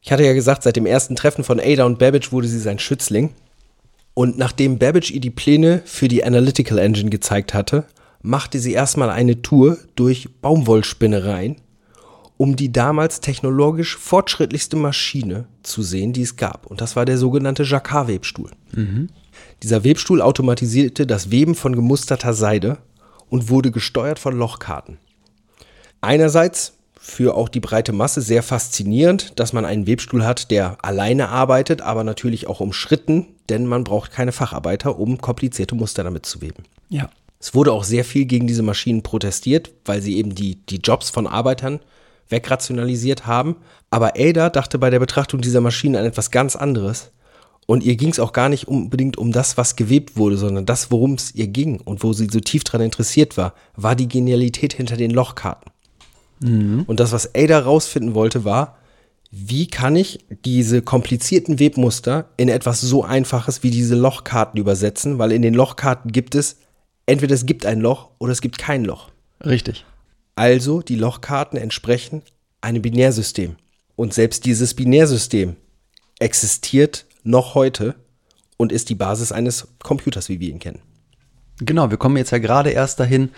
Ich 0.00 0.12
hatte 0.12 0.24
ja 0.24 0.32
gesagt, 0.32 0.62
seit 0.62 0.76
dem 0.76 0.86
ersten 0.86 1.16
Treffen 1.16 1.44
von 1.44 1.58
Ada 1.58 1.84
und 1.84 1.98
Babbage 1.98 2.30
wurde 2.30 2.46
sie 2.46 2.58
sein 2.58 2.78
Schützling. 2.78 3.30
Und 4.12 4.38
nachdem 4.38 4.78
Babbage 4.78 5.10
ihr 5.10 5.20
die 5.20 5.30
Pläne 5.30 5.82
für 5.84 6.08
die 6.08 6.22
Analytical 6.22 6.78
Engine 6.78 7.10
gezeigt 7.10 7.52
hatte, 7.52 7.86
machte 8.22 8.58
sie 8.58 8.72
erstmal 8.72 9.10
eine 9.10 9.42
Tour 9.42 9.78
durch 9.96 10.28
Baumwollspinnereien, 10.40 11.56
um 12.36 12.54
die 12.54 12.70
damals 12.70 13.20
technologisch 13.20 13.96
fortschrittlichste 13.96 14.76
Maschine 14.76 15.46
zu 15.62 15.82
sehen, 15.82 16.12
die 16.12 16.22
es 16.22 16.36
gab. 16.36 16.66
Und 16.66 16.80
das 16.80 16.96
war 16.96 17.06
der 17.06 17.18
sogenannte 17.18 17.64
Jacquard-Webstuhl. 17.64 18.50
Dieser 19.64 19.82
Webstuhl 19.82 20.20
automatisierte 20.20 21.06
das 21.06 21.30
Weben 21.30 21.54
von 21.54 21.74
gemusterter 21.74 22.34
Seide 22.34 22.76
und 23.30 23.48
wurde 23.48 23.70
gesteuert 23.70 24.18
von 24.18 24.36
Lochkarten. 24.36 24.98
Einerseits 26.02 26.74
für 27.00 27.34
auch 27.34 27.48
die 27.48 27.60
breite 27.60 27.94
Masse 27.94 28.20
sehr 28.20 28.42
faszinierend, 28.42 29.32
dass 29.40 29.54
man 29.54 29.64
einen 29.64 29.86
Webstuhl 29.86 30.26
hat, 30.26 30.50
der 30.50 30.76
alleine 30.82 31.30
arbeitet, 31.30 31.80
aber 31.80 32.04
natürlich 32.04 32.46
auch 32.46 32.60
umschritten, 32.60 33.28
denn 33.48 33.64
man 33.64 33.84
braucht 33.84 34.12
keine 34.12 34.32
Facharbeiter, 34.32 34.98
um 34.98 35.16
komplizierte 35.16 35.74
Muster 35.74 36.04
damit 36.04 36.26
zu 36.26 36.42
weben. 36.42 36.64
Ja. 36.90 37.08
Es 37.40 37.54
wurde 37.54 37.72
auch 37.72 37.84
sehr 37.84 38.04
viel 38.04 38.26
gegen 38.26 38.46
diese 38.46 38.62
Maschinen 38.62 39.02
protestiert, 39.02 39.70
weil 39.86 40.02
sie 40.02 40.18
eben 40.18 40.34
die, 40.34 40.56
die 40.56 40.80
Jobs 40.84 41.08
von 41.08 41.26
Arbeitern 41.26 41.80
wegrationalisiert 42.28 43.26
haben. 43.26 43.56
Aber 43.88 44.12
Ada 44.18 44.50
dachte 44.50 44.78
bei 44.78 44.90
der 44.90 45.00
Betrachtung 45.00 45.40
dieser 45.40 45.62
Maschinen 45.62 45.96
an 45.96 46.04
etwas 46.04 46.30
ganz 46.30 46.54
anderes. 46.54 47.12
Und 47.66 47.82
ihr 47.82 47.96
ging 47.96 48.10
es 48.10 48.20
auch 48.20 48.32
gar 48.32 48.48
nicht 48.48 48.68
unbedingt 48.68 49.16
um 49.16 49.32
das, 49.32 49.56
was 49.56 49.76
gewebt 49.76 50.16
wurde, 50.16 50.36
sondern 50.36 50.66
das, 50.66 50.90
worum 50.90 51.14
es 51.14 51.34
ihr 51.34 51.46
ging 51.46 51.80
und 51.80 52.02
wo 52.02 52.12
sie 52.12 52.28
so 52.30 52.40
tief 52.40 52.64
daran 52.64 52.82
interessiert 52.82 53.36
war, 53.36 53.54
war 53.74 53.96
die 53.96 54.08
Genialität 54.08 54.74
hinter 54.74 54.96
den 54.96 55.10
Lochkarten. 55.10 55.70
Und 56.86 57.00
das, 57.00 57.12
was 57.12 57.34
Ada 57.34 57.60
rausfinden 57.60 58.14
wollte, 58.14 58.44
war, 58.44 58.76
wie 59.30 59.66
kann 59.66 59.96
ich 59.96 60.20
diese 60.44 60.82
komplizierten 60.82 61.58
Webmuster 61.58 62.26
in 62.36 62.48
etwas 62.48 62.80
so 62.80 63.02
Einfaches 63.02 63.62
wie 63.62 63.70
diese 63.70 63.94
Lochkarten 63.94 64.60
übersetzen, 64.60 65.18
weil 65.18 65.32
in 65.32 65.42
den 65.42 65.54
Lochkarten 65.54 66.12
gibt 66.12 66.34
es, 66.34 66.56
entweder 67.06 67.34
es 67.34 67.46
gibt 67.46 67.66
ein 67.66 67.80
Loch 67.80 68.10
oder 68.18 68.32
es 68.32 68.40
gibt 68.40 68.58
kein 68.58 68.84
Loch. 68.84 69.10
Richtig. 69.44 69.84
Also 70.36 70.82
die 70.82 70.96
Lochkarten 70.96 71.58
entsprechen 71.58 72.22
einem 72.60 72.82
Binärsystem. 72.82 73.56
Und 73.96 74.14
selbst 74.14 74.44
dieses 74.44 74.74
Binärsystem 74.74 75.56
existiert 76.18 77.06
noch 77.24 77.54
heute 77.54 77.96
und 78.56 78.70
ist 78.70 78.88
die 78.88 78.94
Basis 78.94 79.32
eines 79.32 79.68
Computers, 79.82 80.28
wie 80.28 80.40
wir 80.40 80.50
ihn 80.50 80.60
kennen. 80.60 80.80
Genau, 81.58 81.90
wir 81.90 81.98
kommen 81.98 82.16
jetzt 82.16 82.30
ja 82.30 82.38
gerade 82.38 82.70
erst 82.70 83.00
dahin, 83.00 83.30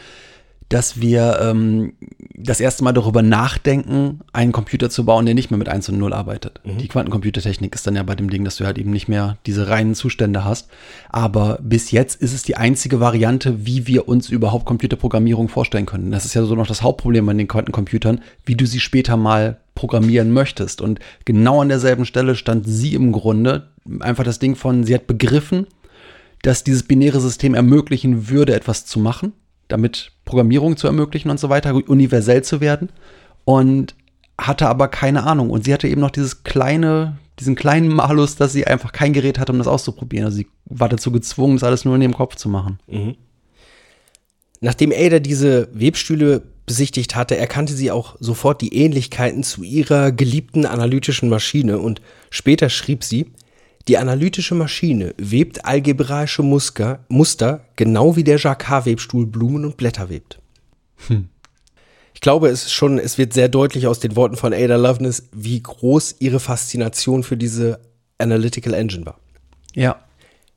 dass 0.68 1.00
wir 1.00 1.38
ähm, 1.40 1.92
das 2.35 2.61
erste 2.61 2.83
Mal 2.85 2.92
darüber 2.92 3.22
nachdenken, 3.22 4.20
einen 4.33 4.52
Computer 4.52 4.90
zu 4.90 5.05
bauen, 5.05 5.24
der 5.24 5.35
nicht 5.35 5.50
mehr 5.50 5.59
mit 5.59 5.68
1 5.68 5.88
und 5.88 5.98
0 5.98 6.12
arbeitet. 6.12 6.61
Die 6.64 6.88
Quantencomputertechnik 6.88 7.74
ist 7.74 7.87
dann 7.87 7.96
ja 7.96 8.02
bei 8.02 8.14
dem 8.14 8.31
Ding, 8.31 8.44
dass 8.44 8.57
du 8.57 8.64
halt 8.64 8.79
eben 8.79 8.90
nicht 8.90 9.09
mehr 9.09 9.38
diese 9.46 9.68
reinen 9.68 9.94
Zustände 9.94 10.44
hast. 10.44 10.68
Aber 11.09 11.59
bis 11.62 11.92
jetzt 11.92 12.20
ist 12.20 12.35
es 12.35 12.42
die 12.42 12.57
einzige 12.57 13.00
Variante, 13.00 13.64
wie 13.64 13.87
wir 13.87 14.09
uns 14.09 14.29
überhaupt 14.29 14.66
Computerprogrammierung 14.66 15.48
vorstellen 15.48 15.87
können. 15.87 16.11
Das 16.11 16.24
ist 16.24 16.35
ja 16.35 16.44
so 16.44 16.55
noch 16.55 16.66
das 16.66 16.83
Hauptproblem 16.83 17.29
an 17.29 17.38
den 17.38 17.48
Quantencomputern, 17.48 18.20
wie 18.44 18.57
du 18.57 18.66
sie 18.66 18.81
später 18.81 19.16
mal 19.16 19.59
programmieren 19.74 20.33
möchtest. 20.33 20.81
Und 20.81 20.98
genau 21.24 21.62
an 21.62 21.68
derselben 21.68 22.05
Stelle 22.05 22.35
stand 22.35 22.66
sie 22.66 22.94
im 22.94 23.12
Grunde 23.12 23.68
einfach 24.00 24.24
das 24.24 24.40
Ding 24.40 24.57
von, 24.57 24.85
sie 24.85 24.94
hat 24.94 25.07
begriffen, 25.07 25.66
dass 26.42 26.64
dieses 26.64 26.83
binäre 26.83 27.20
System 27.20 27.55
ermöglichen 27.55 28.29
würde, 28.29 28.55
etwas 28.55 28.85
zu 28.85 28.98
machen, 28.98 29.33
damit 29.68 30.12
Programmierung 30.24 30.76
zu 30.76 30.87
ermöglichen 30.87 31.31
und 31.31 31.40
so 31.40 31.48
weiter, 31.48 31.74
universell 31.74 32.42
zu 32.42 32.61
werden. 32.61 32.90
Und 33.44 33.94
hatte 34.38 34.68
aber 34.68 34.88
keine 34.88 35.24
Ahnung. 35.24 35.50
Und 35.50 35.64
sie 35.64 35.72
hatte 35.72 35.88
eben 35.88 36.00
noch 36.00 36.11
dieses 36.11 36.44
kleine, 36.44 37.18
diesen 37.38 37.55
kleinen 37.55 37.88
Malus, 37.88 38.37
dass 38.37 38.52
sie 38.52 38.66
einfach 38.66 38.92
kein 38.92 39.12
Gerät 39.12 39.38
hatte, 39.38 39.52
um 39.52 39.59
das 39.59 39.66
auszuprobieren. 39.66 40.26
Also 40.26 40.38
sie 40.38 40.46
war 40.66 40.88
dazu 40.88 41.11
gezwungen, 41.11 41.57
das 41.57 41.64
alles 41.64 41.85
nur 41.85 41.94
in 41.96 42.02
ihrem 42.02 42.14
Kopf 42.14 42.37
zu 42.37 42.48
machen. 42.48 42.79
Nachdem 44.61 44.92
Ada 44.92 45.20
diese 45.20 45.68
Webstühle 45.72 46.42
besichtigt 46.66 47.14
hatte, 47.14 47.37
erkannte 47.37 47.72
sie 47.74 47.90
auch 47.90 48.16
sofort 48.20 48.61
die 48.61 48.74
Ähnlichkeiten 48.74 49.42
zu 49.42 49.62
ihrer 49.62 50.12
geliebten 50.12 50.66
analytischen 50.66 51.29
Maschine 51.29 51.79
und 51.79 52.00
später 52.31 52.68
schrieb 52.68 53.05
sie, 53.05 53.31
die 53.88 53.99
analytische 53.99 54.55
Maschine 54.55 55.14
webt 55.16 55.64
algebraische 55.64 56.42
Muster, 56.42 57.05
Muster 57.09 57.64
genau 57.77 58.16
wie 58.16 58.25
der 58.25 58.38
Jacquard-Webstuhl 58.38 59.27
Blumen 59.27 59.64
und 59.64 59.77
Blätter 59.77 60.09
webt. 60.09 60.40
Ich 62.14 62.20
glaube, 62.20 62.49
es 62.49 62.64
ist 62.64 62.72
schon, 62.72 62.99
es 62.99 63.18
wird 63.18 63.35
sehr 63.35 63.49
deutlich 63.49 63.87
aus 63.87 64.01
den 64.01 64.16
Worten 64.16 64.37
von 64.37 64.55
Ada 64.55 64.77
Lovelace, 64.77 65.25
wie 65.33 65.62
groß 65.62 66.16
ihre 66.18 66.40
Faszination 66.40 67.22
für 67.22 67.37
diese 67.37 67.79
Analytical 68.16 68.72
Engine 68.72 69.05
war. 69.05 69.20
Ja. 69.75 70.01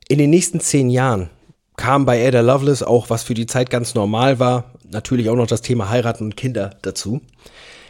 In 0.08 0.16
den 0.16 0.30
nächsten 0.30 0.60
zehn 0.60 0.88
Jahren 0.88 1.28
kam 1.76 2.06
bei 2.06 2.26
Ada 2.26 2.40
Lovelace 2.40 2.82
auch, 2.82 3.10
was 3.10 3.22
für 3.22 3.34
die 3.34 3.46
Zeit 3.46 3.68
ganz 3.68 3.94
normal 3.94 4.38
war, 4.38 4.72
natürlich 4.90 5.28
auch 5.28 5.36
noch 5.36 5.46
das 5.46 5.60
Thema 5.60 5.90
Heiraten 5.90 6.24
und 6.24 6.36
Kinder 6.36 6.76
dazu. 6.82 7.20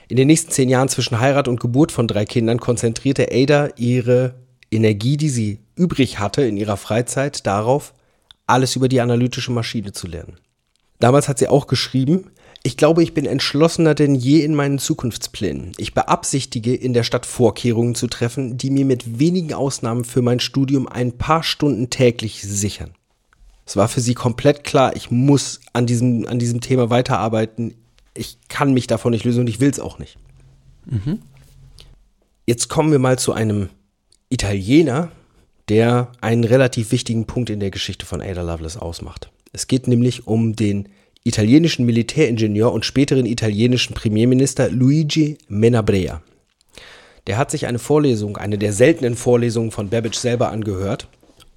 In 0.08 0.16
den 0.16 0.26
nächsten 0.26 0.50
zehn 0.50 0.68
Jahren 0.68 0.88
zwischen 0.88 1.20
Heirat 1.20 1.46
und 1.46 1.60
Geburt 1.60 1.92
von 1.92 2.08
drei 2.08 2.24
Kindern 2.24 2.58
konzentrierte 2.58 3.28
Ada 3.30 3.68
ihre 3.76 4.34
Energie, 4.70 5.16
die 5.16 5.30
sie 5.30 5.60
übrig 5.74 6.18
hatte 6.18 6.42
in 6.42 6.56
ihrer 6.56 6.76
Freizeit, 6.76 7.46
darauf, 7.46 7.94
alles 8.46 8.76
über 8.76 8.88
die 8.88 9.00
analytische 9.00 9.52
Maschine 9.52 9.92
zu 9.92 10.06
lernen. 10.06 10.36
Damals 10.98 11.28
hat 11.28 11.38
sie 11.38 11.48
auch 11.48 11.66
geschrieben, 11.66 12.30
ich 12.62 12.76
glaube, 12.76 13.02
ich 13.02 13.14
bin 13.14 13.24
entschlossener 13.24 13.94
denn 13.94 14.14
je 14.14 14.40
in 14.40 14.54
meinen 14.54 14.78
Zukunftsplänen. 14.78 15.72
Ich 15.78 15.94
beabsichtige, 15.94 16.74
in 16.74 16.92
der 16.92 17.04
Stadt 17.04 17.24
Vorkehrungen 17.24 17.94
zu 17.94 18.06
treffen, 18.06 18.58
die 18.58 18.70
mir 18.70 18.84
mit 18.84 19.18
wenigen 19.18 19.54
Ausnahmen 19.54 20.04
für 20.04 20.20
mein 20.20 20.40
Studium 20.40 20.86
ein 20.86 21.16
paar 21.16 21.42
Stunden 21.42 21.88
täglich 21.88 22.42
sichern. 22.42 22.90
Es 23.64 23.76
war 23.76 23.88
für 23.88 24.02
sie 24.02 24.14
komplett 24.14 24.64
klar, 24.64 24.94
ich 24.94 25.10
muss 25.10 25.60
an 25.72 25.86
diesem, 25.86 26.26
an 26.26 26.38
diesem 26.38 26.60
Thema 26.60 26.90
weiterarbeiten. 26.90 27.74
Ich 28.14 28.36
kann 28.48 28.74
mich 28.74 28.86
davon 28.86 29.12
nicht 29.12 29.24
lösen 29.24 29.40
und 29.40 29.48
ich 29.48 29.60
will 29.60 29.70
es 29.70 29.80
auch 29.80 29.98
nicht. 29.98 30.18
Jetzt 32.46 32.68
kommen 32.68 32.90
wir 32.92 32.98
mal 32.98 33.18
zu 33.18 33.32
einem 33.32 33.70
Italiener, 34.30 35.10
der 35.68 36.12
einen 36.20 36.44
relativ 36.44 36.92
wichtigen 36.92 37.26
Punkt 37.26 37.50
in 37.50 37.60
der 37.60 37.72
Geschichte 37.72 38.06
von 38.06 38.22
Ada 38.22 38.42
Lovelace 38.42 38.76
ausmacht. 38.76 39.28
Es 39.52 39.66
geht 39.66 39.88
nämlich 39.88 40.26
um 40.28 40.54
den 40.54 40.88
italienischen 41.24 41.84
Militäringenieur 41.84 42.72
und 42.72 42.84
späteren 42.84 43.26
italienischen 43.26 43.94
Premierminister 43.94 44.70
Luigi 44.70 45.36
Menabrea. 45.48 46.22
Der 47.26 47.38
hat 47.38 47.50
sich 47.50 47.66
eine 47.66 47.80
Vorlesung, 47.80 48.36
eine 48.36 48.56
der 48.56 48.72
seltenen 48.72 49.16
Vorlesungen 49.16 49.72
von 49.72 49.88
Babbage 49.88 50.16
selber 50.16 50.50
angehört 50.50 51.08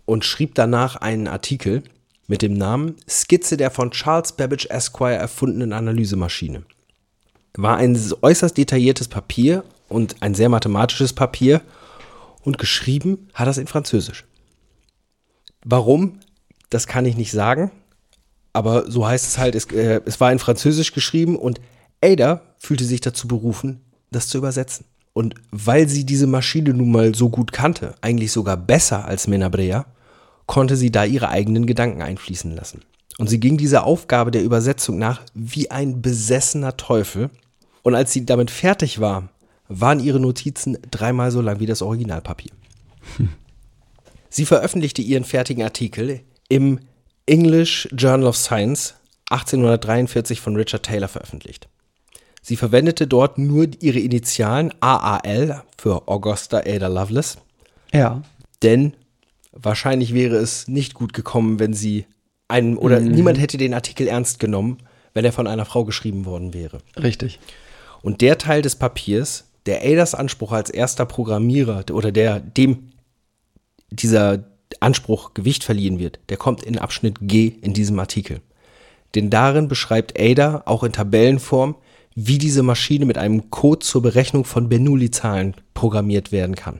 und 0.05 0.25
schrieb 0.25 0.55
danach 0.55 0.95
einen 0.95 1.27
Artikel 1.27 1.83
mit 2.27 2.41
dem 2.41 2.53
Namen 2.53 2.95
Skizze 3.07 3.55
der 3.55 3.69
von 3.69 3.91
Charles 3.91 4.31
Babbage 4.31 4.65
Esquire 4.69 5.15
erfundenen 5.15 5.73
Analysemaschine. 5.73 6.63
War 7.55 7.77
ein 7.77 7.99
äußerst 8.21 8.57
detailliertes 8.57 9.07
Papier 9.07 9.63
und 9.89 10.15
ein 10.21 10.33
sehr 10.33 10.49
mathematisches 10.49 11.13
Papier 11.13 11.61
und 12.43 12.57
geschrieben 12.57 13.29
hat 13.33 13.47
es 13.47 13.57
in 13.57 13.67
Französisch. 13.67 14.25
Warum? 15.65 16.19
Das 16.69 16.87
kann 16.87 17.05
ich 17.05 17.15
nicht 17.15 17.31
sagen, 17.31 17.71
aber 18.53 18.89
so 18.89 19.05
heißt 19.05 19.25
es 19.25 19.37
halt, 19.37 19.55
es, 19.55 19.65
äh, 19.65 20.01
es 20.05 20.19
war 20.19 20.31
in 20.31 20.39
Französisch 20.39 20.93
geschrieben 20.93 21.35
und 21.35 21.59
Ada 22.01 22.41
fühlte 22.57 22.85
sich 22.85 23.01
dazu 23.01 23.27
berufen, 23.27 23.81
das 24.11 24.27
zu 24.27 24.37
übersetzen. 24.37 24.85
Und 25.13 25.35
weil 25.51 25.87
sie 25.87 26.05
diese 26.05 26.27
Maschine 26.27 26.73
nun 26.73 26.91
mal 26.91 27.13
so 27.15 27.29
gut 27.29 27.51
kannte, 27.51 27.95
eigentlich 28.01 28.31
sogar 28.31 28.57
besser 28.57 29.05
als 29.05 29.27
Menabrea, 29.27 29.85
konnte 30.45 30.75
sie 30.75 30.91
da 30.91 31.03
ihre 31.05 31.29
eigenen 31.29 31.65
Gedanken 31.65 32.01
einfließen 32.01 32.55
lassen. 32.55 32.81
Und 33.17 33.29
sie 33.29 33.39
ging 33.39 33.57
dieser 33.57 33.85
Aufgabe 33.85 34.31
der 34.31 34.43
Übersetzung 34.43 34.97
nach 34.97 35.21
wie 35.33 35.69
ein 35.71 36.01
besessener 36.01 36.77
Teufel. 36.77 37.29
Und 37.83 37.95
als 37.95 38.11
sie 38.11 38.25
damit 38.25 38.49
fertig 38.49 38.99
war, 38.99 39.29
waren 39.79 39.99
ihre 39.99 40.19
Notizen 40.19 40.77
dreimal 40.91 41.31
so 41.31 41.41
lang 41.41 41.59
wie 41.59 41.65
das 41.65 41.81
Originalpapier. 41.81 42.51
Sie 44.29 44.45
veröffentlichte 44.45 45.01
ihren 45.01 45.23
fertigen 45.23 45.63
Artikel 45.63 46.21
im 46.49 46.79
English 47.25 47.87
Journal 47.95 48.27
of 48.27 48.37
Science 48.37 48.95
1843 49.29 50.41
von 50.41 50.55
Richard 50.55 50.83
Taylor 50.83 51.07
veröffentlicht. 51.07 51.67
Sie 52.41 52.55
verwendete 52.57 53.07
dort 53.07 53.37
nur 53.37 53.67
ihre 53.79 53.99
Initialen 53.99 54.73
AAL 54.81 55.63
für 55.77 56.07
Augusta 56.07 56.57
Ada 56.65 56.87
Lovelace, 56.87 57.37
Ja. 57.93 58.21
denn 58.61 58.93
Wahrscheinlich 59.55 60.15
wäre 60.15 60.37
es 60.37 60.67
nicht 60.67 60.95
gut 60.95 61.13
gekommen, 61.13 61.59
wenn 61.59 61.73
sie 61.73 62.07
einen 62.47 62.75
oder 62.75 62.99
niemand 62.99 63.39
hätte 63.39 63.57
den 63.57 63.75
Artikel 63.75 64.07
ernst 64.07 64.39
genommen, 64.39 64.79
wenn 65.13 65.23
er 65.25 65.31
von 65.31 65.45
einer 65.45 65.65
Frau 65.65 65.85
geschrieben 65.85 66.25
worden 66.25 66.55
wäre. 66.55 66.79
Richtig. 66.97 67.39
Und 68.01 68.21
der 68.21 68.39
Teil 68.39 68.63
des 68.63 68.75
Papiers, 68.75 69.45
der 69.65 69.83
Adas 69.83 70.15
Anspruch 70.15 70.51
als 70.51 70.69
erster 70.69 71.05
Programmierer 71.05 71.85
oder 71.91 72.11
der 72.11 72.39
dem 72.39 72.89
dieser 73.89 74.43
Anspruch 74.79 75.33
Gewicht 75.33 75.63
verliehen 75.63 75.99
wird, 75.99 76.19
der 76.29 76.37
kommt 76.37 76.63
in 76.63 76.77
Abschnitt 76.77 77.17
G 77.21 77.47
in 77.61 77.73
diesem 77.73 77.99
Artikel. 77.99 78.41
Denn 79.15 79.29
darin 79.29 79.67
beschreibt 79.67 80.19
Ada 80.19 80.63
auch 80.65 80.83
in 80.83 80.91
Tabellenform, 80.91 81.75
wie 82.15 82.37
diese 82.37 82.63
Maschine 82.63 83.05
mit 83.05 83.17
einem 83.17 83.49
Code 83.49 83.79
zur 83.79 84.01
Berechnung 84.01 84.45
von 84.45 84.69
Bernoulli-Zahlen 84.69 85.55
programmiert 85.73 86.31
werden 86.31 86.55
kann. 86.55 86.79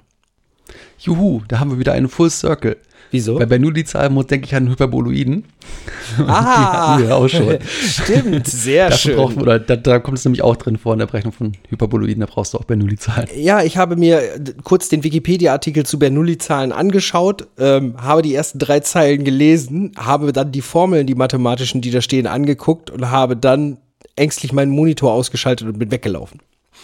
Juhu, 1.00 1.42
da 1.48 1.60
haben 1.60 1.72
wir 1.72 1.80
wieder 1.80 1.94
einen 1.94 2.10
Full 2.10 2.30
Circle. 2.30 2.78
Wieso? 3.12 3.38
Bei 3.38 3.46
Bernoulli-Zahl 3.46 4.10
muss 4.10 4.26
denke 4.26 4.48
ich 4.48 4.56
an 4.56 4.68
Hyperboloiden. 4.70 5.44
Die 6.18 6.24
Ah, 6.24 6.94
hatten 6.94 7.04
wir 7.04 7.16
auch 7.16 7.28
schon. 7.28 7.60
stimmt, 7.70 8.48
sehr 8.48 8.90
Dafür 8.90 8.98
schön. 8.98 9.16
braucht, 9.18 9.38
oder 9.38 9.60
da, 9.60 9.76
da 9.76 10.00
kommt 10.00 10.18
es 10.18 10.26
nämlich 10.26 10.42
auch 10.42 10.56
drin 10.56 10.78
vor 10.80 10.94
in 10.94 11.00
der 11.00 11.06
Berechnung 11.06 11.32
von 11.32 11.52
Hyperboloiden, 11.70 12.22
da 12.22 12.26
brauchst 12.26 12.54
du 12.56 12.58
auch 12.58 12.64
Bernoulli-Zahlen. 12.64 13.28
Ja, 13.38 13.62
ich 13.62 13.78
habe 13.78 13.98
mir 13.98 14.22
kurz 14.64 14.90
den 14.90 15.04
Wikipedia-Artikel 15.04 15.86
zu 15.86 16.00
Bernoulli-Zahlen 16.00 16.72
angeschaut, 16.72 17.48
ähm, 17.60 17.96
habe 18.02 18.24
die 18.24 18.34
ersten 18.34 18.58
drei 18.58 18.80
Zeilen 18.80 19.24
gelesen, 19.24 19.92
habe 19.96 20.34
dann 20.34 20.52
die 20.52 20.62
Formeln, 20.62 21.06
die 21.06 21.16
mathematischen, 21.16 21.82
die 21.82 21.92
da 21.92 22.02
stehen, 22.02 22.26
angeguckt 22.26 22.90
und 22.90 23.12
habe 23.12 23.38
dann 23.38 23.78
ängstlich 24.16 24.54
meinen 24.54 24.72
Monitor 24.72 25.14
ausgeschaltet 25.14 25.68
und 25.68 25.78
bin 25.78 25.92
weggelaufen. 25.92 26.40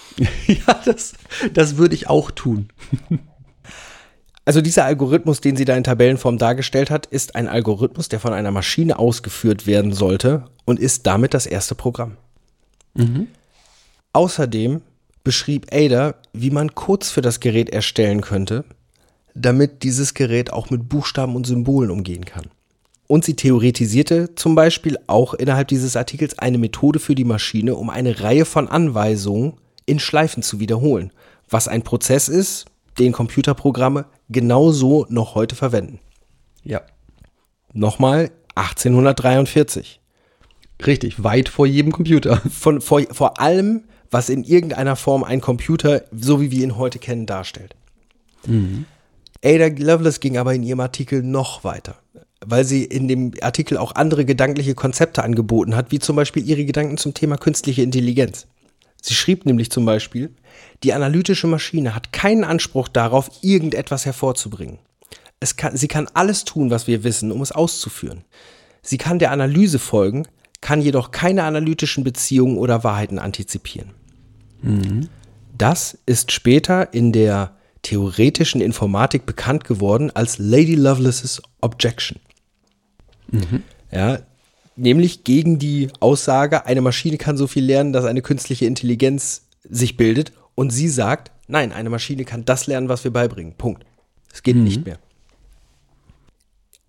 ja, 0.47 0.80
das, 0.86 1.13
das 1.56 1.78
würde 1.78 1.95
ich 1.95 2.08
auch 2.08 2.30
tun. 2.30 2.69
Also 4.49 4.62
dieser 4.62 4.85
Algorithmus, 4.85 5.41
den 5.41 5.55
sie 5.55 5.63
da 5.63 5.77
in 5.77 5.83
Tabellenform 5.83 6.39
dargestellt 6.39 6.89
hat, 6.89 7.05
ist 7.05 7.35
ein 7.35 7.47
Algorithmus, 7.47 8.09
der 8.09 8.19
von 8.19 8.33
einer 8.33 8.49
Maschine 8.49 8.97
ausgeführt 8.97 9.67
werden 9.67 9.93
sollte 9.93 10.45
und 10.65 10.79
ist 10.79 11.05
damit 11.05 11.35
das 11.35 11.45
erste 11.45 11.75
Programm. 11.75 12.17
Außerdem 14.12 14.81
beschrieb 15.23 15.67
Ada, 15.71 16.15
wie 16.33 16.49
man 16.49 16.73
Codes 16.73 17.12
für 17.12 17.21
das 17.21 17.41
Gerät 17.41 17.69
erstellen 17.69 18.21
könnte, 18.21 18.65
damit 19.35 19.83
dieses 19.83 20.15
Gerät 20.15 20.51
auch 20.51 20.71
mit 20.71 20.89
Buchstaben 20.89 21.35
und 21.35 21.45
Symbolen 21.45 21.91
umgehen 21.91 22.25
kann. 22.25 22.47
Und 23.05 23.25
sie 23.25 23.35
theoretisierte 23.35 24.33
zum 24.33 24.55
Beispiel 24.55 24.97
auch 25.05 25.35
innerhalb 25.35 25.67
dieses 25.67 25.95
Artikels 25.95 26.39
eine 26.39 26.57
Methode 26.57 26.97
für 26.97 27.13
die 27.13 27.23
Maschine, 27.23 27.75
um 27.75 27.91
eine 27.91 28.21
Reihe 28.21 28.45
von 28.45 28.67
Anweisungen 28.67 29.57
in 29.85 29.99
Schleifen 29.99 30.41
zu 30.41 30.59
wiederholen, 30.59 31.13
was 31.47 31.67
ein 31.67 31.83
Prozess 31.83 32.29
ist, 32.29 32.65
den 32.97 33.12
Computerprogramme 33.12 34.05
genauso 34.30 35.06
noch 35.10 35.36
heute 35.36 35.56
verwenden. 35.56 36.00
Ja. 36.63 36.82
Nochmal 37.74 38.32
1843. 38.56 40.00
Richtig, 40.86 41.24
weit 41.24 41.50
vor 41.50 41.65
jedem 41.65 41.92
Computer. 41.92 42.38
Von, 42.50 42.82
vor, 42.82 43.02
vor 43.12 43.39
allem, 43.39 43.84
was 44.12 44.30
in 44.30 44.44
irgendeiner 44.44 44.96
Form 44.96 45.24
ein 45.24 45.42
Computer, 45.42 46.04
so 46.12 46.42
wie 46.42 46.52
wir 46.52 46.63
ihn 46.63 46.78
heute 46.78 47.00
kennen, 47.00 47.26
darstellt. 47.26 47.76
Ada 49.44 49.68
Lovelace 49.68 50.20
ging 50.20 50.38
aber 50.38 50.54
in 50.54 50.63
ihrem 50.63 50.80
Artikel 50.80 51.22
noch 51.22 51.63
weiter, 51.63 51.96
weil 52.46 52.63
sie 52.63 52.84
in 52.84 53.08
dem 53.08 53.34
Artikel 53.42 53.78
auch 53.78 53.96
andere 53.96 54.26
gedankliche 54.26 54.74
Konzepte 54.74 55.24
angeboten 55.24 55.76
hat, 55.76 55.92
wie 55.92 56.00
zum 56.00 56.15
Beispiel 56.15 56.48
ihre 56.48 56.65
Gedanken 56.65 56.98
zum 56.98 57.13
Thema 57.13 57.38
künstliche 57.38 57.82
Intelligenz. 57.82 58.48
Sie 59.02 59.13
schrieb 59.13 59.46
nämlich 59.46 59.72
zum 59.72 59.86
Beispiel, 59.86 60.34
die 60.84 60.93
analytische 60.93 61.48
Maschine 61.48 61.95
hat 61.95 62.13
keinen 62.13 62.43
Anspruch 62.43 62.88
darauf, 62.88 63.30
irgendetwas 63.41 64.06
hervorzubringen. 64.06 64.80
Es 65.39 65.56
kann, 65.56 65.76
sie 65.78 65.88
kann 65.88 66.08
alles 66.13 66.45
tun, 66.45 66.69
was 66.69 66.88
wir 66.88 67.04
wissen, 67.04 67.32
um 67.32 67.41
es 67.41 67.52
auszuführen. 67.52 68.24
Sie 68.82 68.98
kann 68.98 69.19
der 69.19 69.32
Analyse 69.32 69.80
folgen, 69.80 70.28
kann 70.62 70.82
jedoch 70.82 71.12
keine 71.12 71.43
analytischen 71.43 72.04
Beziehungen 72.04 72.58
oder 72.58 72.84
Wahrheiten 72.84 73.19
antizipieren. 73.19 73.91
Das 75.58 75.98
ist 76.06 76.32
später 76.32 76.93
in 76.93 77.12
der 77.12 77.56
theoretischen 77.82 78.60
Informatik 78.60 79.26
bekannt 79.26 79.63
geworden 79.63 80.12
als 80.13 80.38
Lady 80.38 80.76
Lovelace's 80.76 81.41
Objection. 81.62 82.19
Ja, 83.91 84.19
nämlich 84.76 85.24
gegen 85.24 85.60
die 85.60 85.89
Aussage, 86.00 86.65
eine 86.65 86.82
Maschine 86.82 87.17
kann 87.17 87.38
so 87.38 87.48
viel 87.48 87.63
lernen, 87.63 87.93
dass 87.93 88.06
eine 88.06 88.22
künstliche 88.22 88.65
Intelligenz 88.65 89.43
sich 89.69 89.98
bildet. 89.98 90.32
Und 90.60 90.72
sie 90.72 90.89
sagt, 90.89 91.32
nein, 91.48 91.72
eine 91.72 91.89
Maschine 91.89 92.26
kann 92.26 92.43
das 92.43 92.67
lernen, 92.67 92.89
was 92.89 93.06
wir 93.06 93.12
beibringen. 93.12 93.54
Punkt. 93.54 93.86
Es 94.30 94.43
geht 94.43 94.58
nicht 94.58 94.86
mehr. 94.86 95.00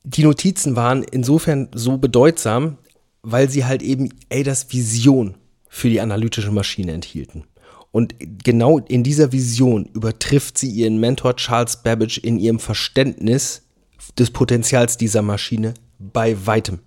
Die 0.03 0.25
Notizen 0.25 0.75
waren 0.75 1.05
insofern 1.05 1.69
so 1.73 1.97
bedeutsam, 1.97 2.79
weil 3.23 3.49
sie 3.49 3.65
halt 3.65 3.83
eben 3.83 4.09
Adas 4.29 4.73
Vision 4.73 5.37
für 5.69 5.89
die 5.89 6.01
analytische 6.01 6.51
Maschine 6.51 6.91
enthielten. 6.91 7.45
Und 7.93 8.17
genau 8.43 8.81
in 8.81 9.05
dieser 9.05 9.31
Vision 9.31 9.85
übertrifft 9.95 10.59
sie 10.59 10.69
ihren 10.69 10.99
Mentor 10.99 11.37
Charles 11.37 11.77
Babbage 11.77 12.19
in 12.19 12.41
ihrem 12.41 12.59
Verständnis 12.59 13.69
des 14.19 14.33
Potenzials 14.33 14.97
dieser 14.97 15.23
Maschine 15.23 15.75
bei 16.01 16.45
weitem. 16.45 16.81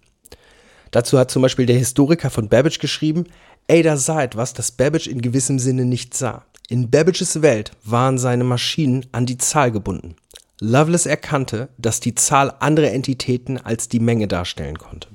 Dazu 0.91 1.17
hat 1.17 1.32
zum 1.32 1.43
Beispiel 1.43 1.65
der 1.65 1.78
Historiker 1.78 2.30
von 2.30 2.50
Babbage 2.50 2.80
geschrieben, 2.80 3.24
Ada 3.69 3.96
sah 3.96 4.22
etwas, 4.22 4.54
das 4.54 4.74
Babbage 4.74 5.08
in 5.08 5.22
gewissem 5.22 5.60
Sinne 5.60 5.86
nicht 5.86 6.13
sah. 6.13 6.46
In 6.73 6.89
Babbages 6.89 7.43
Welt 7.43 7.71
waren 7.83 8.17
seine 8.17 8.43
Maschinen 8.43 9.05
an 9.12 9.27
die 9.27 9.38
Zahl 9.38 9.71
gebunden. 9.71 10.15
Lovelace 10.59 11.05
erkannte, 11.05 11.69
dass 11.77 11.99
die 11.99 12.15
Zahl 12.15 12.51
andere 12.62 12.89
Entitäten 12.89 13.59
als 13.59 13.89
die 13.89 13.99
Menge 13.99 14.27
darstellen 14.27 14.79
konnte. 14.79 15.07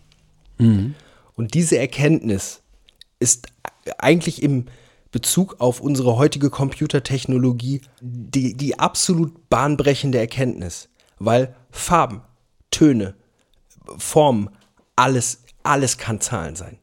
Und 1.34 1.54
diese 1.54 1.76
Erkenntnis 1.76 2.60
ist 3.18 3.48
eigentlich 3.98 4.40
im 4.44 4.66
Bezug 5.10 5.56
auf 5.58 5.80
unsere 5.80 6.16
heutige 6.16 6.48
Computertechnologie 6.48 7.80
die, 8.00 8.56
die 8.56 8.78
absolut 8.78 9.48
bahnbrechende 9.48 10.18
Erkenntnis, 10.18 10.88
weil 11.18 11.56
Farben, 11.72 12.20
Töne, 12.70 13.14
Formen, 13.96 14.50
alles, 14.94 15.42
alles 15.64 15.98
kann 15.98 16.20
Zahlen 16.20 16.54
sein. 16.54 16.78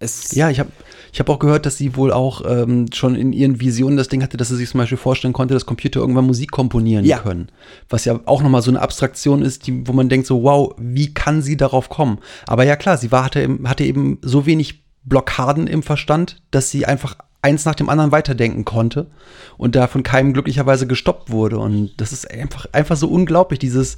Es, 0.00 0.32
Ja, 0.34 0.48
ich 0.50 0.60
habe 0.60 0.70
ich 1.12 1.18
hab 1.20 1.28
auch 1.28 1.38
gehört, 1.38 1.66
dass 1.66 1.76
sie 1.76 1.96
wohl 1.96 2.12
auch 2.12 2.42
ähm, 2.46 2.86
schon 2.92 3.16
in 3.16 3.32
ihren 3.32 3.60
Visionen 3.60 3.96
das 3.96 4.08
Ding 4.08 4.22
hatte, 4.22 4.36
dass 4.36 4.48
sie 4.48 4.56
sich 4.56 4.68
zum 4.68 4.78
Beispiel 4.78 4.98
vorstellen 4.98 5.32
konnte, 5.32 5.54
dass 5.54 5.66
Computer 5.66 6.00
irgendwann 6.00 6.26
Musik 6.26 6.50
komponieren 6.50 7.04
Ja. 7.04 7.18
können. 7.18 7.48
Was 7.88 8.04
ja 8.04 8.20
auch 8.26 8.42
nochmal 8.42 8.62
so 8.62 8.70
eine 8.70 8.80
Abstraktion 8.80 9.42
ist, 9.42 9.66
die, 9.66 9.86
wo 9.88 9.92
man 9.92 10.08
denkt 10.08 10.26
so, 10.26 10.42
wow, 10.42 10.74
wie 10.78 11.12
kann 11.14 11.42
sie 11.42 11.56
darauf 11.56 11.88
kommen? 11.88 12.18
Aber 12.46 12.64
ja 12.64 12.76
klar, 12.76 12.96
sie 12.98 13.10
war, 13.10 13.24
hatte, 13.24 13.42
eben- 13.42 13.68
hatte 13.68 13.84
eben 13.84 14.18
so 14.22 14.46
wenig 14.46 14.84
Blockaden 15.04 15.66
im 15.66 15.82
Verstand, 15.82 16.42
dass 16.50 16.70
sie 16.70 16.84
einfach 16.86 17.16
eins 17.40 17.64
nach 17.64 17.74
dem 17.74 17.88
anderen 17.88 18.12
weiterdenken 18.12 18.64
konnte 18.64 19.10
und 19.56 19.74
da 19.74 19.86
von 19.86 20.02
keinem 20.02 20.32
glücklicherweise 20.34 20.86
gestoppt 20.86 21.30
wurde. 21.30 21.58
Und 21.58 21.92
das 21.96 22.12
ist 22.12 22.30
einfach, 22.30 22.66
einfach 22.72 22.96
so 22.96 23.08
unglaublich, 23.08 23.58
dieses 23.58 23.96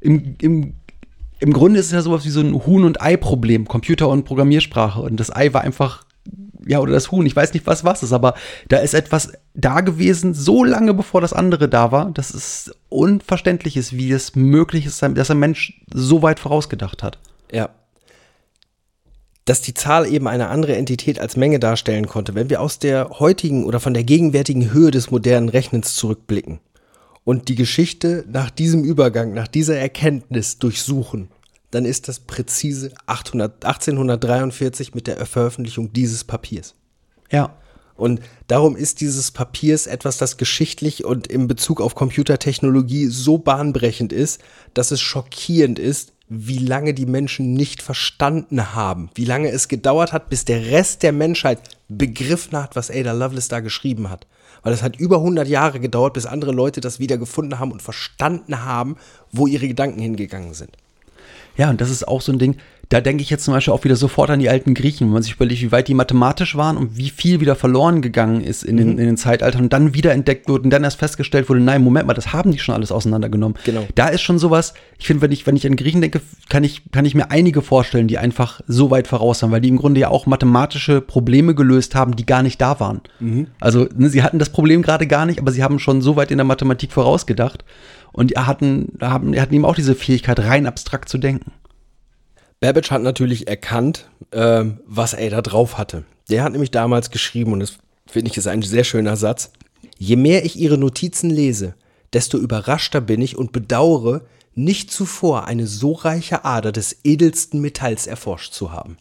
im, 0.00 0.34
im 0.40 0.74
im 1.40 1.54
Grunde 1.54 1.80
ist 1.80 1.86
es 1.86 1.92
ja 1.92 2.02
sowas 2.02 2.24
wie 2.24 2.30
so 2.30 2.40
ein 2.40 2.54
Huhn- 2.66 2.84
und 2.84 3.00
Ei-Problem, 3.00 3.66
Computer- 3.66 4.08
und 4.08 4.24
Programmiersprache. 4.24 5.00
Und 5.00 5.18
das 5.18 5.34
Ei 5.34 5.52
war 5.54 5.62
einfach, 5.62 6.04
ja, 6.66 6.80
oder 6.80 6.92
das 6.92 7.10
Huhn, 7.10 7.24
ich 7.24 7.34
weiß 7.34 7.54
nicht, 7.54 7.66
was 7.66 7.82
was 7.82 8.02
ist, 8.02 8.12
aber 8.12 8.34
da 8.68 8.76
ist 8.76 8.92
etwas 8.92 9.32
da 9.54 9.80
gewesen, 9.80 10.34
so 10.34 10.64
lange 10.64 10.92
bevor 10.92 11.22
das 11.22 11.32
andere 11.32 11.68
da 11.68 11.92
war, 11.92 12.10
dass 12.10 12.34
es 12.34 12.74
unverständlich 12.90 13.78
ist, 13.78 13.94
wie 13.94 14.12
es 14.12 14.36
möglich 14.36 14.84
ist, 14.84 15.02
dass 15.02 15.30
ein 15.30 15.38
Mensch 15.38 15.80
so 15.92 16.20
weit 16.20 16.38
vorausgedacht 16.38 17.02
hat. 17.02 17.18
Ja. 17.50 17.70
Dass 19.46 19.62
die 19.62 19.74
Zahl 19.74 20.06
eben 20.06 20.28
eine 20.28 20.48
andere 20.48 20.76
Entität 20.76 21.18
als 21.18 21.38
Menge 21.38 21.58
darstellen 21.58 22.06
konnte, 22.06 22.34
wenn 22.34 22.50
wir 22.50 22.60
aus 22.60 22.78
der 22.78 23.08
heutigen 23.18 23.64
oder 23.64 23.80
von 23.80 23.94
der 23.94 24.04
gegenwärtigen 24.04 24.72
Höhe 24.72 24.90
des 24.90 25.10
modernen 25.10 25.48
Rechnens 25.48 25.94
zurückblicken 25.94 26.60
und 27.30 27.46
die 27.46 27.54
Geschichte 27.54 28.24
nach 28.28 28.50
diesem 28.50 28.82
Übergang, 28.82 29.34
nach 29.34 29.46
dieser 29.46 29.78
Erkenntnis 29.78 30.58
durchsuchen, 30.58 31.28
dann 31.70 31.84
ist 31.84 32.08
das 32.08 32.18
präzise 32.18 32.92
800, 33.06 33.64
1843 33.64 34.96
mit 34.96 35.06
der 35.06 35.24
Veröffentlichung 35.26 35.92
dieses 35.92 36.24
Papiers. 36.24 36.74
Ja. 37.30 37.56
Und 37.94 38.18
darum 38.48 38.74
ist 38.74 39.00
dieses 39.00 39.30
Papiers 39.30 39.86
etwas, 39.86 40.18
das 40.18 40.38
geschichtlich 40.38 41.04
und 41.04 41.28
im 41.28 41.46
Bezug 41.46 41.80
auf 41.80 41.94
Computertechnologie 41.94 43.06
so 43.06 43.38
bahnbrechend 43.38 44.12
ist, 44.12 44.40
dass 44.74 44.90
es 44.90 45.00
schockierend 45.00 45.78
ist, 45.78 46.12
wie 46.28 46.58
lange 46.58 46.94
die 46.94 47.06
Menschen 47.06 47.52
nicht 47.52 47.80
verstanden 47.80 48.74
haben, 48.74 49.08
wie 49.14 49.24
lange 49.24 49.50
es 49.50 49.68
gedauert 49.68 50.12
hat, 50.12 50.30
bis 50.30 50.44
der 50.46 50.66
Rest 50.66 51.04
der 51.04 51.12
Menschheit 51.12 51.60
begriffen 51.88 52.58
hat, 52.58 52.74
was 52.74 52.90
Ada 52.90 53.12
Lovelace 53.12 53.46
da 53.46 53.60
geschrieben 53.60 54.10
hat. 54.10 54.26
Weil 54.62 54.72
es 54.72 54.82
hat 54.82 54.96
über 54.96 55.16
100 55.16 55.48
Jahre 55.48 55.80
gedauert, 55.80 56.14
bis 56.14 56.26
andere 56.26 56.52
Leute 56.52 56.80
das 56.80 56.98
wieder 56.98 57.18
gefunden 57.18 57.58
haben 57.58 57.72
und 57.72 57.82
verstanden 57.82 58.64
haben, 58.64 58.96
wo 59.32 59.46
ihre 59.46 59.68
Gedanken 59.68 60.00
hingegangen 60.00 60.54
sind. 60.54 60.70
Ja, 61.56 61.70
und 61.70 61.80
das 61.80 61.90
ist 61.90 62.06
auch 62.06 62.20
so 62.20 62.32
ein 62.32 62.38
Ding, 62.38 62.56
da 62.90 63.00
denke 63.00 63.22
ich 63.22 63.30
jetzt 63.30 63.44
zum 63.44 63.54
Beispiel 63.54 63.72
auch 63.72 63.84
wieder 63.84 63.94
sofort 63.94 64.30
an 64.30 64.40
die 64.40 64.48
alten 64.48 64.74
Griechen, 64.74 65.06
wenn 65.06 65.14
man 65.14 65.22
sich 65.22 65.34
überlegt, 65.34 65.62
wie 65.62 65.70
weit 65.70 65.86
die 65.86 65.94
mathematisch 65.94 66.56
waren 66.56 66.76
und 66.76 66.96
wie 66.96 67.10
viel 67.10 67.40
wieder 67.40 67.54
verloren 67.54 68.02
gegangen 68.02 68.40
ist 68.40 68.64
in, 68.64 68.76
den, 68.76 68.98
in 68.98 69.06
den 69.06 69.16
Zeitaltern 69.16 69.62
und 69.62 69.72
dann 69.72 69.94
wieder 69.94 70.12
entdeckt 70.12 70.48
wurde 70.48 70.64
und 70.64 70.70
dann 70.70 70.82
erst 70.82 70.98
festgestellt 70.98 71.48
wurde, 71.48 71.60
nein, 71.60 71.84
Moment 71.84 72.08
mal, 72.08 72.14
das 72.14 72.32
haben 72.32 72.50
die 72.50 72.58
schon 72.58 72.74
alles 72.74 72.90
auseinandergenommen. 72.90 73.56
Genau. 73.64 73.86
Da 73.94 74.08
ist 74.08 74.22
schon 74.22 74.40
sowas, 74.40 74.74
ich 74.98 75.06
finde, 75.06 75.22
wenn 75.22 75.30
ich, 75.30 75.46
wenn 75.46 75.54
ich 75.54 75.68
an 75.68 75.76
Griechen 75.76 76.00
denke, 76.00 76.20
kann 76.48 76.64
ich, 76.64 76.82
kann 76.90 77.04
ich 77.04 77.14
mir 77.14 77.30
einige 77.30 77.62
vorstellen, 77.62 78.08
die 78.08 78.18
einfach 78.18 78.60
so 78.66 78.90
weit 78.90 79.06
voraus 79.06 79.44
haben, 79.44 79.52
weil 79.52 79.60
die 79.60 79.68
im 79.68 79.76
Grunde 79.78 80.00
ja 80.00 80.08
auch 80.08 80.26
mathematische 80.26 81.00
Probleme 81.00 81.54
gelöst 81.54 81.94
haben, 81.94 82.16
die 82.16 82.26
gar 82.26 82.42
nicht 82.42 82.60
da 82.60 82.80
waren. 82.80 83.02
Also, 83.60 83.86
ne, 83.96 84.08
sie 84.08 84.24
hatten 84.24 84.40
das 84.40 84.50
Problem 84.50 84.82
gerade 84.82 85.06
gar 85.06 85.26
nicht, 85.26 85.38
aber 85.38 85.52
sie 85.52 85.62
haben 85.62 85.78
schon 85.78 86.02
so 86.02 86.16
weit 86.16 86.32
in 86.32 86.38
der 86.38 86.44
Mathematik 86.44 86.90
vorausgedacht 86.90 87.64
und 88.10 88.32
er 88.32 88.48
hatten, 88.48 88.98
haben, 89.00 89.38
hatten 89.38 89.54
eben 89.54 89.64
auch 89.64 89.76
diese 89.76 89.94
Fähigkeit, 89.94 90.40
rein 90.40 90.66
abstrakt 90.66 91.08
zu 91.08 91.18
denken. 91.18 91.52
Babbage 92.60 92.90
hat 92.90 93.02
natürlich 93.02 93.48
erkannt, 93.48 94.08
ähm, 94.32 94.80
was 94.86 95.14
Ada 95.14 95.40
drauf 95.40 95.78
hatte. 95.78 96.04
Der 96.28 96.44
hat 96.44 96.52
nämlich 96.52 96.70
damals 96.70 97.10
geschrieben, 97.10 97.52
und 97.52 97.60
das 97.60 97.78
finde 98.06 98.30
ich 98.30 98.36
ist 98.36 98.46
ein 98.46 98.62
sehr 98.62 98.84
schöner 98.84 99.16
Satz, 99.16 99.50
je 99.98 100.16
mehr 100.16 100.44
ich 100.44 100.56
ihre 100.56 100.76
Notizen 100.76 101.30
lese, 101.30 101.74
desto 102.12 102.38
überraschter 102.38 103.00
bin 103.00 103.22
ich 103.22 103.36
und 103.36 103.52
bedauere, 103.52 104.22
nicht 104.54 104.90
zuvor 104.90 105.46
eine 105.46 105.66
so 105.66 105.92
reiche 105.92 106.44
Ader 106.44 106.72
des 106.72 106.98
edelsten 107.04 107.60
Metalls 107.60 108.06
erforscht 108.06 108.52
zu 108.52 108.72
haben. 108.72 108.98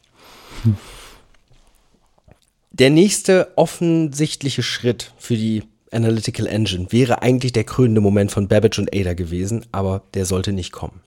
Der 2.71 2.89
nächste 2.89 3.51
offensichtliche 3.55 4.63
Schritt 4.63 5.11
für 5.17 5.35
die 5.35 5.63
Analytical 5.91 6.47
Engine 6.47 6.91
wäre 6.91 7.23
eigentlich 7.23 7.51
der 7.51 7.63
krönende 7.63 7.99
Moment 7.99 8.31
von 8.31 8.47
Babbage 8.47 8.79
und 8.79 8.95
Ada 8.95 9.15
gewesen, 9.15 9.65
aber 9.71 10.03
der 10.13 10.25
sollte 10.25 10.53
nicht 10.53 10.71
kommen. 10.71 11.01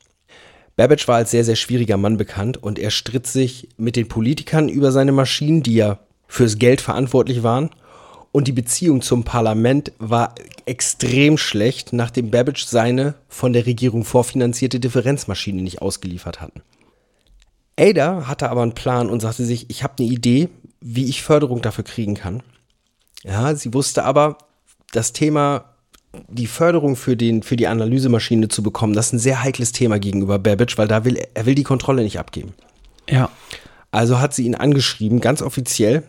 Babbage 0.76 1.06
war 1.08 1.16
als 1.16 1.30
sehr, 1.30 1.44
sehr 1.44 1.56
schwieriger 1.56 1.96
Mann 1.96 2.16
bekannt 2.16 2.62
und 2.62 2.78
er 2.78 2.90
stritt 2.90 3.26
sich 3.26 3.68
mit 3.76 3.96
den 3.96 4.08
Politikern 4.08 4.68
über 4.68 4.90
seine 4.92 5.12
Maschinen, 5.12 5.62
die 5.62 5.74
ja 5.74 5.98
fürs 6.26 6.58
Geld 6.58 6.80
verantwortlich 6.80 7.42
waren. 7.42 7.70
Und 8.32 8.48
die 8.48 8.52
Beziehung 8.52 9.02
zum 9.02 9.24
Parlament 9.24 9.92
war 9.98 10.34
extrem 10.64 11.36
schlecht, 11.36 11.92
nachdem 11.92 12.30
Babbage 12.30 12.64
seine 12.64 13.14
von 13.28 13.52
der 13.52 13.66
Regierung 13.66 14.04
vorfinanzierte 14.04 14.80
Differenzmaschine 14.80 15.60
nicht 15.60 15.82
ausgeliefert 15.82 16.40
hatten. 16.40 16.62
Ada 17.78 18.26
hatte 18.26 18.48
aber 18.48 18.62
einen 18.62 18.74
Plan 18.74 19.10
und 19.10 19.20
sagte 19.20 19.44
sich, 19.44 19.68
ich 19.68 19.82
habe 19.82 19.94
eine 19.98 20.08
Idee, 20.08 20.48
wie 20.80 21.06
ich 21.06 21.22
Förderung 21.22 21.60
dafür 21.60 21.84
kriegen 21.84 22.14
kann. 22.14 22.42
Ja, 23.22 23.54
sie 23.54 23.74
wusste 23.74 24.04
aber, 24.04 24.38
das 24.92 25.12
Thema, 25.12 25.71
die 26.28 26.46
Förderung 26.46 26.96
für, 26.96 27.16
den, 27.16 27.42
für 27.42 27.56
die 27.56 27.66
Analysemaschine 27.66 28.48
zu 28.48 28.62
bekommen, 28.62 28.94
das 28.94 29.06
ist 29.06 29.12
ein 29.14 29.18
sehr 29.18 29.42
heikles 29.42 29.72
Thema 29.72 29.98
gegenüber 29.98 30.38
Babbage, 30.38 30.76
weil 30.76 30.88
da 30.88 31.04
will, 31.04 31.22
er 31.34 31.46
will 31.46 31.54
die 31.54 31.62
Kontrolle 31.62 32.02
nicht 32.02 32.18
abgeben. 32.18 32.52
Ja. 33.08 33.30
Also 33.90 34.20
hat 34.20 34.34
sie 34.34 34.44
ihn 34.44 34.54
angeschrieben, 34.54 35.20
ganz 35.20 35.42
offiziell, 35.42 36.02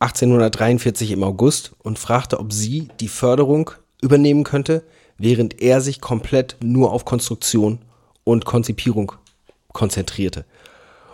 1843 0.00 1.10
im 1.10 1.22
August, 1.22 1.72
und 1.82 1.98
fragte, 1.98 2.40
ob 2.40 2.52
sie 2.52 2.88
die 3.00 3.08
Förderung 3.08 3.70
übernehmen 4.02 4.44
könnte, 4.44 4.82
während 5.18 5.60
er 5.60 5.80
sich 5.80 6.00
komplett 6.00 6.56
nur 6.62 6.92
auf 6.92 7.04
Konstruktion 7.04 7.80
und 8.24 8.44
Konzipierung 8.44 9.12
konzentrierte. 9.72 10.44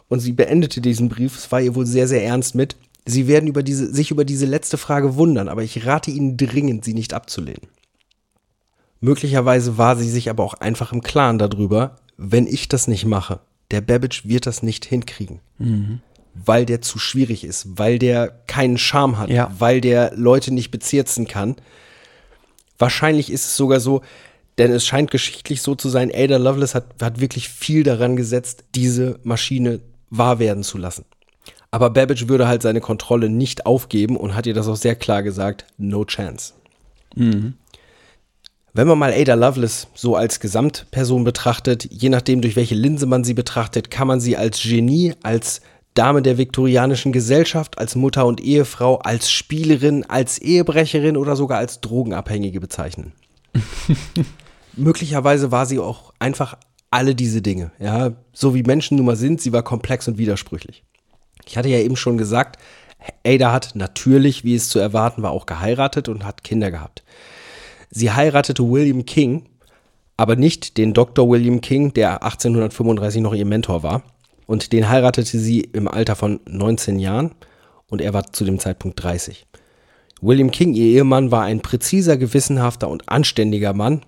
Und 0.09 0.20
sie 0.20 0.32
beendete 0.32 0.80
diesen 0.80 1.09
Brief, 1.09 1.37
es 1.37 1.50
war 1.50 1.61
ihr 1.61 1.74
wohl 1.74 1.87
sehr, 1.87 2.06
sehr 2.06 2.24
ernst 2.24 2.54
mit. 2.54 2.76
Sie 3.04 3.26
werden 3.26 3.48
über 3.48 3.62
diese, 3.62 3.92
sich 3.92 4.11
über 4.12 4.24
diese 4.24 4.46
letzte 4.46 4.78
Frage 4.78 5.16
wundern, 5.16 5.48
aber 5.48 5.62
ich 5.62 5.87
rate 5.87 6.11
Ihnen 6.11 6.37
dringend, 6.37 6.85
sie 6.85 6.94
nicht 6.94 7.12
abzulehnen. 7.12 7.68
Möglicherweise 9.00 9.78
war 9.78 9.96
sie 9.96 10.09
sich 10.09 10.30
aber 10.30 10.42
auch 10.44 10.54
einfach 10.54 10.92
im 10.92 11.02
Klaren 11.02 11.38
darüber, 11.38 11.96
wenn 12.16 12.46
ich 12.46 12.68
das 12.68 12.88
nicht 12.88 13.04
mache, 13.04 13.40
der 13.70 13.80
Babbage 13.80 14.22
wird 14.26 14.46
das 14.46 14.62
nicht 14.62 14.85
hinkriegen. 14.85 15.40
Weil 16.35 16.66
der 16.66 16.82
zu 16.82 16.98
schwierig 16.98 17.44
ist, 17.44 17.78
weil 17.78 17.98
der 17.98 18.28
keinen 18.46 18.78
Charme 18.78 19.18
hat, 19.18 19.30
Ja. 19.30 19.50
weil 19.59 19.80
der 19.80 20.12
Leute 20.14 20.52
nicht 20.52 20.70
bezirzen 20.70 21.26
kann. 21.26 21.56
Wahrscheinlich 22.78 23.30
ist 23.30 23.44
es 23.46 23.56
sogar 23.56 23.80
so, 23.80 24.02
denn 24.59 24.70
es 24.70 24.87
scheint 24.87 25.11
geschichtlich 25.11 25.62
so 25.62 25.74
zu 25.74 25.88
sein, 25.88 26.11
Ada 26.14 26.37
Lovelace 26.38 26.74
hat, 26.74 26.87
hat 27.02 27.20
wirklich 27.20 27.48
viel 27.48 27.82
daran 27.82 28.16
gesetzt, 28.16 28.64
diese 28.74 29.18
Maschine 29.22 29.80
wahr 30.11 30.38
werden 30.38 30.62
zu 30.62 30.78
lassen. 30.78 31.04
Aber 31.70 31.90
Babbage 31.90 32.28
würde 32.28 32.48
halt 32.48 32.62
seine 32.62 32.80
Kontrolle 32.80 33.28
nicht 33.28 33.66
aufgeben 33.66 34.16
und 34.16 34.35
hat 34.35 34.46
ihr 34.46 34.54
das 34.54 34.68
auch 34.68 34.76
sehr 34.76 34.94
klar 34.94 35.22
gesagt, 35.22 35.66
no 35.78 36.04
chance. 36.04 36.52
Wenn 38.77 38.89
man 38.89 38.99
mal 38.99 39.15
Ada 39.15 39.33
Lovelace 39.33 39.89
so 39.95 40.17
als 40.17 40.39
Gesamtperson 40.39 41.25
betrachtet, 41.25 41.89
je 41.91 42.11
nachdem 42.11 42.43
durch 42.43 42.57
welche 42.57 42.75
Linse 42.75 43.07
man 43.07 43.25
sie 43.25 43.33
betrachtet, 43.33 43.91
kann 43.91 44.07
man 44.07 44.21
sie 44.21 44.37
als 44.37 44.62
Genie, 44.62 45.15
als 45.23 45.62
Dame 45.95 46.21
der 46.21 46.37
viktorianischen 46.37 47.11
Gesellschaft, 47.11 47.79
als 47.79 47.95
Mutter 47.95 48.27
und 48.27 48.39
Ehefrau, 48.39 48.97
als 48.99 49.31
Spielerin, 49.31 50.05
als 50.05 50.37
Ehebrecherin 50.37 51.17
oder 51.17 51.37
sogar 51.37 51.57
als 51.57 51.81
Drogenabhängige 51.81 52.61
bezeichnen. 52.61 53.15
Möglicherweise 54.77 55.51
war 55.51 55.65
sie 55.65 55.79
auch 55.79 56.12
einfach 56.19 56.59
alle 56.91 57.15
diese 57.15 57.41
Dinge. 57.41 57.71
Ja, 57.79 58.12
so 58.35 58.55
wie 58.55 58.62
Menschen 58.62 58.99
nun 58.99 59.07
mal 59.07 59.17
sind, 59.17 59.41
sie 59.41 59.55
war 59.55 59.62
komplex 59.62 60.07
und 60.07 60.19
widersprüchlich. 60.19 60.85
Ich 61.47 61.57
hatte 61.57 61.71
ja 61.71 61.79
eben 61.79 61.97
schon 61.97 62.19
gesagt, 62.19 62.61
Ada 63.27 63.53
hat 63.53 63.71
natürlich, 63.73 64.45
wie 64.45 64.55
es 64.55 64.69
zu 64.69 64.79
erwarten 64.79 65.23
war, 65.23 65.31
auch 65.31 65.47
geheiratet 65.47 66.11
und 66.11 66.27
hat 66.27 66.45
Kinder 66.45 66.71
gehabt. 66.71 67.05
Sie 67.90 68.11
heiratete 68.11 68.68
William 68.68 69.05
King, 69.05 69.44
aber 70.16 70.37
nicht 70.37 70.77
den 70.79 70.94
Dr. 70.94 71.29
William 71.29 71.61
King, 71.61 71.92
der 71.94 72.22
1835 72.22 73.22
noch 73.22 73.35
ihr 73.35 73.46
Mentor 73.46 73.83
war. 73.83 74.03
Und 74.46 74.72
den 74.72 74.88
heiratete 74.88 75.38
sie 75.38 75.61
im 75.61 75.88
Alter 75.88 76.14
von 76.16 76.40
19 76.46 76.99
Jahren 76.99 77.33
und 77.88 78.01
er 78.01 78.14
war 78.14 78.33
zu 78.33 78.44
dem 78.44 78.59
Zeitpunkt 78.59 79.03
30. 79.03 79.46
William 80.20 80.51
King, 80.51 80.75
ihr 80.75 80.87
Ehemann, 80.87 81.31
war 81.31 81.42
ein 81.42 81.61
präziser, 81.61 82.16
gewissenhafter 82.16 82.88
und 82.88 83.09
anständiger 83.09 83.75
Mann, 83.75 84.03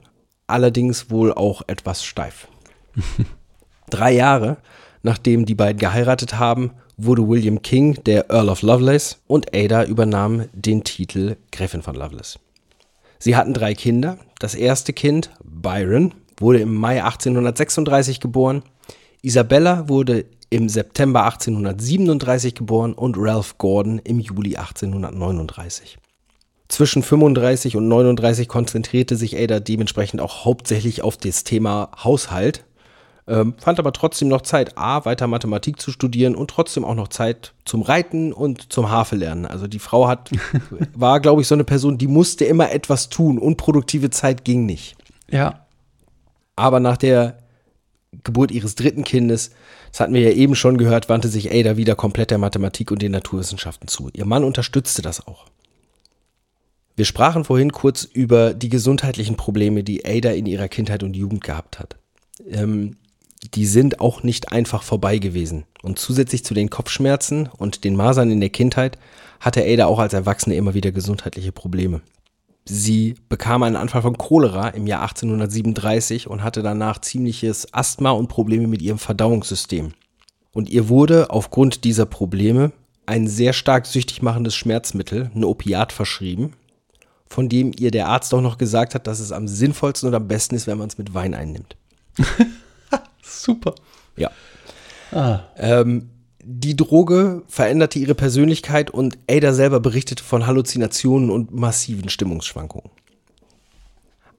allerdings 0.46 1.10
wohl 1.10 1.32
auch 1.32 1.62
etwas 1.66 2.04
steif. 2.04 2.48
Drei 3.90 4.12
Jahre 4.12 4.58
nachdem 5.02 5.46
die 5.46 5.54
beiden 5.54 5.78
geheiratet 5.78 6.38
haben, 6.38 6.72
wurde 6.96 7.28
William 7.28 7.62
King 7.62 8.02
der 8.04 8.30
Earl 8.30 8.48
of 8.48 8.62
Lovelace 8.62 9.18
und 9.26 9.54
Ada 9.54 9.84
übernahm 9.84 10.46
den 10.52 10.84
Titel 10.84 11.36
Gräfin 11.52 11.82
von 11.82 11.94
Lovelace. 11.94 12.38
Sie 13.18 13.36
hatten 13.36 13.54
drei 13.54 13.74
Kinder. 13.74 14.18
Das 14.38 14.54
erste 14.54 14.92
Kind, 14.92 15.30
Byron, 15.44 16.14
wurde 16.38 16.60
im 16.60 16.74
Mai 16.74 17.02
1836 17.02 18.20
geboren. 18.20 18.62
Isabella 19.22 19.88
wurde 19.88 20.26
im 20.50 20.68
September 20.68 21.24
1837 21.24 22.54
geboren 22.54 22.94
und 22.94 23.16
Ralph 23.18 23.58
Gordon 23.58 24.00
im 24.04 24.20
Juli 24.20 24.56
1839. 24.56 25.98
Zwischen 26.68 27.02
35 27.02 27.76
und 27.76 27.88
39 27.88 28.46
konzentrierte 28.46 29.16
sich 29.16 29.36
Ada 29.36 29.58
dementsprechend 29.58 30.20
auch 30.20 30.44
hauptsächlich 30.44 31.02
auf 31.02 31.16
das 31.16 31.44
Thema 31.44 31.90
Haushalt, 32.04 32.64
ähm, 33.28 33.54
fand 33.58 33.78
aber 33.78 33.92
trotzdem 33.92 34.28
noch 34.28 34.40
Zeit, 34.40 34.78
A, 34.78 35.04
weiter 35.04 35.26
Mathematik 35.26 35.80
zu 35.80 35.90
studieren 35.92 36.34
und 36.34 36.50
trotzdem 36.50 36.84
auch 36.84 36.94
noch 36.94 37.08
Zeit 37.08 37.52
zum 37.66 37.82
Reiten 37.82 38.32
und 38.32 38.72
zum 38.72 38.90
Harfe 38.90 39.16
lernen. 39.16 39.44
Also 39.44 39.66
die 39.66 39.78
Frau 39.78 40.08
hat, 40.08 40.30
war, 40.94 41.20
glaube 41.20 41.42
ich, 41.42 41.48
so 41.48 41.54
eine 41.54 41.64
Person, 41.64 41.98
die 41.98 42.06
musste 42.06 42.46
immer 42.46 42.72
etwas 42.72 43.10
tun. 43.10 43.38
Unproduktive 43.38 44.08
Zeit 44.08 44.44
ging 44.44 44.64
nicht. 44.64 44.96
Ja. 45.30 45.66
Aber 46.56 46.80
nach 46.80 46.96
der 46.96 47.38
Geburt 48.24 48.50
ihres 48.50 48.74
dritten 48.74 49.04
Kindes, 49.04 49.50
das 49.92 50.00
hatten 50.00 50.14
wir 50.14 50.22
ja 50.22 50.30
eben 50.30 50.54
schon 50.54 50.78
gehört, 50.78 51.10
wandte 51.10 51.28
sich 51.28 51.52
Ada 51.52 51.76
wieder 51.76 51.94
komplett 51.94 52.30
der 52.30 52.38
Mathematik 52.38 52.90
und 52.90 53.02
den 53.02 53.12
Naturwissenschaften 53.12 53.88
zu. 53.88 54.08
Ihr 54.14 54.24
Mann 54.24 54.42
unterstützte 54.42 55.02
das 55.02 55.26
auch. 55.26 55.44
Wir 56.96 57.04
sprachen 57.04 57.44
vorhin 57.44 57.72
kurz 57.72 58.04
über 58.04 58.54
die 58.54 58.70
gesundheitlichen 58.70 59.36
Probleme, 59.36 59.84
die 59.84 60.04
Ada 60.06 60.30
in 60.30 60.46
ihrer 60.46 60.68
Kindheit 60.68 61.02
und 61.02 61.14
Jugend 61.14 61.44
gehabt 61.44 61.78
hat. 61.78 61.96
Ähm, 62.50 62.96
die 63.54 63.66
sind 63.66 64.00
auch 64.00 64.22
nicht 64.22 64.52
einfach 64.52 64.82
vorbei 64.82 65.18
gewesen. 65.18 65.64
Und 65.82 65.98
zusätzlich 65.98 66.44
zu 66.44 66.54
den 66.54 66.70
Kopfschmerzen 66.70 67.48
und 67.56 67.84
den 67.84 67.96
Masern 67.96 68.30
in 68.30 68.40
der 68.40 68.50
Kindheit 68.50 68.98
hatte 69.40 69.64
Ada 69.64 69.86
auch 69.86 69.98
als 69.98 70.12
Erwachsene 70.12 70.56
immer 70.56 70.74
wieder 70.74 70.92
gesundheitliche 70.92 71.52
Probleme. 71.52 72.00
Sie 72.64 73.14
bekam 73.28 73.62
einen 73.62 73.76
Anfall 73.76 74.02
von 74.02 74.18
Cholera 74.18 74.68
im 74.68 74.86
Jahr 74.86 75.00
1837 75.02 76.28
und 76.28 76.42
hatte 76.42 76.62
danach 76.62 77.00
ziemliches 77.00 77.72
Asthma 77.72 78.10
und 78.10 78.28
Probleme 78.28 78.66
mit 78.66 78.82
ihrem 78.82 78.98
Verdauungssystem. 78.98 79.92
Und 80.52 80.68
ihr 80.68 80.88
wurde 80.88 81.30
aufgrund 81.30 81.84
dieser 81.84 82.04
Probleme 82.04 82.72
ein 83.06 83.26
sehr 83.26 83.54
stark 83.54 83.86
süchtig 83.86 84.20
machendes 84.20 84.54
Schmerzmittel, 84.54 85.30
ein 85.34 85.44
Opiat, 85.44 85.92
verschrieben, 85.92 86.52
von 87.26 87.48
dem 87.48 87.72
ihr 87.78 87.90
der 87.90 88.08
Arzt 88.08 88.34
auch 88.34 88.42
noch 88.42 88.58
gesagt 88.58 88.94
hat, 88.94 89.06
dass 89.06 89.20
es 89.20 89.32
am 89.32 89.48
sinnvollsten 89.48 90.08
und 90.08 90.14
am 90.14 90.28
besten 90.28 90.54
ist, 90.54 90.66
wenn 90.66 90.78
man 90.78 90.88
es 90.88 90.98
mit 90.98 91.14
Wein 91.14 91.34
einnimmt. 91.34 91.76
Super. 93.28 93.74
Ja. 94.16 94.30
Ähm, 95.56 96.10
die 96.42 96.76
Droge 96.76 97.42
veränderte 97.48 97.98
ihre 97.98 98.14
Persönlichkeit 98.14 98.90
und 98.90 99.18
Ada 99.28 99.52
selber 99.52 99.80
berichtete 99.80 100.22
von 100.22 100.46
Halluzinationen 100.46 101.30
und 101.30 101.52
massiven 101.52 102.08
Stimmungsschwankungen. 102.08 102.90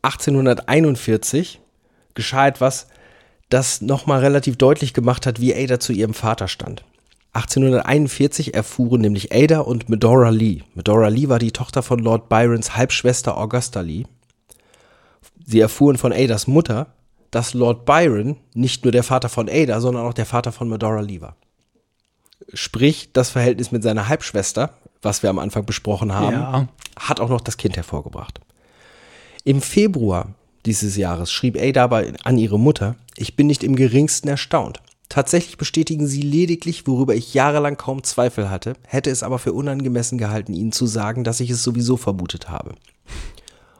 1841 0.02 1.60
geschah 2.16 2.48
etwas, 2.48 2.88
das 3.50 3.82
nochmal 3.82 4.22
relativ 4.22 4.58
deutlich 4.58 4.94
gemacht 4.94 5.26
hat, 5.26 5.40
wie 5.40 5.56
Ada 5.56 5.80
zu 5.80 5.94
ihrem 5.94 6.14
Vater 6.14 6.48
stand. 6.48 6.84
1841 7.34 8.56
erfuhren 8.56 9.02
nämlich 9.02 9.32
Ada 9.32 9.60
und 9.60 9.88
Medora 9.88 10.30
Lee. 10.30 10.64
Medora 10.74 11.10
Lee 11.10 11.30
war 11.30 11.40
die 11.40 11.52
Tochter 11.52 11.84
von 11.84 12.00
Lord 12.00 12.28
Byrons 12.28 12.76
Halbschwester 12.76 13.38
Augusta 13.38 13.82
Lee. 13.82 14.06
Sie 15.46 15.60
erfuhren 15.60 15.98
von 15.98 16.12
Adas 16.12 16.48
Mutter, 16.48 16.88
dass 17.32 17.54
Lord 17.54 17.86
Byron 17.86 18.38
nicht 18.54 18.84
nur 18.84 18.92
der 18.92 19.04
Vater 19.04 19.30
von 19.30 19.50
Ada, 19.50 19.80
sondern 19.82 20.06
auch 20.06 20.14
der 20.14 20.26
Vater 20.26 20.52
von 20.52 20.70
Medora 20.70 21.02
Lee 21.02 21.22
war. 21.22 21.36
Sprich, 22.54 23.10
das 23.14 23.30
Verhältnis 23.30 23.72
mit 23.72 23.84
seiner 23.84 24.08
Halbschwester, 24.08 24.72
was 25.02 25.24
wir 25.24 25.30
am 25.30 25.40
Anfang 25.40 25.66
besprochen 25.66 26.14
haben, 26.14 26.34
Ja. 26.34 26.68
hat 26.98 27.20
auch 27.20 27.30
noch 27.30 27.42
das 27.42 27.58
Kind 27.58 27.76
hervorgebracht. 27.78 28.40
Im 29.44 29.62
Februar 29.62 30.34
dieses 30.66 30.98
Jahres 30.98 31.32
schrieb 31.32 31.58
Ada 31.60 31.84
aber 31.84 32.04
an 32.24 32.38
ihre 32.38 32.60
Mutter, 32.60 32.96
ich 33.16 33.36
bin 33.36 33.48
nicht 33.48 33.64
im 33.64 33.76
geringsten 33.76 34.28
erstaunt. 34.28 34.82
Tatsächlich 35.08 35.58
bestätigen 35.58 36.06
sie 36.06 36.22
lediglich, 36.22 36.86
worüber 36.86 37.16
ich 37.16 37.34
jahrelang 37.34 37.78
kaum 37.78 38.04
Zweifel 38.04 38.50
hatte, 38.50 38.74
hätte 38.86 39.10
es 39.10 39.24
aber 39.24 39.40
für 39.40 39.54
unangemessen 39.54 40.18
gehalten, 40.18 40.54
ihnen 40.54 40.72
zu 40.72 40.86
sagen, 40.86 41.24
dass 41.24 41.40
ich 41.40 41.50
es 41.50 41.64
sowieso 41.64 41.98
vermutet 41.98 42.50
habe. 42.50 42.76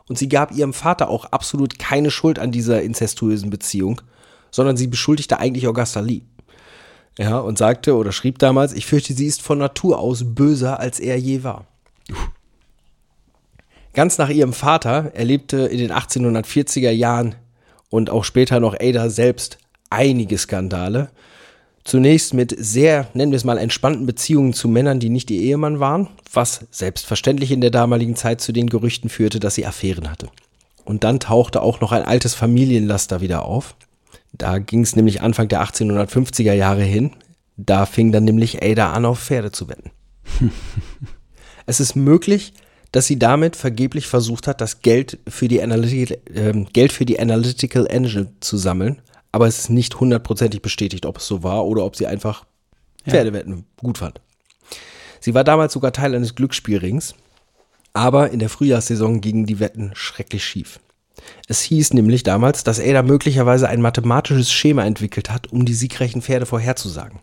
Und 0.10 0.18
sie 0.18 0.28
gab 0.28 0.52
ihrem 0.52 0.74
Vater 0.74 1.10
auch 1.10 1.26
absolut 1.26 1.80
keine 1.80 2.12
Schuld 2.12 2.40
an 2.40 2.52
dieser 2.52 2.82
inzestuösen 2.82 3.50
Beziehung, 3.50 4.02
sondern 4.52 4.76
sie 4.76 4.88
beschuldigte 4.88 5.40
eigentlich 5.40 5.68
Augusta 5.68 6.02
Lee. 6.02 6.24
Ja, 7.18 7.38
und 7.38 7.58
sagte 7.58 7.96
oder 7.96 8.12
schrieb 8.12 8.40
damals, 8.40 8.74
ich 8.74 8.86
fürchte, 8.86 9.14
sie 9.14 9.28
ist 9.28 9.42
von 9.42 9.60
Natur 9.60 10.00
aus 10.00 10.24
böser, 10.26 10.80
als 10.80 11.00
er 11.00 11.18
je 11.18 11.44
war. 11.44 11.66
Ganz 13.94 14.18
nach 14.18 14.30
ihrem 14.30 14.54
Vater 14.54 15.12
erlebte 15.14 15.58
in 15.58 15.78
den 15.78 15.92
1840er 15.92 16.92
Jahren 16.92 17.36
und 17.90 18.10
auch 18.10 18.24
später 18.24 18.60
noch 18.60 18.76
Ada 18.80 19.10
selbst 19.10 19.58
einige 19.90 20.38
Skandale. 20.38 21.10
Zunächst 21.84 22.34
mit 22.34 22.56
sehr, 22.58 23.08
nennen 23.14 23.32
wir 23.32 23.38
es 23.38 23.46
mal, 23.46 23.58
entspannten 23.58 24.06
Beziehungen 24.06 24.54
zu 24.54 24.68
Männern, 24.68 25.00
die 25.00 25.10
nicht 25.10 25.32
ihr 25.32 25.42
Ehemann 25.42 25.80
waren, 25.80 26.08
was 26.32 26.68
selbstverständlich 26.72 27.52
in 27.52 27.62
der 27.62 27.72
damaligen 27.72 28.16
Zeit 28.16 28.42
zu 28.42 28.52
den 28.52 28.70
Gerüchten 28.70 29.10
führte, 29.10 29.40
dass 29.40 29.56
sie 29.56 29.66
Affären 29.66 30.12
hatte. 30.12 30.30
Und 30.86 31.04
dann 31.04 31.20
tauchte 31.20 31.62
auch 31.62 31.82
noch 31.82 31.92
ein 31.92 32.04
altes 32.04 32.34
Familienlaster 32.34 33.22
wieder 33.22 33.44
auf. 33.46 33.76
Da 34.34 34.60
ging 34.60 34.82
es 34.82 34.96
nämlich 34.96 35.22
Anfang 35.22 35.48
der 35.48 35.64
1850er 35.64 36.54
Jahre 36.54 36.84
hin. 36.84 37.12
Da 37.58 37.86
fing 37.86 38.12
dann 38.12 38.26
nämlich 38.26 38.64
Ada 38.64 38.92
an, 38.92 39.06
auf 39.06 39.20
Pferde 39.20 39.52
zu 39.52 39.70
wetten. 39.70 39.92
Es 41.66 41.80
ist 41.80 41.96
möglich, 41.96 42.54
dass 42.92 43.06
sie 43.06 43.20
damit 43.20 43.56
vergeblich 43.56 44.08
versucht 44.08 44.48
hat, 44.48 44.60
das 44.60 44.82
Geld 44.82 45.20
für 45.28 45.48
die, 45.48 45.62
Analytical, 45.62 46.18
ähm, 46.34 46.66
Geld 46.74 46.92
für 46.92 47.06
die 47.06 47.20
Analytical 47.20 47.86
Engine 47.86 48.34
zu 48.40 48.58
sammeln. 48.58 49.04
Aber 49.32 49.48
es 49.48 49.60
ist 49.60 49.70
nicht 49.70 50.00
hundertprozentig 50.00 50.62
bestätigt, 50.62 51.06
ob 51.06 51.18
es 51.18 51.28
so 51.28 51.44
war 51.44 51.66
oder 51.66 51.86
ob 51.86 51.96
sie 51.96 52.08
einfach 52.08 52.46
Pferdewetten 53.08 53.66
gut 53.78 54.00
fand. 54.00 54.22
Sie 55.20 55.34
war 55.34 55.44
damals 55.44 55.74
sogar 55.74 55.94
Teil 55.94 56.16
eines 56.16 56.36
Glücksspielrings, 56.36 57.16
aber 57.94 58.32
in 58.32 58.40
der 58.40 58.50
Frühjahrssaison 58.50 59.22
gingen 59.22 59.46
die 59.46 59.60
Wetten 59.60 59.92
schrecklich 59.94 60.44
schief. 60.44 60.80
Es 61.48 61.62
hieß 61.62 61.94
nämlich 61.94 62.24
damals, 62.24 62.64
dass 62.64 62.80
Ada 62.80 63.04
möglicherweise 63.04 63.68
ein 63.68 63.82
mathematisches 63.82 64.52
Schema 64.52 64.86
entwickelt 64.86 65.30
hat, 65.30 65.52
um 65.52 65.66
die 65.66 65.74
siegreichen 65.74 66.22
Pferde 66.22 66.46
vorherzusagen. 66.46 67.20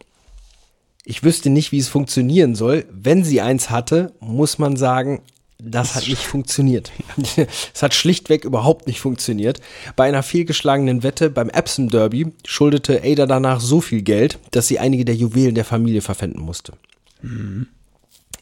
Ich 1.05 1.23
wüsste 1.23 1.51
nicht, 1.51 1.73
wie 1.73 1.79
es 1.79 1.89
funktionieren 1.89 2.55
soll. 2.55 2.85
Wenn 2.91 3.25
sie 3.25 3.41
eins 3.41 3.71
hatte, 3.71 4.13
muss 4.21 4.59
man 4.59 4.77
sagen, 4.77 5.23
das 5.59 5.95
hat 5.95 6.07
nicht 6.07 6.25
funktioniert. 6.25 6.93
Es 7.75 7.83
hat 7.83 7.95
schlichtweg 7.95 8.45
überhaupt 8.45 8.87
nicht 8.87 9.01
funktioniert. 9.01 9.61
Bei 9.95 10.07
einer 10.07 10.23
fehlgeschlagenen 10.23 11.03
Wette 11.03 11.31
beim 11.31 11.49
Epsom 11.49 11.89
Derby 11.89 12.33
schuldete 12.45 13.03
Ada 13.03 13.27
danach 13.27 13.61
so 13.61 13.81
viel 13.81 14.03
Geld, 14.03 14.39
dass 14.51 14.69
sie 14.69 14.79
einige 14.79 15.05
der 15.05 15.15
Juwelen 15.15 15.55
der 15.55 15.65
Familie 15.65 16.03
verpfänden 16.03 16.43
musste. 16.43 16.75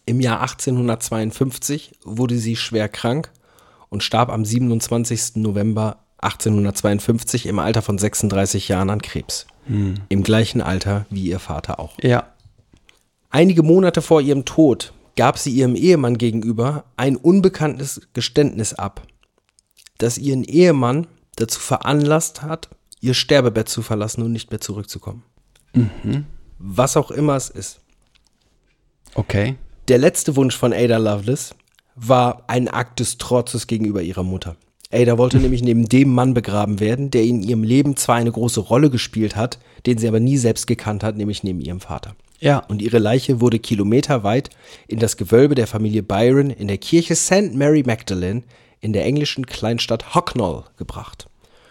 Im 0.07 0.21
Jahr 0.21 0.41
1852 0.43 1.93
wurde 2.05 2.39
sie 2.39 2.57
schwer 2.57 2.89
krank 2.89 3.31
und 3.89 4.03
starb 4.03 4.31
am 4.31 4.45
27. 4.45 5.37
November 5.37 5.99
1852 6.19 7.47
im 7.47 7.59
Alter 7.59 7.83
von 7.83 7.99
36 7.99 8.69
Jahren 8.69 8.91
an 8.91 9.03
Krebs. 9.03 9.47
Im 10.09 10.23
gleichen 10.23 10.61
Alter 10.61 11.07
wie 11.11 11.25
ihr 11.25 11.39
Vater 11.39 11.79
auch. 11.79 11.97
Ja. 12.03 12.29
Einige 13.31 13.63
Monate 13.63 14.03
vor 14.03 14.21
ihrem 14.21 14.45
Tod 14.45 14.93
gab 15.17 15.39
sie 15.39 15.51
ihrem 15.51 15.77
Ehemann 15.77 16.19
gegenüber 16.19 16.85
ein 16.97 17.17
unbekanntes 17.17 18.03
Geständnis 18.13 18.75
ab, 18.75 19.07
das 19.99 20.19
ihren 20.19 20.45
Ehemann 20.45 21.07
dazu 21.37 21.61
veranlasst 21.61 22.43
hat, 22.43 22.69
ihr 23.01 23.15
Sterbebett 23.15 23.69
zu 23.69 23.83
verlassen 23.83 24.23
und 24.23 24.33
nicht 24.33 24.51
mehr 24.51 24.61
zurückzukommen. 24.61 25.23
Was 26.59 26.97
auch 26.97 27.11
immer 27.11 27.37
es 27.37 27.51
ist. 27.51 27.81
Okay. 29.15 29.57
Der 29.89 29.99
letzte 29.99 30.37
Wunsch 30.37 30.57
von 30.57 30.73
Ada 30.73 30.97
Lovelace 30.97 31.55
war 31.95 32.45
ein 32.47 32.69
Akt 32.69 33.01
des 33.01 33.19
Trotzes 33.19 33.67
gegenüber 33.67 34.03
ihrer 34.03 34.23
Mutter. 34.23 34.57
Ada 34.91 35.19
wollte 35.19 35.39
nämlich 35.39 35.63
neben 35.63 35.89
dem 35.89 36.13
Mann 36.15 36.35
begraben 36.35 36.81
werden, 36.81 37.11
der 37.11 37.25
in 37.25 37.43
ihrem 37.43 37.65
Leben 37.65 37.97
zwar 37.97 38.17
eine 38.17 38.31
große 38.31 38.61
Rolle 38.61 38.91
gespielt 38.91 39.35
hat, 39.35 39.59
den 39.87 39.99
sie 39.99 40.09
aber 40.09 40.21
nie 40.21 40.39
selbst 40.39 40.67
gekannt 40.67 41.03
hat, 41.03 41.17
nämlich 41.17 41.43
neben 41.43 41.61
ihrem 41.61 41.81
Vater. 41.81 42.15
Ja. 42.45 42.59
Und 42.59 42.83
ihre 42.83 42.99
Leiche 42.99 43.41
wurde 43.41 43.59
kilometerweit 43.59 44.51
in 44.87 44.99
das 44.99 45.17
Gewölbe 45.17 45.55
der 45.55 45.67
Familie 45.67 46.03
Byron 46.03 46.51
in 46.51 46.69
der 46.69 46.77
Kirche 46.77 47.17
St. 47.17 47.55
Mary 47.55 47.83
Magdalene 47.87 48.43
in 48.81 48.93
der 48.93 49.07
englischen 49.07 49.47
Kleinstadt 49.47 50.15
Hucknall 50.15 50.65
gebracht. 50.77 51.27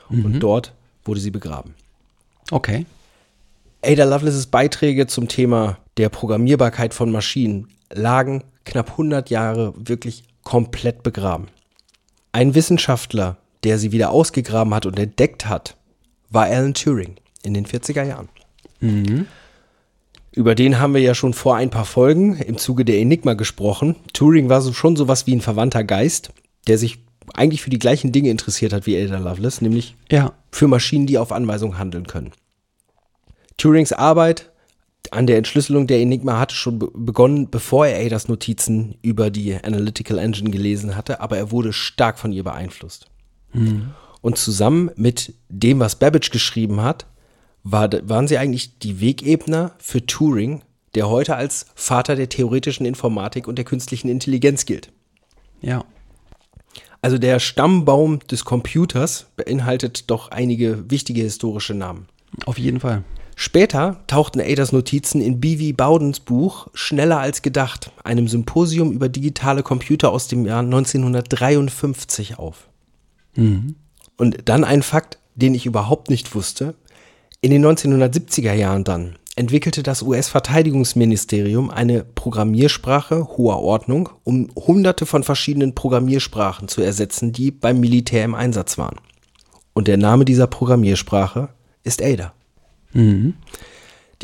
Und 0.10 0.40
dort 0.40 0.74
wurde 1.06 1.20
sie 1.20 1.30
begraben. 1.30 1.76
Okay. 2.50 2.86
Ada 3.84 4.04
Lovelaces 4.06 4.48
Beiträge 4.48 5.06
zum 5.06 5.28
Thema 5.28 5.78
der 5.98 6.10
Programmierbarkeit 6.10 6.94
von 6.94 7.12
Maschinen 7.12 7.68
lagen 7.92 8.44
knapp 8.66 8.92
100 8.92 9.30
Jahre 9.30 9.74
wirklich 9.78 10.24
komplett 10.44 11.04
begraben. 11.04 11.48
Ein 12.32 12.56
Wissenschaftler, 12.56 13.38
der 13.64 13.78
sie 13.78 13.92
wieder 13.92 14.10
ausgegraben 14.10 14.74
hat 14.74 14.88
und 14.88 14.98
entdeckt 14.98 15.46
hat, 15.48 15.76
war 16.32 16.46
Alan 16.46 16.74
Turing 16.74 17.16
in 17.44 17.54
den 17.54 17.68
40er 17.68 18.04
Jahren. 18.04 18.30
Über 20.36 20.56
den 20.56 20.80
haben 20.80 20.94
wir 20.96 21.02
ja 21.02 21.14
schon 21.14 21.34
vor 21.34 21.56
ein 21.56 21.70
paar 21.70 21.86
Folgen 21.86 22.38
im 22.38 22.58
Zuge 22.58 22.86
der 22.86 22.98
Enigma 22.98 23.34
gesprochen. 23.36 23.96
Turing 24.14 24.50
war 24.50 24.62
so 24.62 24.74
schon 24.74 24.96
sowas 24.96 25.28
wie 25.28 25.36
ein 25.36 25.42
verwandter 25.42 25.84
Geist, 25.84 26.32
der 26.68 26.78
sich 26.78 27.00
eigentlich 27.36 27.62
für 27.62 27.70
die 27.70 27.80
gleichen 27.80 28.12
Dinge 28.12 28.30
interessiert 28.30 28.74
hat 28.74 28.86
wie 28.86 28.98
Ada 29.02 29.20
Lovelace, 29.20 29.62
nämlich 29.62 29.96
Ja. 30.12 30.34
für 30.52 30.68
Maschinen, 30.68 31.06
die 31.06 31.18
auf 31.18 31.32
Anweisung 31.32 31.78
handeln 31.78 32.08
können. 32.08 32.32
Turings 33.58 33.94
Arbeit 33.94 34.50
an 35.12 35.28
der 35.28 35.38
Entschlüsselung 35.38 35.86
der 35.86 36.00
Enigma 36.00 36.40
hatte 36.40 36.56
schon 36.56 36.80
be 36.80 36.90
begonnen, 36.94 37.50
bevor 37.52 37.86
er 37.86 38.04
Adas 38.04 38.28
Notizen 38.28 38.96
über 39.04 39.30
die 39.30 39.54
Analytical 39.56 40.18
Engine 40.18 40.50
gelesen 40.50 40.96
hatte, 40.96 41.20
aber 41.22 41.38
er 41.38 41.52
wurde 41.52 41.74
stark 41.74 42.18
von 42.18 42.32
ihr 42.32 42.44
beeinflusst. 42.44 43.08
Und 44.22 44.38
zusammen 44.38 44.90
mit 44.96 45.36
dem, 45.50 45.80
was 45.80 45.98
Babbage 45.98 46.32
geschrieben 46.32 46.82
hat, 46.82 47.06
war, 47.64 47.90
waren 48.08 48.28
sie 48.28 48.38
eigentlich 48.38 48.78
die 48.80 49.00
Wegebner 49.00 49.72
für 49.78 50.06
Turing, 50.06 50.62
der 50.96 51.10
heute 51.10 51.36
als 51.36 51.66
Vater 51.76 52.16
der 52.16 52.30
theoretischen 52.30 52.86
Informatik 52.86 53.48
und 53.48 53.56
der 53.56 53.66
künstlichen 53.66 54.10
Intelligenz 54.10 54.66
gilt. 54.66 54.92
Ja. 55.62 55.86
Also 57.02 57.18
der 57.18 57.40
Stammbaum 57.40 58.20
des 58.20 58.46
Computers 58.46 59.28
beinhaltet 59.36 60.10
doch 60.10 60.30
einige 60.30 60.90
wichtige 60.90 61.22
historische 61.22 61.74
Namen. 61.74 62.08
Auf 62.46 62.58
jeden 62.58 62.80
Fall. 62.80 63.04
Später 63.36 64.04
tauchten 64.08 64.40
Adas 64.40 64.72
Notizen 64.72 65.20
in 65.20 65.40
B.V. 65.40 65.76
Bowdens 65.76 66.20
Buch 66.20 66.68
Schneller 66.74 67.20
als 67.20 67.42
gedacht, 67.42 67.92
einem 68.04 68.28
Symposium 68.28 68.92
über 68.92 69.10
digitale 69.10 69.64
Computer 69.64 70.12
aus 70.12 70.28
dem 70.28 70.46
Jahr 70.46 70.62
1953 70.62 72.38
auf. 72.38 72.70
Und 74.18 74.38
dann 74.46 74.64
ein 74.64 74.84
Fakt, 74.84 75.18
den 75.36 75.56
ich 75.56 75.66
überhaupt 75.66 76.10
nicht 76.10 76.36
wusste. 76.36 76.76
In 77.44 77.52
den 77.52 77.66
1970er 77.66 78.54
Jahren 78.54 78.86
dann 78.86 79.18
entwickelte 79.36 79.84
das 79.84 80.02
US-Verteidigungsministerium 80.02 81.72
eine 81.72 82.06
Programmiersprache 82.06 83.36
hoher 83.36 83.60
Ordnung, 83.60 84.08
um 84.24 84.50
hunderte 84.56 85.06
von 85.06 85.24
verschiedenen 85.24 85.76
Programmiersprachen 85.76 86.70
zu 86.70 86.82
ersetzen, 86.82 87.34
die 87.34 87.52
beim 87.52 87.82
Militär 87.82 88.24
im 88.24 88.34
Einsatz 88.34 88.78
waren. 88.78 88.96
Und 89.74 89.90
der 89.90 89.98
Name 89.98 90.24
dieser 90.24 90.48
Programmiersprache 90.48 91.50
ist 91.84 92.02
Ada. 92.02 92.32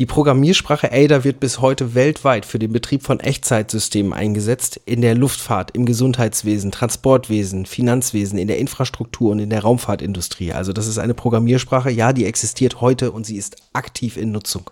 Die 0.00 0.06
Programmiersprache 0.06 0.90
Ada 0.92 1.24
wird 1.24 1.40
bis 1.40 1.60
heute 1.60 1.94
weltweit 1.94 2.46
für 2.46 2.58
den 2.58 2.72
Betrieb 2.72 3.02
von 3.02 3.20
Echtzeitsystemen 3.20 4.14
eingesetzt, 4.14 4.80
in 4.86 5.02
der 5.02 5.14
Luftfahrt, 5.14 5.72
im 5.72 5.84
Gesundheitswesen, 5.84 6.72
Transportwesen, 6.72 7.66
Finanzwesen, 7.66 8.38
in 8.38 8.48
der 8.48 8.56
Infrastruktur 8.56 9.32
und 9.32 9.40
in 9.40 9.50
der 9.50 9.60
Raumfahrtindustrie. 9.60 10.54
Also 10.54 10.72
das 10.72 10.86
ist 10.86 10.96
eine 10.96 11.12
Programmiersprache, 11.12 11.90
ja, 11.90 12.14
die 12.14 12.24
existiert 12.24 12.80
heute 12.80 13.12
und 13.12 13.26
sie 13.26 13.36
ist 13.36 13.56
aktiv 13.74 14.16
in 14.16 14.32
Nutzung. 14.32 14.70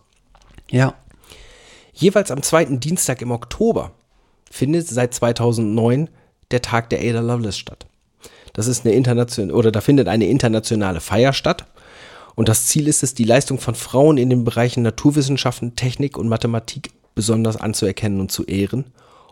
Ja. 0.70 0.94
Jeweils 1.92 2.30
am 2.30 2.42
zweiten 2.42 2.80
Dienstag 2.80 3.20
im 3.20 3.30
Oktober 3.30 3.90
findet 4.50 4.88
seit 4.88 5.12
2009 5.12 6.08
der 6.52 6.62
Tag 6.62 6.88
der 6.88 7.00
Ada 7.00 7.20
Lovelace 7.20 7.58
statt. 7.58 7.84
Das 8.54 8.66
ist 8.66 8.86
eine 8.86 8.94
internationale, 8.94 9.54
oder 9.54 9.72
da 9.72 9.82
findet 9.82 10.08
eine 10.08 10.26
internationale 10.26 11.02
Feier 11.02 11.34
statt. 11.34 11.66
Und 12.38 12.48
das 12.48 12.66
Ziel 12.66 12.86
ist 12.86 13.02
es, 13.02 13.14
die 13.14 13.24
Leistung 13.24 13.58
von 13.58 13.74
Frauen 13.74 14.16
in 14.16 14.30
den 14.30 14.44
Bereichen 14.44 14.84
Naturwissenschaften, 14.84 15.74
Technik 15.74 16.16
und 16.16 16.28
Mathematik 16.28 16.90
besonders 17.16 17.56
anzuerkennen 17.56 18.20
und 18.20 18.30
zu 18.30 18.44
ehren. 18.44 18.84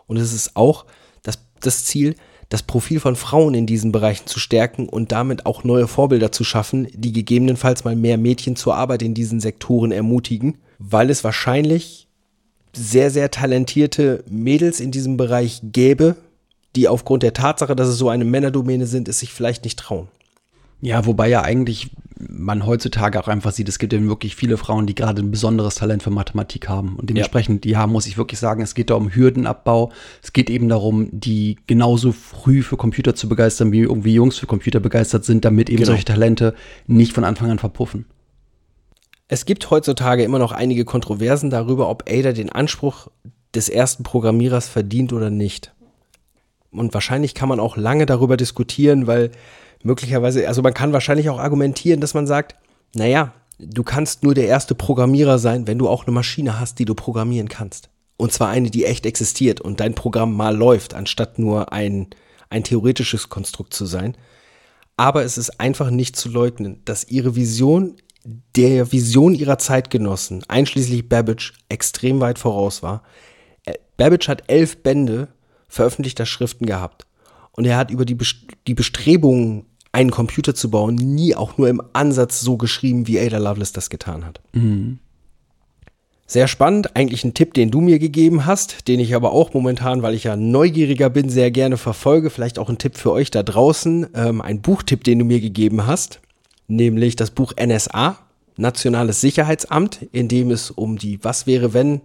Und 0.07 0.17
es 0.17 0.33
ist 0.33 0.57
auch 0.57 0.83
das, 1.23 1.39
das 1.61 1.85
Ziel, 1.85 2.17
das 2.49 2.63
Profil 2.63 2.99
von 2.99 3.15
Frauen 3.15 3.53
in 3.53 3.65
diesen 3.65 3.93
Bereichen 3.93 4.27
zu 4.27 4.41
stärken 4.41 4.89
und 4.89 5.13
damit 5.13 5.45
auch 5.45 5.63
neue 5.63 5.87
Vorbilder 5.87 6.33
zu 6.33 6.43
schaffen, 6.43 6.89
die 6.91 7.13
gegebenenfalls 7.13 7.85
mal 7.85 7.95
mehr 7.95 8.17
Mädchen 8.17 8.57
zur 8.57 8.75
Arbeit 8.75 9.01
in 9.01 9.13
diesen 9.13 9.39
Sektoren 9.39 9.93
ermutigen, 9.93 10.57
weil 10.77 11.09
es 11.09 11.23
wahrscheinlich 11.23 12.09
sehr, 12.75 13.09
sehr 13.09 13.31
talentierte 13.31 14.25
Mädels 14.29 14.81
in 14.81 14.91
diesem 14.91 15.15
Bereich 15.15 15.61
gäbe, 15.63 16.17
die 16.75 16.89
aufgrund 16.89 17.23
der 17.23 17.31
Tatsache, 17.31 17.77
dass 17.77 17.87
es 17.87 17.97
so 17.97 18.09
eine 18.09 18.25
Männerdomäne 18.25 18.85
sind, 18.85 19.07
es 19.07 19.19
sich 19.19 19.31
vielleicht 19.31 19.63
nicht 19.63 19.79
trauen. 19.79 20.09
Ja, 20.81 21.05
wobei 21.05 21.27
ja 21.29 21.41
eigentlich 21.41 21.89
man 22.19 22.65
heutzutage 22.65 23.19
auch 23.19 23.27
einfach 23.27 23.51
sieht, 23.51 23.69
es 23.69 23.79
gibt 23.79 23.93
eben 23.93 24.07
wirklich 24.07 24.35
viele 24.35 24.57
Frauen, 24.57 24.87
die 24.87 24.95
gerade 24.95 25.21
ein 25.21 25.31
besonderes 25.31 25.75
Talent 25.75 26.01
für 26.03 26.09
Mathematik 26.09 26.67
haben. 26.67 26.95
Und 26.95 27.09
dementsprechend, 27.09 27.65
ja, 27.65 27.85
muss 27.85 28.07
ich 28.07 28.17
wirklich 28.17 28.39
sagen, 28.39 28.61
es 28.61 28.73
geht 28.75 28.89
da 28.89 28.95
um 28.95 29.13
Hürdenabbau. 29.13 29.91
Es 30.23 30.33
geht 30.33 30.49
eben 30.49 30.67
darum, 30.67 31.09
die 31.11 31.57
genauso 31.67 32.11
früh 32.11 32.63
für 32.63 32.77
Computer 32.77 33.13
zu 33.13 33.29
begeistern, 33.29 33.71
wie 33.71 33.81
irgendwie 33.81 34.13
Jungs 34.13 34.37
für 34.37 34.47
Computer 34.47 34.79
begeistert 34.79 35.25
sind, 35.25 35.45
damit 35.45 35.69
eben 35.69 35.77
Genau. 35.77 35.87
solche 35.91 36.05
Talente 36.05 36.55
nicht 36.87 37.13
von 37.13 37.23
Anfang 37.23 37.51
an 37.51 37.59
verpuffen. 37.59 38.05
Es 39.27 39.45
gibt 39.45 39.69
heutzutage 39.69 40.23
immer 40.23 40.39
noch 40.39 40.53
einige 40.53 40.85
Kontroversen 40.85 41.49
darüber, 41.49 41.89
ob 41.89 42.09
Ada 42.09 42.31
den 42.31 42.49
Anspruch 42.49 43.09
des 43.53 43.69
ersten 43.69 44.03
Programmierers 44.03 44.67
verdient 44.67 45.13
oder 45.13 45.29
nicht. 45.29 45.73
Und 46.71 46.93
wahrscheinlich 46.93 47.33
kann 47.33 47.49
man 47.49 47.59
auch 47.59 47.77
lange 47.77 48.05
darüber 48.05 48.37
diskutieren, 48.37 49.07
weil 49.07 49.31
möglicherweise, 49.83 50.47
also 50.47 50.61
man 50.61 50.73
kann 50.73 50.93
wahrscheinlich 50.93 51.29
auch 51.29 51.39
argumentieren, 51.39 52.01
dass 52.01 52.13
man 52.13 52.27
sagt, 52.27 52.55
naja, 52.95 53.33
du 53.59 53.83
kannst 53.83 54.23
nur 54.23 54.33
der 54.33 54.47
erste 54.47 54.75
Programmierer 54.75 55.39
sein, 55.39 55.67
wenn 55.67 55.79
du 55.79 55.87
auch 55.87 56.05
eine 56.05 56.13
Maschine 56.13 56.59
hast, 56.59 56.79
die 56.79 56.85
du 56.85 56.95
programmieren 56.95 57.49
kannst. 57.49 57.89
Und 58.17 58.31
zwar 58.31 58.49
eine, 58.49 58.71
die 58.71 58.85
echt 58.85 59.05
existiert 59.05 59.61
und 59.61 59.79
dein 59.79 59.93
Programm 59.93 60.33
mal 60.33 60.55
läuft, 60.55 60.93
anstatt 60.93 61.37
nur 61.37 61.71
ein, 61.71 62.07
ein 62.49 62.63
theoretisches 62.63 63.29
Konstrukt 63.29 63.73
zu 63.73 63.85
sein. 63.85 64.17
Aber 64.95 65.23
es 65.23 65.37
ist 65.37 65.59
einfach 65.59 65.91
nicht 65.91 66.15
zu 66.15 66.29
leugnen, 66.29 66.81
dass 66.85 67.07
ihre 67.07 67.35
Vision 67.35 67.95
der 68.55 68.91
Vision 68.91 69.33
ihrer 69.33 69.57
Zeitgenossen, 69.57 70.43
einschließlich 70.49 71.07
Babbage, 71.07 71.53
extrem 71.69 72.19
weit 72.19 72.39
voraus 72.39 72.83
war. 72.83 73.03
Äh, 73.65 73.75
Babbage 73.95 74.27
hat 74.27 74.43
elf 74.47 74.83
Bände 74.83 75.29
veröffentlichter 75.69 76.25
Schriften 76.25 76.65
gehabt. 76.65 77.06
Und 77.57 77.65
er 77.65 77.75
hat 77.75 77.91
über 77.91 78.05
die, 78.05 78.17
die 78.67 78.73
Bestrebungen, 78.73 79.65
einen 79.91 80.11
Computer 80.11 80.53
zu 80.53 80.69
bauen, 80.69 80.93
nie 80.93 81.33
auch 81.33 81.57
nur 81.57 81.67
im 81.69 81.81
Ansatz 81.93 82.39
so 82.39 82.55
geschrieben, 82.55 83.07
wie 83.07 83.19
Ada 83.19 83.39
Lovelace 83.39 83.73
das 83.73 83.89
getan 83.89 84.25
hat. 84.25 84.41
Sehr 86.27 86.47
spannend, 86.47 86.95
eigentlich 86.95 87.23
ein 87.23 87.33
Tipp, 87.33 87.53
den 87.53 87.71
du 87.71 87.81
mir 87.81 87.97
gegeben 87.99 88.45
hast, 88.45 88.87
den 88.87 88.99
ich 88.99 89.15
aber 89.15 89.31
auch 89.31 89.53
momentan, 89.53 90.03
weil 90.03 90.13
ich 90.13 90.25
ja 90.25 90.35
neugieriger 90.35 91.09
bin, 91.09 91.29
sehr 91.29 91.51
gerne 91.51 91.77
verfolge. 91.77 92.29
Vielleicht 92.29 92.59
auch 92.59 92.69
ein 92.69 92.77
Tipp 92.77 92.97
für 92.97 93.11
euch 93.11 93.31
da 93.31 93.41
draußen, 93.43 94.07
ähm, 94.13 94.41
ein 94.41 94.61
Buchtipp, 94.61 95.03
den 95.03 95.19
du 95.19 95.25
mir 95.25 95.39
gegeben 95.39 95.87
hast, 95.87 96.19
nämlich 96.67 97.15
das 97.15 97.31
Buch 97.31 97.53
NSA, 97.57 98.19
Nationales 98.57 99.21
Sicherheitsamt, 99.21 100.01
in 100.11 100.27
dem 100.27 100.51
es 100.51 100.69
um 100.69 100.97
die 100.97 101.23
Was 101.23 101.47
wäre 101.47 101.73
wenn, 101.73 102.01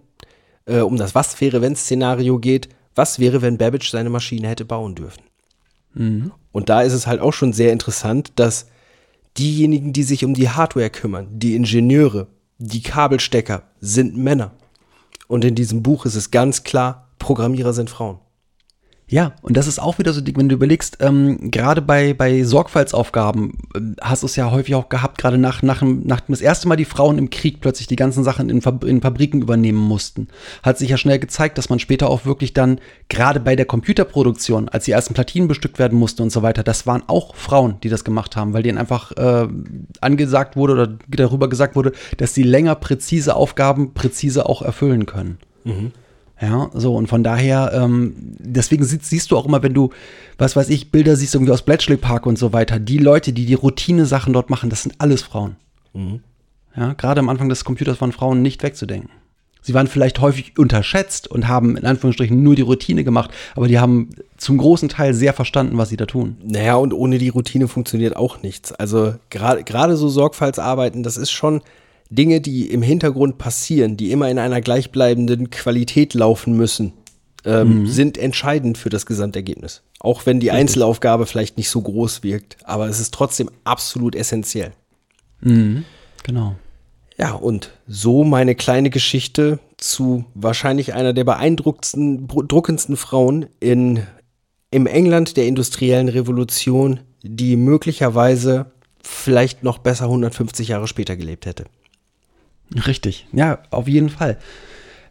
äh, 0.65 0.79
um 0.79 0.95
das 0.95 1.13
Was 1.13 1.39
wäre 1.41 1.61
wenn 1.61 1.75
Szenario 1.75 2.39
geht. 2.39 2.69
Was 2.95 3.19
wäre, 3.19 3.41
wenn 3.41 3.57
Babbage 3.57 3.89
seine 3.89 4.09
Maschine 4.09 4.47
hätte 4.47 4.65
bauen 4.65 4.95
dürfen? 4.95 5.21
Und 6.51 6.69
da 6.69 6.81
ist 6.81 6.93
es 6.93 7.07
halt 7.07 7.21
auch 7.21 7.33
schon 7.33 7.53
sehr 7.53 7.71
interessant, 7.71 8.33
dass 8.35 8.67
diejenigen, 9.37 9.93
die 9.93 10.03
sich 10.03 10.25
um 10.25 10.33
die 10.33 10.49
Hardware 10.49 10.89
kümmern, 10.89 11.27
die 11.31 11.55
Ingenieure, 11.55 12.27
die 12.59 12.81
Kabelstecker, 12.81 13.63
sind 13.79 14.15
Männer. 14.15 14.51
Und 15.27 15.45
in 15.45 15.55
diesem 15.55 15.81
Buch 15.81 16.05
ist 16.05 16.15
es 16.15 16.31
ganz 16.31 16.63
klar, 16.63 17.09
Programmierer 17.19 17.73
sind 17.73 17.89
Frauen. 17.89 18.19
Ja, 19.07 19.33
und 19.41 19.57
das 19.57 19.67
ist 19.67 19.79
auch 19.79 19.99
wieder 19.99 20.13
so, 20.13 20.21
wenn 20.25 20.49
du 20.49 20.55
überlegst, 20.55 20.97
ähm, 21.01 21.51
gerade 21.51 21.81
bei, 21.81 22.13
bei 22.13 22.43
Sorgfaltsaufgaben 22.43 23.59
ähm, 23.75 23.95
hast 24.01 24.23
du 24.23 24.27
es 24.27 24.35
ja 24.35 24.49
häufig 24.49 24.75
auch 24.75 24.89
gehabt, 24.89 25.17
gerade 25.17 25.37
nach, 25.37 25.61
nach, 25.61 25.81
nach 25.81 26.21
das 26.21 26.41
erste 26.41 26.67
Mal 26.67 26.77
die 26.77 26.85
Frauen 26.85 27.17
im 27.17 27.29
Krieg 27.29 27.59
plötzlich 27.59 27.87
die 27.87 27.97
ganzen 27.97 28.23
Sachen 28.23 28.49
in, 28.49 28.61
Fab 28.61 28.83
in 28.83 29.01
Fabriken 29.01 29.41
übernehmen 29.41 29.77
mussten. 29.77 30.29
Hat 30.63 30.77
sich 30.77 30.89
ja 30.89 30.97
schnell 30.97 31.19
gezeigt, 31.19 31.57
dass 31.57 31.69
man 31.69 31.79
später 31.79 32.09
auch 32.09 32.25
wirklich 32.25 32.53
dann, 32.53 32.79
gerade 33.09 33.39
bei 33.39 33.55
der 33.55 33.65
Computerproduktion, 33.65 34.69
als 34.69 34.85
die 34.85 34.91
ersten 34.91 35.13
Platinen 35.13 35.47
bestückt 35.47 35.79
werden 35.79 35.99
mussten 35.99 36.23
und 36.23 36.31
so 36.31 36.41
weiter, 36.41 36.63
das 36.63 36.87
waren 36.87 37.03
auch 37.07 37.35
Frauen, 37.35 37.75
die 37.83 37.89
das 37.89 38.05
gemacht 38.05 38.35
haben, 38.35 38.53
weil 38.53 38.63
denen 38.63 38.77
einfach 38.77 39.11
äh, 39.11 39.47
angesagt 39.99 40.55
wurde 40.55 40.73
oder 40.73 40.97
darüber 41.09 41.49
gesagt 41.49 41.75
wurde, 41.75 41.91
dass 42.17 42.33
sie 42.33 42.43
länger 42.43 42.75
präzise 42.75 43.35
Aufgaben 43.35 43.93
präzise 43.93 44.47
auch 44.47 44.61
erfüllen 44.61 45.05
können. 45.05 45.37
Ja, 46.41 46.69
so 46.73 46.95
und 46.95 47.07
von 47.07 47.23
daher, 47.23 47.71
ähm, 47.73 48.32
deswegen 48.43 48.83
siehst, 48.83 49.05
siehst 49.05 49.31
du 49.31 49.37
auch 49.37 49.45
immer, 49.45 49.63
wenn 49.63 49.73
du, 49.73 49.89
was 50.37 50.55
weiß 50.55 50.69
ich, 50.69 50.91
Bilder 50.91 51.15
siehst 51.15 51.33
irgendwie 51.35 51.51
aus 51.51 51.63
Bletchley 51.63 51.97
Park 51.97 52.25
und 52.25 52.37
so 52.37 52.53
weiter, 52.53 52.79
die 52.79 52.97
Leute, 52.97 53.33
die 53.33 53.45
die 53.45 53.53
Routine-Sachen 53.53 54.33
dort 54.33 54.49
machen, 54.49 54.69
das 54.69 54.83
sind 54.83 54.95
alles 54.99 55.21
Frauen. 55.21 55.55
Ja, 56.75 56.93
gerade 56.93 57.19
am 57.19 57.29
Anfang 57.29 57.49
des 57.49 57.63
Computers 57.65 58.01
waren 58.01 58.11
Frauen 58.11 58.41
nicht 58.41 58.63
wegzudenken. 58.63 59.09
Sie 59.65 59.73
waren 59.73 59.87
vielleicht 59.87 60.19
häufig 60.19 60.57
unterschätzt 60.57 61.29
und 61.29 61.47
haben 61.47 61.77
in 61.77 61.85
Anführungsstrichen 61.85 62.43
nur 62.43 62.55
die 62.55 62.63
Routine 62.63 63.05
gemacht, 63.05 63.31
aber 63.55 63.69
die 63.69 63.79
haben 63.79 64.09
zum 64.35 64.57
großen 64.57 64.89
Teil 64.89 65.13
sehr 65.13 65.33
verstanden, 65.33 65.77
was 65.77 65.87
sie 65.87 65.95
da 65.95 66.05
tun. 66.05 66.35
Naja, 66.43 66.75
und 66.75 66.93
ohne 66.93 67.17
die 67.17 67.29
Routine 67.29 67.69
funktioniert 67.69 68.15
auch 68.17 68.41
nichts. 68.41 68.73
Also 68.73 69.15
gerade 69.29 69.63
gerade 69.63 69.95
so 69.95 70.09
Sorgfaltsarbeiten, 70.09 71.01
das 71.01 71.15
ist 71.15 71.31
schon 71.31 71.61
Dinge, 72.09 72.41
die 72.41 72.69
im 72.71 72.81
Hintergrund 72.81 73.37
passieren, 73.37 73.95
die 73.95 74.11
immer 74.11 74.29
in 74.29 74.37
einer 74.37 74.59
gleichbleibenden 74.59 75.49
Qualität 75.49 76.13
laufen 76.13 76.57
müssen, 76.57 76.91
ähm, 77.45 77.87
sind 77.87 78.17
entscheidend 78.17 78.77
für 78.77 78.89
das 78.89 79.05
Gesamtergebnis. 79.05 79.81
Auch 79.99 80.25
wenn 80.25 80.39
die 80.39 80.51
Einzelaufgabe 80.51 81.25
vielleicht 81.25 81.57
nicht 81.57 81.69
so 81.69 81.81
groß 81.81 82.23
wirkt, 82.23 82.57
aber 82.63 82.87
es 82.87 82.99
ist 82.99 83.13
trotzdem 83.13 83.49
absolut 83.63 84.15
essentiell. 84.15 84.71
Genau. 86.23 86.55
Ja, 87.17 87.33
und 87.33 87.71
so 87.87 88.23
meine 88.23 88.55
kleine 88.55 88.89
Geschichte 88.89 89.59
zu 89.77 90.25
wahrscheinlich 90.33 90.93
einer 90.93 91.13
der 91.13 91.23
beeindruckendsten, 91.23 92.27
druckendsten 92.27 92.97
Frauen 92.97 93.47
in, 93.59 94.03
im 94.71 94.87
England 94.87 95.37
der 95.37 95.45
industriellen 95.45 96.09
Revolution, 96.09 97.01
die 97.21 97.55
möglicherweise 97.55 98.67
vielleicht 99.01 99.63
noch 99.63 99.77
besser 99.77 100.05
150 100.05 100.69
Jahre 100.69 100.87
später 100.87 101.15
gelebt 101.15 101.45
hätte. 101.45 101.65
Richtig, 102.87 103.27
ja, 103.33 103.59
auf 103.69 103.87
jeden 103.87 104.09
Fall. 104.09 104.39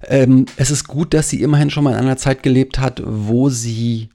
Ähm, 0.08 0.46
es 0.56 0.70
ist 0.70 0.88
gut, 0.88 1.14
dass 1.14 1.28
sie 1.28 1.42
immerhin 1.42 1.70
schon 1.70 1.84
mal 1.84 1.92
in 1.92 1.98
einer 1.98 2.16
Zeit 2.16 2.42
gelebt 2.42 2.78
hat, 2.78 3.02
wo 3.04 3.48
sie 3.48 4.08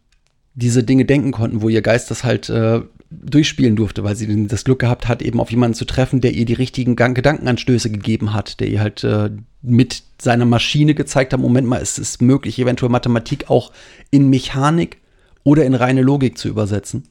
diese 0.53 0.83
Dinge 0.83 1.05
denken 1.05 1.31
konnten, 1.31 1.61
wo 1.61 1.69
ihr 1.69 1.81
Geist 1.81 2.09
das 2.11 2.23
halt 2.23 2.49
äh, 2.49 2.81
durchspielen 3.09 3.75
durfte, 3.75 4.03
weil 4.03 4.15
sie 4.15 4.47
das 4.47 4.63
Glück 4.63 4.79
gehabt 4.79 5.07
hat, 5.07 5.21
eben 5.21 5.39
auf 5.39 5.51
jemanden 5.51 5.75
zu 5.75 5.85
treffen, 5.85 6.19
der 6.19 6.33
ihr 6.33 6.45
die 6.45 6.53
richtigen 6.53 6.95
Gedankenanstöße 6.95 7.89
gegeben 7.89 8.33
hat, 8.33 8.59
der 8.59 8.67
ihr 8.67 8.81
halt 8.81 9.03
äh, 9.03 9.29
mit 9.61 10.03
seiner 10.21 10.45
Maschine 10.45 10.93
gezeigt 10.93 11.33
hat, 11.33 11.39
Moment 11.39 11.67
mal, 11.67 11.81
es 11.81 11.97
ist 11.99 12.21
möglich, 12.21 12.59
eventuell 12.59 12.91
Mathematik 12.91 13.49
auch 13.49 13.71
in 14.11 14.29
Mechanik 14.29 14.97
oder 15.43 15.65
in 15.65 15.75
reine 15.75 16.01
Logik 16.01 16.37
zu 16.37 16.49
übersetzen. 16.49 17.03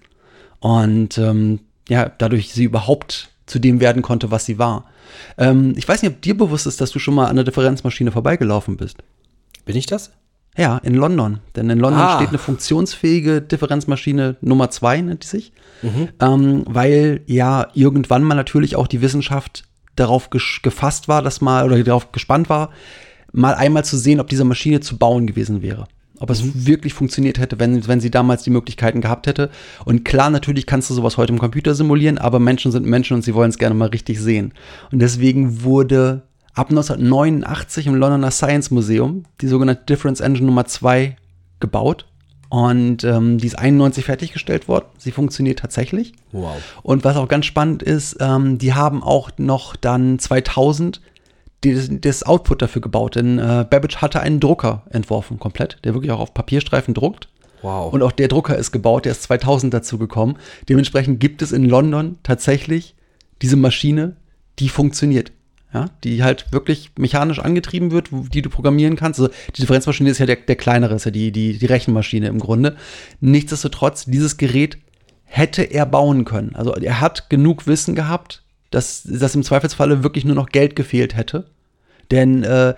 Und 0.59 1.17
ähm, 1.19 1.61
ja, 1.89 2.11
dadurch 2.19 2.53
sie 2.53 2.65
überhaupt 2.65 3.31
zu 3.47 3.59
dem 3.59 3.81
werden 3.81 4.03
konnte, 4.03 4.31
was 4.31 4.45
sie 4.45 4.59
war. 4.59 4.85
Ähm, 5.39 5.75
ich 5.77 5.89
weiß 5.89 6.03
nicht, 6.03 6.13
ob 6.13 6.21
dir 6.23 6.37
bewusst 6.37 6.67
ist, 6.67 6.81
dass 6.81 6.91
du 6.91 6.99
schon 6.99 7.15
mal 7.15 7.27
an 7.27 7.37
der 7.37 7.45
Differenzmaschine 7.45 8.13
vorbeigelaufen 8.13 8.77
bist. 8.77 8.99
Bin 9.65 9.77
ich 9.77 9.87
das? 9.87 10.11
Ja, 10.59 10.79
in 10.79 10.95
London. 10.95 11.41
Denn 11.55 11.69
in 11.71 11.79
London 11.79 12.01
Ah. 12.03 12.17
steht 12.17 12.31
eine 12.31 12.39
funktionsfähige 12.39 13.43
Differenzmaschine 13.43 14.37
Nummer 14.41 14.71
2, 14.71 15.03
nennt 15.03 15.23
die 15.25 15.29
sich. 15.29 15.53
Ähm, 16.21 16.65
weil 16.67 17.21
ja 17.27 17.69
irgendwann 17.75 18.23
mal 18.25 18.35
natürlich 18.35 18.75
auch 18.77 18.87
die 18.87 19.03
Wissenschaft 19.03 19.65
darauf 19.97 20.31
gefasst 20.31 21.09
war, 21.09 21.23
dass 21.23 21.41
mal, 21.41 21.65
oder 21.65 21.83
darauf 21.83 22.11
gespannt 22.13 22.49
war, 22.49 22.71
mal 23.33 23.55
einmal 23.55 23.85
zu 23.85 23.97
sehen, 23.99 24.19
ob 24.21 24.29
diese 24.29 24.45
Maschine 24.45 24.81
zu 24.81 24.97
bauen 24.99 25.27
gewesen 25.27 25.63
wäre. 25.63 25.87
Ob 26.19 26.31
es 26.31 26.67
wirklich 26.67 26.95
funktioniert 26.95 27.39
hätte, 27.39 27.59
wenn, 27.59 27.87
wenn 27.87 28.01
sie 28.01 28.11
damals 28.11 28.43
die 28.43 28.51
Möglichkeiten 28.51 29.01
gehabt 29.01 29.27
hätte. 29.27 29.51
Und 29.85 30.05
klar, 30.05 30.31
natürlich 30.31 30.67
kannst 30.67 30.91
du 30.91 30.95
sowas 30.95 31.17
heute 31.17 31.33
im 31.33 31.39
Computer 31.39 31.75
simulieren, 31.75 32.19
aber 32.19 32.39
Menschen 32.39 32.73
sind 32.73 32.87
Menschen 32.87 33.15
und 33.15 33.23
sie 33.23 33.35
wollen 33.35 33.51
es 33.51 33.59
gerne 33.59 33.75
mal 33.75 33.89
richtig 33.89 34.21
sehen. 34.21 34.53
Und 34.91 35.01
deswegen 35.01 35.63
wurde 35.63 36.23
ab 36.55 36.71
1989 36.71 37.87
im 37.87 37.95
Londoner 37.95 38.31
Science 38.31 38.71
Museum 38.71 39.25
die 39.41 39.49
sogenannte 39.49 39.85
Difference 39.85 40.21
Engine 40.21 40.47
Nummer 40.47 40.65
2 40.65 41.17
gebaut. 41.61 42.07
Und 42.49 43.03
ähm, 43.03 43.39
die 43.39 43.47
ist 43.47 43.59
91 43.59 44.05
fertiggestellt 44.05 44.69
worden. 44.69 44.87
Sie 44.99 45.11
funktioniert 45.11 45.59
tatsächlich. 45.59 46.13
Wow. 46.33 46.57
Und 46.83 47.05
was 47.05 47.17
auch 47.17 47.29
ganz 47.29 47.45
spannend 47.45 47.83
ist, 47.83 48.17
ähm, 48.21 48.59
die 48.59 48.73
haben 48.73 49.03
auch 49.03 49.31
noch 49.37 49.75
dann 49.75 50.19
2000 50.19 51.01
das, 51.75 51.89
das 51.91 52.23
Output 52.23 52.63
dafür 52.63 52.83
gebaut. 52.83 53.17
Denn 53.17 53.39
äh, 53.39 53.67
Babbage 53.69 53.97
hatte 53.99 54.21
einen 54.21 54.41
Drucker 54.41 54.83
entworfen, 54.91 55.39
komplett, 55.39 55.79
der 55.85 55.95
wirklich 55.95 56.13
auch 56.13 56.21
auf 56.21 56.35
Papierstreifen 56.35 56.95
druckt. 56.95 57.29
Wow. 57.63 57.93
Und 57.93 58.03
auch 58.03 58.13
der 58.13 58.29
Drucker 58.29 58.57
ist 58.57 58.73
gebaut, 58.73 59.05
der 59.05 59.13
ist 59.13 59.23
2000 59.25 59.73
dazu 59.73 59.99
gekommen. 59.99 60.37
Dementsprechend 60.69 61.21
gibt 61.21 61.43
es 61.43 61.53
in 61.53 61.65
London 61.65 62.19
tatsächlich 62.23 62.95
diese 63.43 63.57
Maschine, 63.57 64.17
die 64.59 64.69
funktioniert. 64.69 65.33
Ja, 65.75 65.91
die 66.05 66.23
halt 66.23 66.53
wirklich 66.53 66.93
mechanisch 66.97 67.41
angetrieben 67.41 67.91
wird, 67.91 68.09
die 68.33 68.41
du 68.41 68.49
programmieren 68.49 68.97
kannst. 68.97 69.21
Also 69.21 69.33
die 69.55 69.61
Differenzmaschine 69.61 70.09
ist 70.09 70.19
ja 70.19 70.25
der, 70.25 70.37
der 70.37 70.57
kleinere, 70.57 70.95
ist 70.95 71.05
ja 71.05 71.11
die, 71.11 71.33
die, 71.33 71.59
die 71.59 71.67
Rechenmaschine 71.67 72.29
im 72.29 72.39
Grunde. 72.39 72.77
Nichtsdestotrotz, 73.21 74.05
dieses 74.07 74.37
Gerät 74.37 74.79
hätte 75.25 75.65
er 75.65 75.85
bauen 75.85 76.25
können. 76.25 76.55
Also 76.55 76.73
er 76.73 77.01
hat 77.01 77.29
genug 77.29 77.67
Wissen 77.67 77.95
gehabt, 77.95 78.45
dass, 78.71 79.03
dass 79.03 79.35
im 79.35 79.43
Zweifelsfalle 79.43 80.03
wirklich 80.03 80.25
nur 80.25 80.37
noch 80.37 80.49
Geld 80.49 80.77
gefehlt 80.77 81.17
hätte. 81.17 81.51
Denn 82.11 82.43
äh, 82.45 82.75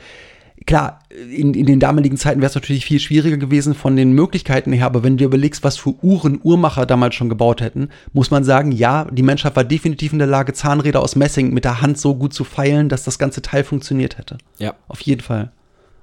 klar, 0.66 1.00
in, 1.10 1.54
in 1.54 1.66
den 1.66 1.80
damaligen 1.80 2.16
Zeiten 2.16 2.40
wäre 2.40 2.50
es 2.50 2.54
natürlich 2.54 2.84
viel 2.84 3.00
schwieriger 3.00 3.38
gewesen 3.38 3.74
von 3.74 3.96
den 3.96 4.12
Möglichkeiten 4.12 4.72
her, 4.72 4.86
aber 4.86 5.02
wenn 5.02 5.14
du 5.14 5.22
dir 5.22 5.26
überlegst, 5.26 5.64
was 5.64 5.78
für 5.78 5.94
Uhren 6.02 6.40
Uhrmacher 6.42 6.86
damals 6.86 7.14
schon 7.14 7.28
gebaut 7.28 7.60
hätten, 7.60 7.88
muss 8.12 8.30
man 8.30 8.44
sagen, 8.44 8.70
ja, 8.70 9.06
die 9.10 9.22
Menschheit 9.22 9.56
war 9.56 9.64
definitiv 9.64 10.12
in 10.12 10.18
der 10.18 10.28
Lage, 10.28 10.52
Zahnräder 10.52 11.00
aus 11.00 11.16
Messing 11.16 11.52
mit 11.52 11.64
der 11.64 11.80
Hand 11.80 11.98
so 11.98 12.14
gut 12.14 12.34
zu 12.34 12.44
feilen, 12.44 12.88
dass 12.88 13.02
das 13.02 13.18
ganze 13.18 13.42
Teil 13.42 13.64
funktioniert 13.64 14.18
hätte. 14.18 14.38
Ja. 14.58 14.74
Auf 14.88 15.00
jeden 15.00 15.22
Fall. 15.22 15.50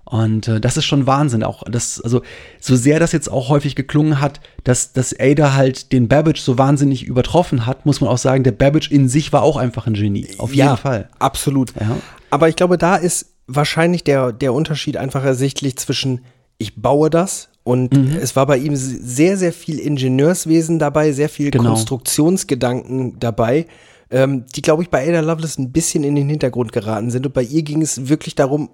Und 0.05 0.47
äh, 0.47 0.61
das 0.61 0.77
ist 0.77 0.85
schon 0.85 1.07
Wahnsinn. 1.07 1.43
Auch 1.43 1.63
das, 1.63 1.99
also 1.99 2.21
so 2.59 2.75
sehr 2.75 2.99
das 2.99 3.11
jetzt 3.11 3.27
auch 3.29 3.49
häufig 3.49 3.75
geklungen 3.75 4.21
hat, 4.21 4.39
dass, 4.63 4.93
dass 4.93 5.15
Ada 5.19 5.53
halt 5.53 5.91
den 5.91 6.07
Babbage 6.07 6.39
so 6.39 6.57
wahnsinnig 6.59 7.03
übertroffen 7.03 7.65
hat, 7.65 7.85
muss 7.85 8.01
man 8.01 8.09
auch 8.11 8.19
sagen, 8.19 8.43
der 8.43 8.51
Babbage 8.51 8.91
in 8.91 9.09
sich 9.09 9.33
war 9.33 9.41
auch 9.41 9.57
einfach 9.57 9.87
ein 9.87 9.95
Genie. 9.95 10.27
Auf 10.37 10.51
jeden 10.53 10.67
ja, 10.67 10.75
Fall. 10.75 11.09
Absolut. 11.17 11.73
Ja. 11.79 11.97
Aber 12.29 12.49
ich 12.49 12.55
glaube, 12.55 12.77
da 12.77 12.95
ist 12.95 13.31
wahrscheinlich 13.47 14.03
der, 14.03 14.31
der 14.31 14.53
Unterschied 14.53 14.97
einfach 14.97 15.23
ersichtlich 15.23 15.75
zwischen 15.77 16.21
ich 16.57 16.81
baue 16.81 17.09
das 17.09 17.49
und 17.63 17.93
Mhm. 17.93 18.17
es 18.21 18.35
war 18.35 18.45
bei 18.45 18.57
ihm 18.57 18.75
sehr, 18.75 19.37
sehr 19.37 19.51
viel 19.51 19.79
Ingenieurswesen 19.79 20.79
dabei, 20.79 21.11
sehr 21.11 21.29
viel 21.29 21.51
Genau. 21.51 21.71
Konstruktionsgedanken 21.71 23.19
dabei, 23.19 23.65
ähm, 24.11 24.45
die, 24.55 24.61
glaube 24.61 24.83
ich, 24.83 24.89
bei 24.89 25.07
Ada 25.07 25.21
Lovelace 25.21 25.57
ein 25.57 25.71
bisschen 25.71 26.03
in 26.03 26.15
den 26.15 26.29
Hintergrund 26.29 26.71
geraten 26.71 27.09
sind. 27.11 27.25
Und 27.25 27.33
bei 27.33 27.43
ihr 27.43 27.63
ging 27.63 27.81
es 27.81 28.07
wirklich 28.07 28.35
darum, 28.35 28.69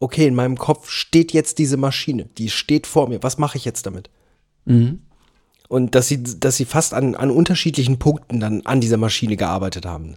okay, 0.00 0.26
in 0.26 0.34
meinem 0.34 0.56
Kopf 0.56 0.90
steht 0.90 1.32
jetzt 1.32 1.58
diese 1.58 1.76
Maschine, 1.76 2.26
die 2.38 2.50
steht 2.50 2.86
vor 2.86 3.08
mir, 3.08 3.22
was 3.22 3.38
mache 3.38 3.58
ich 3.58 3.64
jetzt 3.64 3.86
damit? 3.86 4.10
Mhm. 4.64 5.00
Und 5.68 5.94
dass 5.94 6.08
sie, 6.08 6.22
dass 6.22 6.56
sie 6.56 6.64
fast 6.64 6.94
an, 6.94 7.14
an 7.14 7.30
unterschiedlichen 7.30 7.98
Punkten 7.98 8.38
dann 8.38 8.62
an 8.66 8.80
dieser 8.80 8.98
Maschine 8.98 9.36
gearbeitet 9.36 9.84
haben. 9.84 10.16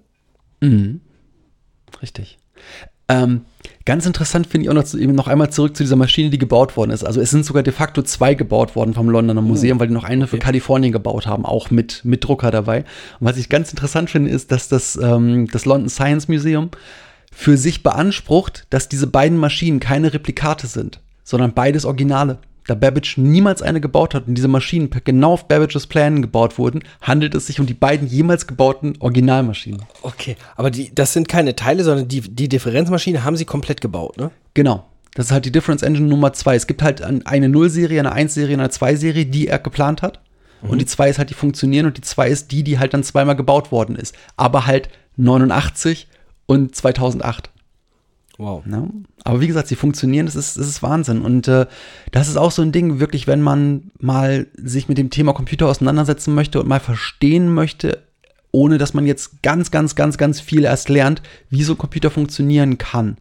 Richtig. 2.01 2.38
Ähm, 3.07 3.41
ganz 3.86 4.05
interessant 4.05 4.45
finde 4.45 4.65
ich 4.65 4.69
auch 4.69 4.75
noch, 4.75 4.84
zu, 4.84 4.99
eben 4.99 5.15
noch 5.15 5.27
einmal 5.27 5.49
zurück 5.49 5.75
zu 5.75 5.82
dieser 5.82 5.95
Maschine, 5.95 6.30
die 6.30 6.38
gebaut 6.38 6.77
worden 6.77 6.91
ist. 6.91 7.03
Also 7.03 7.19
es 7.19 7.32
sind 7.32 7.43
sogar 7.43 7.63
de 7.63 7.73
facto 7.73 8.03
zwei 8.03 8.36
gebaut 8.36 8.75
worden 8.75 8.93
vom 8.93 9.09
Londoner 9.09 9.41
Museum, 9.41 9.80
weil 9.80 9.88
die 9.88 9.93
noch 9.95 10.03
eine 10.03 10.27
für 10.27 10.38
Kalifornien 10.38 10.91
gebaut 10.91 11.25
haben, 11.25 11.43
auch 11.43 11.71
mit, 11.71 12.05
mit 12.05 12.23
Drucker 12.23 12.51
dabei. 12.51 12.82
Und 13.19 13.27
was 13.27 13.38
ich 13.38 13.49
ganz 13.49 13.71
interessant 13.71 14.11
finde, 14.11 14.30
ist, 14.30 14.51
dass 14.51 14.67
das, 14.67 14.95
ähm, 15.01 15.47
das 15.51 15.65
London 15.65 15.89
Science 15.89 16.27
Museum 16.27 16.69
für 17.39 17.55
sich 17.55 17.83
beansprucht, 17.83 18.67
dass 18.69 18.89
diese 18.89 19.07
beiden 19.07 19.37
Maschinen 19.37 19.79
keine 19.79 20.11
Replikate 20.13 20.67
sind, 20.67 20.99
sondern 21.23 21.53
beides 21.53 21.85
Originale. 21.85 22.39
Da 22.67 22.75
Babbage 22.75 23.17
niemals 23.17 23.61
eine 23.61 23.79
gebaut 23.79 24.13
hat 24.13 24.27
und 24.27 24.35
diese 24.35 24.49
Maschinen 24.49 24.89
genau 25.05 25.31
auf 25.31 25.47
Babbages 25.47 25.87
Plänen 25.87 26.21
gebaut 26.21 26.57
wurden, 26.57 26.83
handelt 27.01 27.33
es 27.35 27.47
sich 27.47 27.61
um 27.61 27.65
die 27.65 27.73
beiden 27.73 28.09
jemals 28.09 28.45
gebauten 28.45 28.95
Originalmaschinen. 28.99 29.83
Okay, 30.01 30.35
aber 30.57 30.69
die, 30.69 30.93
das 30.93 31.13
sind 31.13 31.29
keine 31.29 31.55
Teile, 31.55 31.85
sondern 31.85 32.09
die, 32.09 32.19
die 32.19 32.49
Differenzmaschine 32.49 33.23
haben 33.23 33.37
sie 33.37 33.45
komplett 33.45 33.79
gebaut, 33.79 34.17
ne? 34.17 34.31
Genau. 34.53 34.83
Das 35.15 35.27
ist 35.27 35.31
halt 35.31 35.45
die 35.45 35.51
Difference 35.53 35.81
Engine 35.81 36.07
Nummer 36.07 36.33
2. 36.33 36.55
Es 36.55 36.67
gibt 36.67 36.83
halt 36.83 37.01
ein- 37.01 37.25
eine 37.25 37.47
0-Serie, 37.47 38.01
eine 38.01 38.13
1-Serie 38.13 38.55
und 38.55 38.59
eine 38.59 38.69
2-Serie, 38.69 39.25
die 39.27 39.47
er 39.47 39.59
geplant 39.59 40.01
hat. 40.01 40.19
Und 40.61 40.79
die 40.81 40.85
2 40.85 41.09
ist 41.09 41.17
halt 41.19 41.29
die 41.29 41.35
funktionieren 41.35 41.85
und 41.85 41.95
die 41.95 42.01
2 42.01 42.27
ist 42.29 42.51
die, 42.51 42.63
die 42.65 42.79
halt 42.79 42.93
dann 42.93 43.03
zweimal 43.03 43.37
gebaut 43.37 43.71
worden 43.71 43.95
ist. 43.95 44.13
Aber 44.35 44.65
halt 44.67 44.89
89 45.15 46.07
und 46.49 46.75
2008. 46.75 47.51
Wow. 48.39 48.65
Ne? 48.65 48.89
Aber 49.23 49.39
wie 49.39 49.45
gesagt, 49.45 49.67
sie 49.67 49.75
funktionieren, 49.75 50.25
das 50.25 50.35
ist, 50.35 50.57
das 50.57 50.67
ist 50.67 50.81
Wahnsinn. 50.81 51.21
Und 51.21 51.47
äh, 51.47 51.67
das 52.11 52.27
ist 52.27 52.37
auch 52.37 52.49
so 52.49 52.63
ein 52.63 52.71
Ding, 52.71 52.99
wirklich, 52.99 53.27
wenn 53.27 53.41
man 53.41 53.91
mal 53.99 54.47
sich 54.55 54.87
mit 54.87 54.97
dem 54.97 55.11
Thema 55.11 55.33
Computer 55.33 55.67
auseinandersetzen 55.67 56.33
möchte 56.33 56.59
und 56.59 56.67
mal 56.67 56.79
verstehen 56.79 57.53
möchte, 57.53 58.01
ohne 58.51 58.79
dass 58.79 58.95
man 58.95 59.05
jetzt 59.05 59.43
ganz, 59.43 59.69
ganz, 59.69 59.93
ganz, 59.93 60.17
ganz 60.17 60.41
viel 60.41 60.63
erst 60.63 60.89
lernt, 60.89 61.21
wie 61.51 61.61
so 61.61 61.73
ein 61.73 61.77
Computer 61.77 62.09
funktionieren 62.09 62.79
kann, 62.79 63.17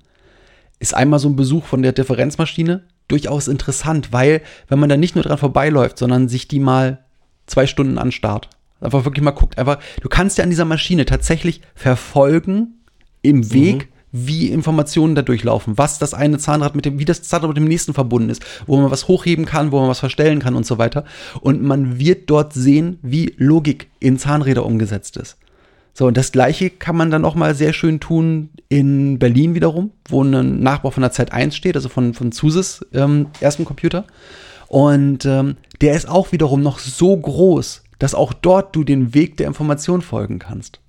ist 0.79 0.95
einmal 0.95 1.19
so 1.19 1.29
ein 1.29 1.37
Besuch 1.37 1.67
von 1.67 1.83
der 1.83 1.93
Differenzmaschine 1.93 2.85
durchaus 3.09 3.47
interessant, 3.47 4.11
weil 4.11 4.41
wenn 4.69 4.79
man 4.79 4.89
da 4.89 4.97
nicht 4.97 5.17
nur 5.17 5.25
dran 5.25 5.37
vorbeiläuft, 5.37 5.99
sondern 5.99 6.31
sich 6.31 6.49
die 6.49 6.61
mal 6.61 7.05
zwei 7.47 7.67
Stunden 7.67 7.99
anstarrt, 7.99 8.49
einfach 8.81 9.05
wirklich 9.05 9.23
mal 9.23 9.33
guckt, 9.33 9.59
einfach, 9.59 9.81
du 10.01 10.09
kannst 10.09 10.39
ja 10.39 10.45
an 10.45 10.51
dieser 10.51 10.65
Maschine 10.65 11.05
tatsächlich 11.05 11.61
verfolgen 11.75 12.78
im 13.23 13.53
Weg, 13.53 13.89
wie 14.11 14.49
Informationen 14.49 15.15
da 15.15 15.23
durchlaufen, 15.23 15.77
was 15.77 15.99
das 15.99 16.15
eine 16.15 16.39
Zahnrad 16.39 16.75
mit 16.75 16.85
dem, 16.85 16.99
wie 16.99 17.05
das 17.05 17.23
Zahnrad 17.23 17.49
mit 17.49 17.57
dem 17.59 17.65
nächsten 17.65 17.93
verbunden 17.93 18.31
ist, 18.31 18.43
wo 18.67 18.79
man 18.79 18.91
was 18.91 19.09
hochheben 19.09 19.45
kann, 19.45 19.71
wo 19.71 19.81
man 19.81 19.89
was 19.89 20.01
verstellen 20.01 20.39
kann 20.39 20.55
und 20.55 20.67
so 20.67 20.79
weiter. 20.79 21.05
Und 21.41 21.63
man 21.63 21.99
wird 21.99 22.31
dort 22.31 22.53
sehen, 22.55 22.99
wie 23.03 23.35
Logik 23.37 23.89
in 24.01 24.19
Zahnräder 24.19 24.65
umgesetzt 24.65 25.17
ist. 25.17 25.37
So, 25.93 26.07
und 26.07 26.17
das 26.17 26.33
gleiche 26.33 26.71
kann 26.71 26.97
man 26.97 27.11
dann 27.11 27.25
auch 27.25 27.35
mal 27.35 27.55
sehr 27.55 27.73
schön 27.73 27.99
tun 27.99 28.51
in 28.69 29.19
Berlin 29.19 29.55
wiederum, 29.55 29.91
wo 30.09 30.23
ein 30.23 30.61
Nachbau 30.61 30.91
von 30.91 31.01
der 31.01 31.11
Zeit 31.11 31.33
1 31.33 31.57
steht, 31.57 31.75
also 31.75 31.89
von, 31.89 32.15
von 32.15 32.31
Zuses 32.31 32.87
ähm, 32.95 33.27
ersten 33.41 33.65
Computer. 33.65 34.05
Und 34.69 35.25
ähm, 35.25 35.57
der 35.81 35.95
ist 35.95 36.09
auch 36.09 36.31
wiederum 36.31 36.63
noch 36.63 36.79
so 36.79 37.17
groß, 37.17 37.83
dass 37.99 38.15
auch 38.15 38.33
dort 38.33 38.77
du 38.77 38.85
den 38.85 39.13
Weg 39.13 39.39
der 39.39 39.49
Information 39.49 40.03
folgen 40.03 40.39
kannst. 40.39 40.81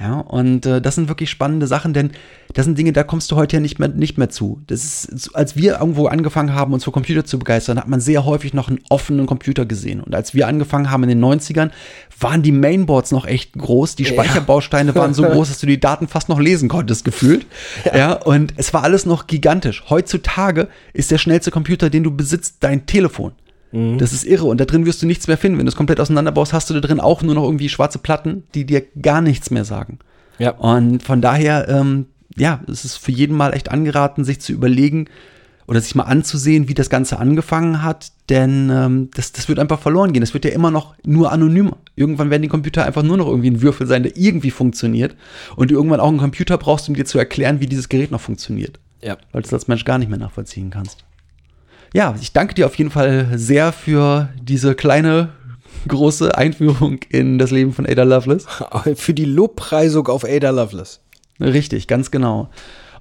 Ja, 0.00 0.20
und 0.20 0.64
äh, 0.64 0.80
das 0.80 0.94
sind 0.94 1.08
wirklich 1.08 1.28
spannende 1.28 1.66
Sachen, 1.66 1.92
denn 1.92 2.12
das 2.54 2.64
sind 2.64 2.78
Dinge, 2.78 2.92
da 2.92 3.02
kommst 3.02 3.30
du 3.30 3.36
heute 3.36 3.56
ja 3.56 3.60
nicht 3.60 3.78
mehr, 3.78 3.88
nicht 3.88 4.18
mehr 4.18 4.30
zu. 4.30 4.62
Das 4.66 5.04
ist, 5.04 5.34
als 5.34 5.54
wir 5.54 5.80
irgendwo 5.80 6.06
angefangen 6.06 6.54
haben, 6.54 6.72
uns 6.72 6.84
für 6.84 6.92
Computer 6.92 7.24
zu 7.24 7.38
begeistern, 7.38 7.78
hat 7.78 7.88
man 7.88 8.00
sehr 8.00 8.24
häufig 8.24 8.54
noch 8.54 8.68
einen 8.68 8.80
offenen 8.88 9.26
Computer 9.26 9.66
gesehen. 9.66 10.00
Und 10.00 10.14
als 10.14 10.34
wir 10.34 10.48
angefangen 10.48 10.90
haben 10.90 11.02
in 11.04 11.10
den 11.10 11.22
90ern, 11.22 11.70
waren 12.18 12.42
die 12.42 12.52
Mainboards 12.52 13.10
noch 13.12 13.26
echt 13.26 13.52
groß. 13.52 13.94
Die 13.96 14.04
Speicherbausteine 14.06 14.94
waren 14.96 15.14
so 15.14 15.24
groß, 15.24 15.48
dass 15.48 15.60
du 15.60 15.66
die 15.66 15.80
Daten 15.80 16.08
fast 16.08 16.28
noch 16.28 16.40
lesen 16.40 16.68
konntest, 16.68 17.04
gefühlt. 17.04 17.46
Ja. 17.94 18.14
und 18.14 18.54
es 18.56 18.72
war 18.72 18.82
alles 18.82 19.06
noch 19.06 19.26
gigantisch. 19.26 19.84
Heutzutage 19.90 20.68
ist 20.94 21.10
der 21.10 21.18
schnellste 21.18 21.50
Computer, 21.50 21.90
den 21.90 22.02
du 22.02 22.10
besitzt, 22.10 22.56
dein 22.60 22.86
Telefon. 22.86 23.32
Das 23.98 24.12
ist 24.12 24.24
irre 24.24 24.44
und 24.44 24.60
da 24.60 24.66
drin 24.66 24.84
wirst 24.84 25.00
du 25.02 25.06
nichts 25.06 25.28
mehr 25.28 25.38
finden. 25.38 25.58
Wenn 25.58 25.66
du 25.66 25.70
es 25.70 25.76
komplett 25.76 25.98
auseinanderbaust, 26.00 26.52
hast 26.52 26.68
du 26.68 26.74
da 26.74 26.80
drin 26.80 27.00
auch 27.00 27.22
nur 27.22 27.34
noch 27.34 27.44
irgendwie 27.44 27.68
schwarze 27.70 27.98
Platten, 27.98 28.44
die 28.54 28.66
dir 28.66 28.82
gar 29.00 29.20
nichts 29.22 29.50
mehr 29.50 29.64
sagen. 29.64 29.98
Ja. 30.38 30.50
Und 30.52 31.02
von 31.02 31.20
daher, 31.22 31.68
ähm, 31.68 32.06
ja, 32.36 32.60
es 32.68 32.84
ist 32.84 32.96
für 32.98 33.12
jeden 33.12 33.36
mal 33.36 33.54
echt 33.54 33.70
angeraten, 33.70 34.24
sich 34.24 34.40
zu 34.40 34.52
überlegen 34.52 35.06
oder 35.66 35.80
sich 35.80 35.94
mal 35.94 36.02
anzusehen, 36.04 36.68
wie 36.68 36.74
das 36.74 36.90
Ganze 36.90 37.18
angefangen 37.18 37.82
hat, 37.82 38.12
denn 38.28 38.68
ähm, 38.70 39.08
das, 39.14 39.32
das 39.32 39.48
wird 39.48 39.58
einfach 39.58 39.78
verloren 39.78 40.12
gehen. 40.12 40.20
Das 40.20 40.34
wird 40.34 40.44
ja 40.44 40.50
immer 40.50 40.70
noch 40.70 40.94
nur 41.04 41.32
anonymer. 41.32 41.76
Irgendwann 41.96 42.28
werden 42.30 42.42
die 42.42 42.48
Computer 42.48 42.84
einfach 42.84 43.02
nur 43.02 43.16
noch 43.16 43.26
irgendwie 43.28 43.50
ein 43.50 43.62
Würfel 43.62 43.86
sein, 43.86 44.02
der 44.02 44.16
irgendwie 44.16 44.50
funktioniert 44.50 45.14
und 45.56 45.70
du 45.70 45.74
irgendwann 45.76 46.00
auch 46.00 46.08
einen 46.08 46.18
Computer 46.18 46.58
brauchst, 46.58 46.88
um 46.88 46.94
dir 46.94 47.04
zu 47.06 47.16
erklären, 47.18 47.60
wie 47.60 47.66
dieses 47.66 47.88
Gerät 47.88 48.10
noch 48.10 48.20
funktioniert 48.20 48.80
Ja. 49.02 49.16
weil 49.32 49.42
du 49.42 49.46
es 49.46 49.52
als 49.54 49.68
Mensch 49.68 49.84
gar 49.84 49.98
nicht 49.98 50.08
mehr 50.10 50.18
nachvollziehen 50.18 50.68
kannst. 50.70 51.04
Ja, 51.94 52.14
ich 52.18 52.32
danke 52.32 52.54
dir 52.54 52.66
auf 52.66 52.76
jeden 52.76 52.90
Fall 52.90 53.28
sehr 53.34 53.70
für 53.72 54.30
diese 54.40 54.74
kleine, 54.74 55.28
große 55.88 56.36
Einführung 56.36 57.00
in 57.10 57.38
das 57.38 57.50
Leben 57.50 57.72
von 57.74 57.86
Ada 57.86 58.04
Lovelace. 58.04 58.46
Für 58.94 59.14
die 59.14 59.24
Lobpreisung 59.26 60.08
auf 60.08 60.24
Ada 60.24 60.50
Lovelace. 60.50 61.00
Richtig, 61.40 61.88
ganz 61.88 62.10
genau. 62.10 62.48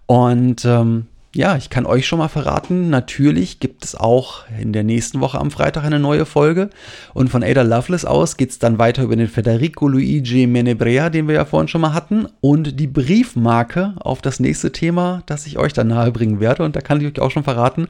Und 0.07 0.65
ähm, 0.65 1.05
ja, 1.33 1.55
ich 1.55 1.69
kann 1.69 1.85
euch 1.85 2.05
schon 2.05 2.19
mal 2.19 2.27
verraten, 2.27 2.89
natürlich 2.89 3.61
gibt 3.61 3.85
es 3.85 3.95
auch 3.95 4.43
in 4.59 4.73
der 4.73 4.83
nächsten 4.83 5.21
Woche 5.21 5.39
am 5.39 5.51
Freitag 5.51 5.85
eine 5.85 5.99
neue 5.99 6.25
Folge. 6.25 6.69
Und 7.13 7.29
von 7.29 7.43
Ada 7.43 7.61
Lovelace 7.61 8.03
aus 8.03 8.35
geht 8.35 8.49
es 8.49 8.59
dann 8.59 8.79
weiter 8.79 9.03
über 9.03 9.15
den 9.15 9.29
Federico 9.29 9.87
Luigi 9.87 10.47
Menebrea, 10.47 11.09
den 11.09 11.29
wir 11.29 11.35
ja 11.35 11.45
vorhin 11.45 11.69
schon 11.69 11.79
mal 11.79 11.93
hatten, 11.93 12.27
und 12.41 12.77
die 12.77 12.87
Briefmarke 12.87 13.93
auf 13.99 14.21
das 14.21 14.41
nächste 14.41 14.73
Thema, 14.73 15.23
das 15.27 15.45
ich 15.45 15.57
euch 15.57 15.71
dann 15.71 15.87
nahebringen 15.87 16.41
werde. 16.41 16.63
Und 16.63 16.75
da 16.75 16.81
kann 16.81 16.99
ich 16.99 17.07
euch 17.07 17.21
auch 17.21 17.31
schon 17.31 17.45
verraten, 17.45 17.87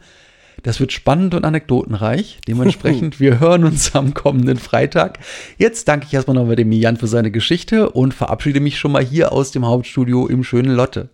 das 0.63 0.79
wird 0.79 0.91
spannend 0.91 1.33
und 1.33 1.45
anekdotenreich. 1.45 2.39
Dementsprechend, 2.47 3.19
wir 3.19 3.39
hören 3.39 3.63
uns 3.63 3.95
am 3.95 4.13
kommenden 4.13 4.57
Freitag. 4.57 5.19
Jetzt 5.57 5.87
danke 5.87 6.05
ich 6.07 6.13
erstmal 6.13 6.35
nochmal 6.35 6.55
dem 6.55 6.71
Jan 6.71 6.97
für 6.97 7.07
seine 7.07 7.31
Geschichte 7.31 7.89
und 7.89 8.13
verabschiede 8.13 8.59
mich 8.59 8.77
schon 8.77 8.91
mal 8.91 9.03
hier 9.03 9.31
aus 9.31 9.51
dem 9.51 9.65
Hauptstudio 9.65 10.27
im 10.27 10.43
schönen 10.43 10.73
Lotte. 10.75 11.09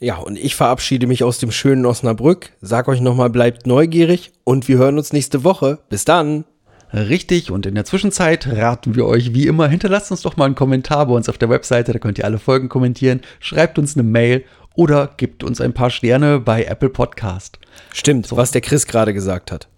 Ja, 0.00 0.16
und 0.16 0.36
ich 0.36 0.56
verabschiede 0.56 1.06
mich 1.06 1.22
aus 1.22 1.38
dem 1.38 1.52
schönen 1.52 1.86
Osnabrück. 1.86 2.50
Sag 2.60 2.88
euch 2.88 3.00
nochmal, 3.00 3.30
bleibt 3.30 3.66
neugierig 3.66 4.32
und 4.42 4.66
wir 4.66 4.78
hören 4.78 4.98
uns 4.98 5.12
nächste 5.12 5.44
Woche. 5.44 5.78
Bis 5.90 6.04
dann. 6.04 6.44
Richtig, 6.92 7.50
und 7.50 7.64
in 7.64 7.74
der 7.74 7.86
Zwischenzeit 7.86 8.46
raten 8.46 8.96
wir 8.96 9.06
euch 9.06 9.32
wie 9.32 9.46
immer, 9.46 9.66
hinterlasst 9.66 10.10
uns 10.10 10.20
doch 10.20 10.36
mal 10.36 10.44
einen 10.44 10.54
Kommentar 10.54 11.06
bei 11.06 11.14
uns 11.14 11.28
auf 11.30 11.38
der 11.38 11.48
Webseite, 11.48 11.92
da 11.92 11.98
könnt 11.98 12.18
ihr 12.18 12.26
alle 12.26 12.38
Folgen 12.38 12.68
kommentieren, 12.68 13.22
schreibt 13.40 13.78
uns 13.78 13.96
eine 13.96 14.02
Mail 14.02 14.44
oder 14.74 15.10
gebt 15.16 15.44
uns 15.44 15.60
ein 15.60 15.72
paar 15.72 15.90
Sterne 15.90 16.40
bei 16.40 16.64
Apple 16.64 16.88
Podcast. 16.88 17.58
Stimmt, 17.92 18.34
was 18.34 18.50
der 18.50 18.60
Chris 18.60 18.86
gerade 18.86 19.14
gesagt 19.14 19.52
hat. 19.52 19.68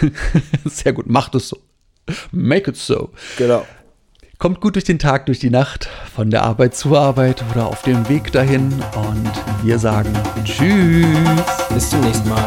Sehr 0.64 0.92
gut, 0.92 1.08
macht 1.08 1.34
es 1.34 1.48
so. 1.48 1.58
Make 2.32 2.70
it 2.70 2.76
so. 2.76 3.10
Genau. 3.38 3.66
Kommt 4.38 4.60
gut 4.60 4.74
durch 4.74 4.84
den 4.84 4.98
Tag, 4.98 5.26
durch 5.26 5.38
die 5.38 5.50
Nacht, 5.50 5.88
von 6.14 6.30
der 6.30 6.42
Arbeit 6.44 6.74
zur 6.74 6.98
Arbeit 6.98 7.44
oder 7.50 7.66
auf 7.66 7.82
dem 7.82 8.08
Weg 8.08 8.32
dahin. 8.32 8.72
Und 8.94 9.30
wir 9.62 9.78
sagen 9.78 10.12
Tschüss. 10.44 11.06
Bis 11.68 11.90
zum 11.90 12.00
nächsten 12.00 12.28
Mal. 12.28 12.46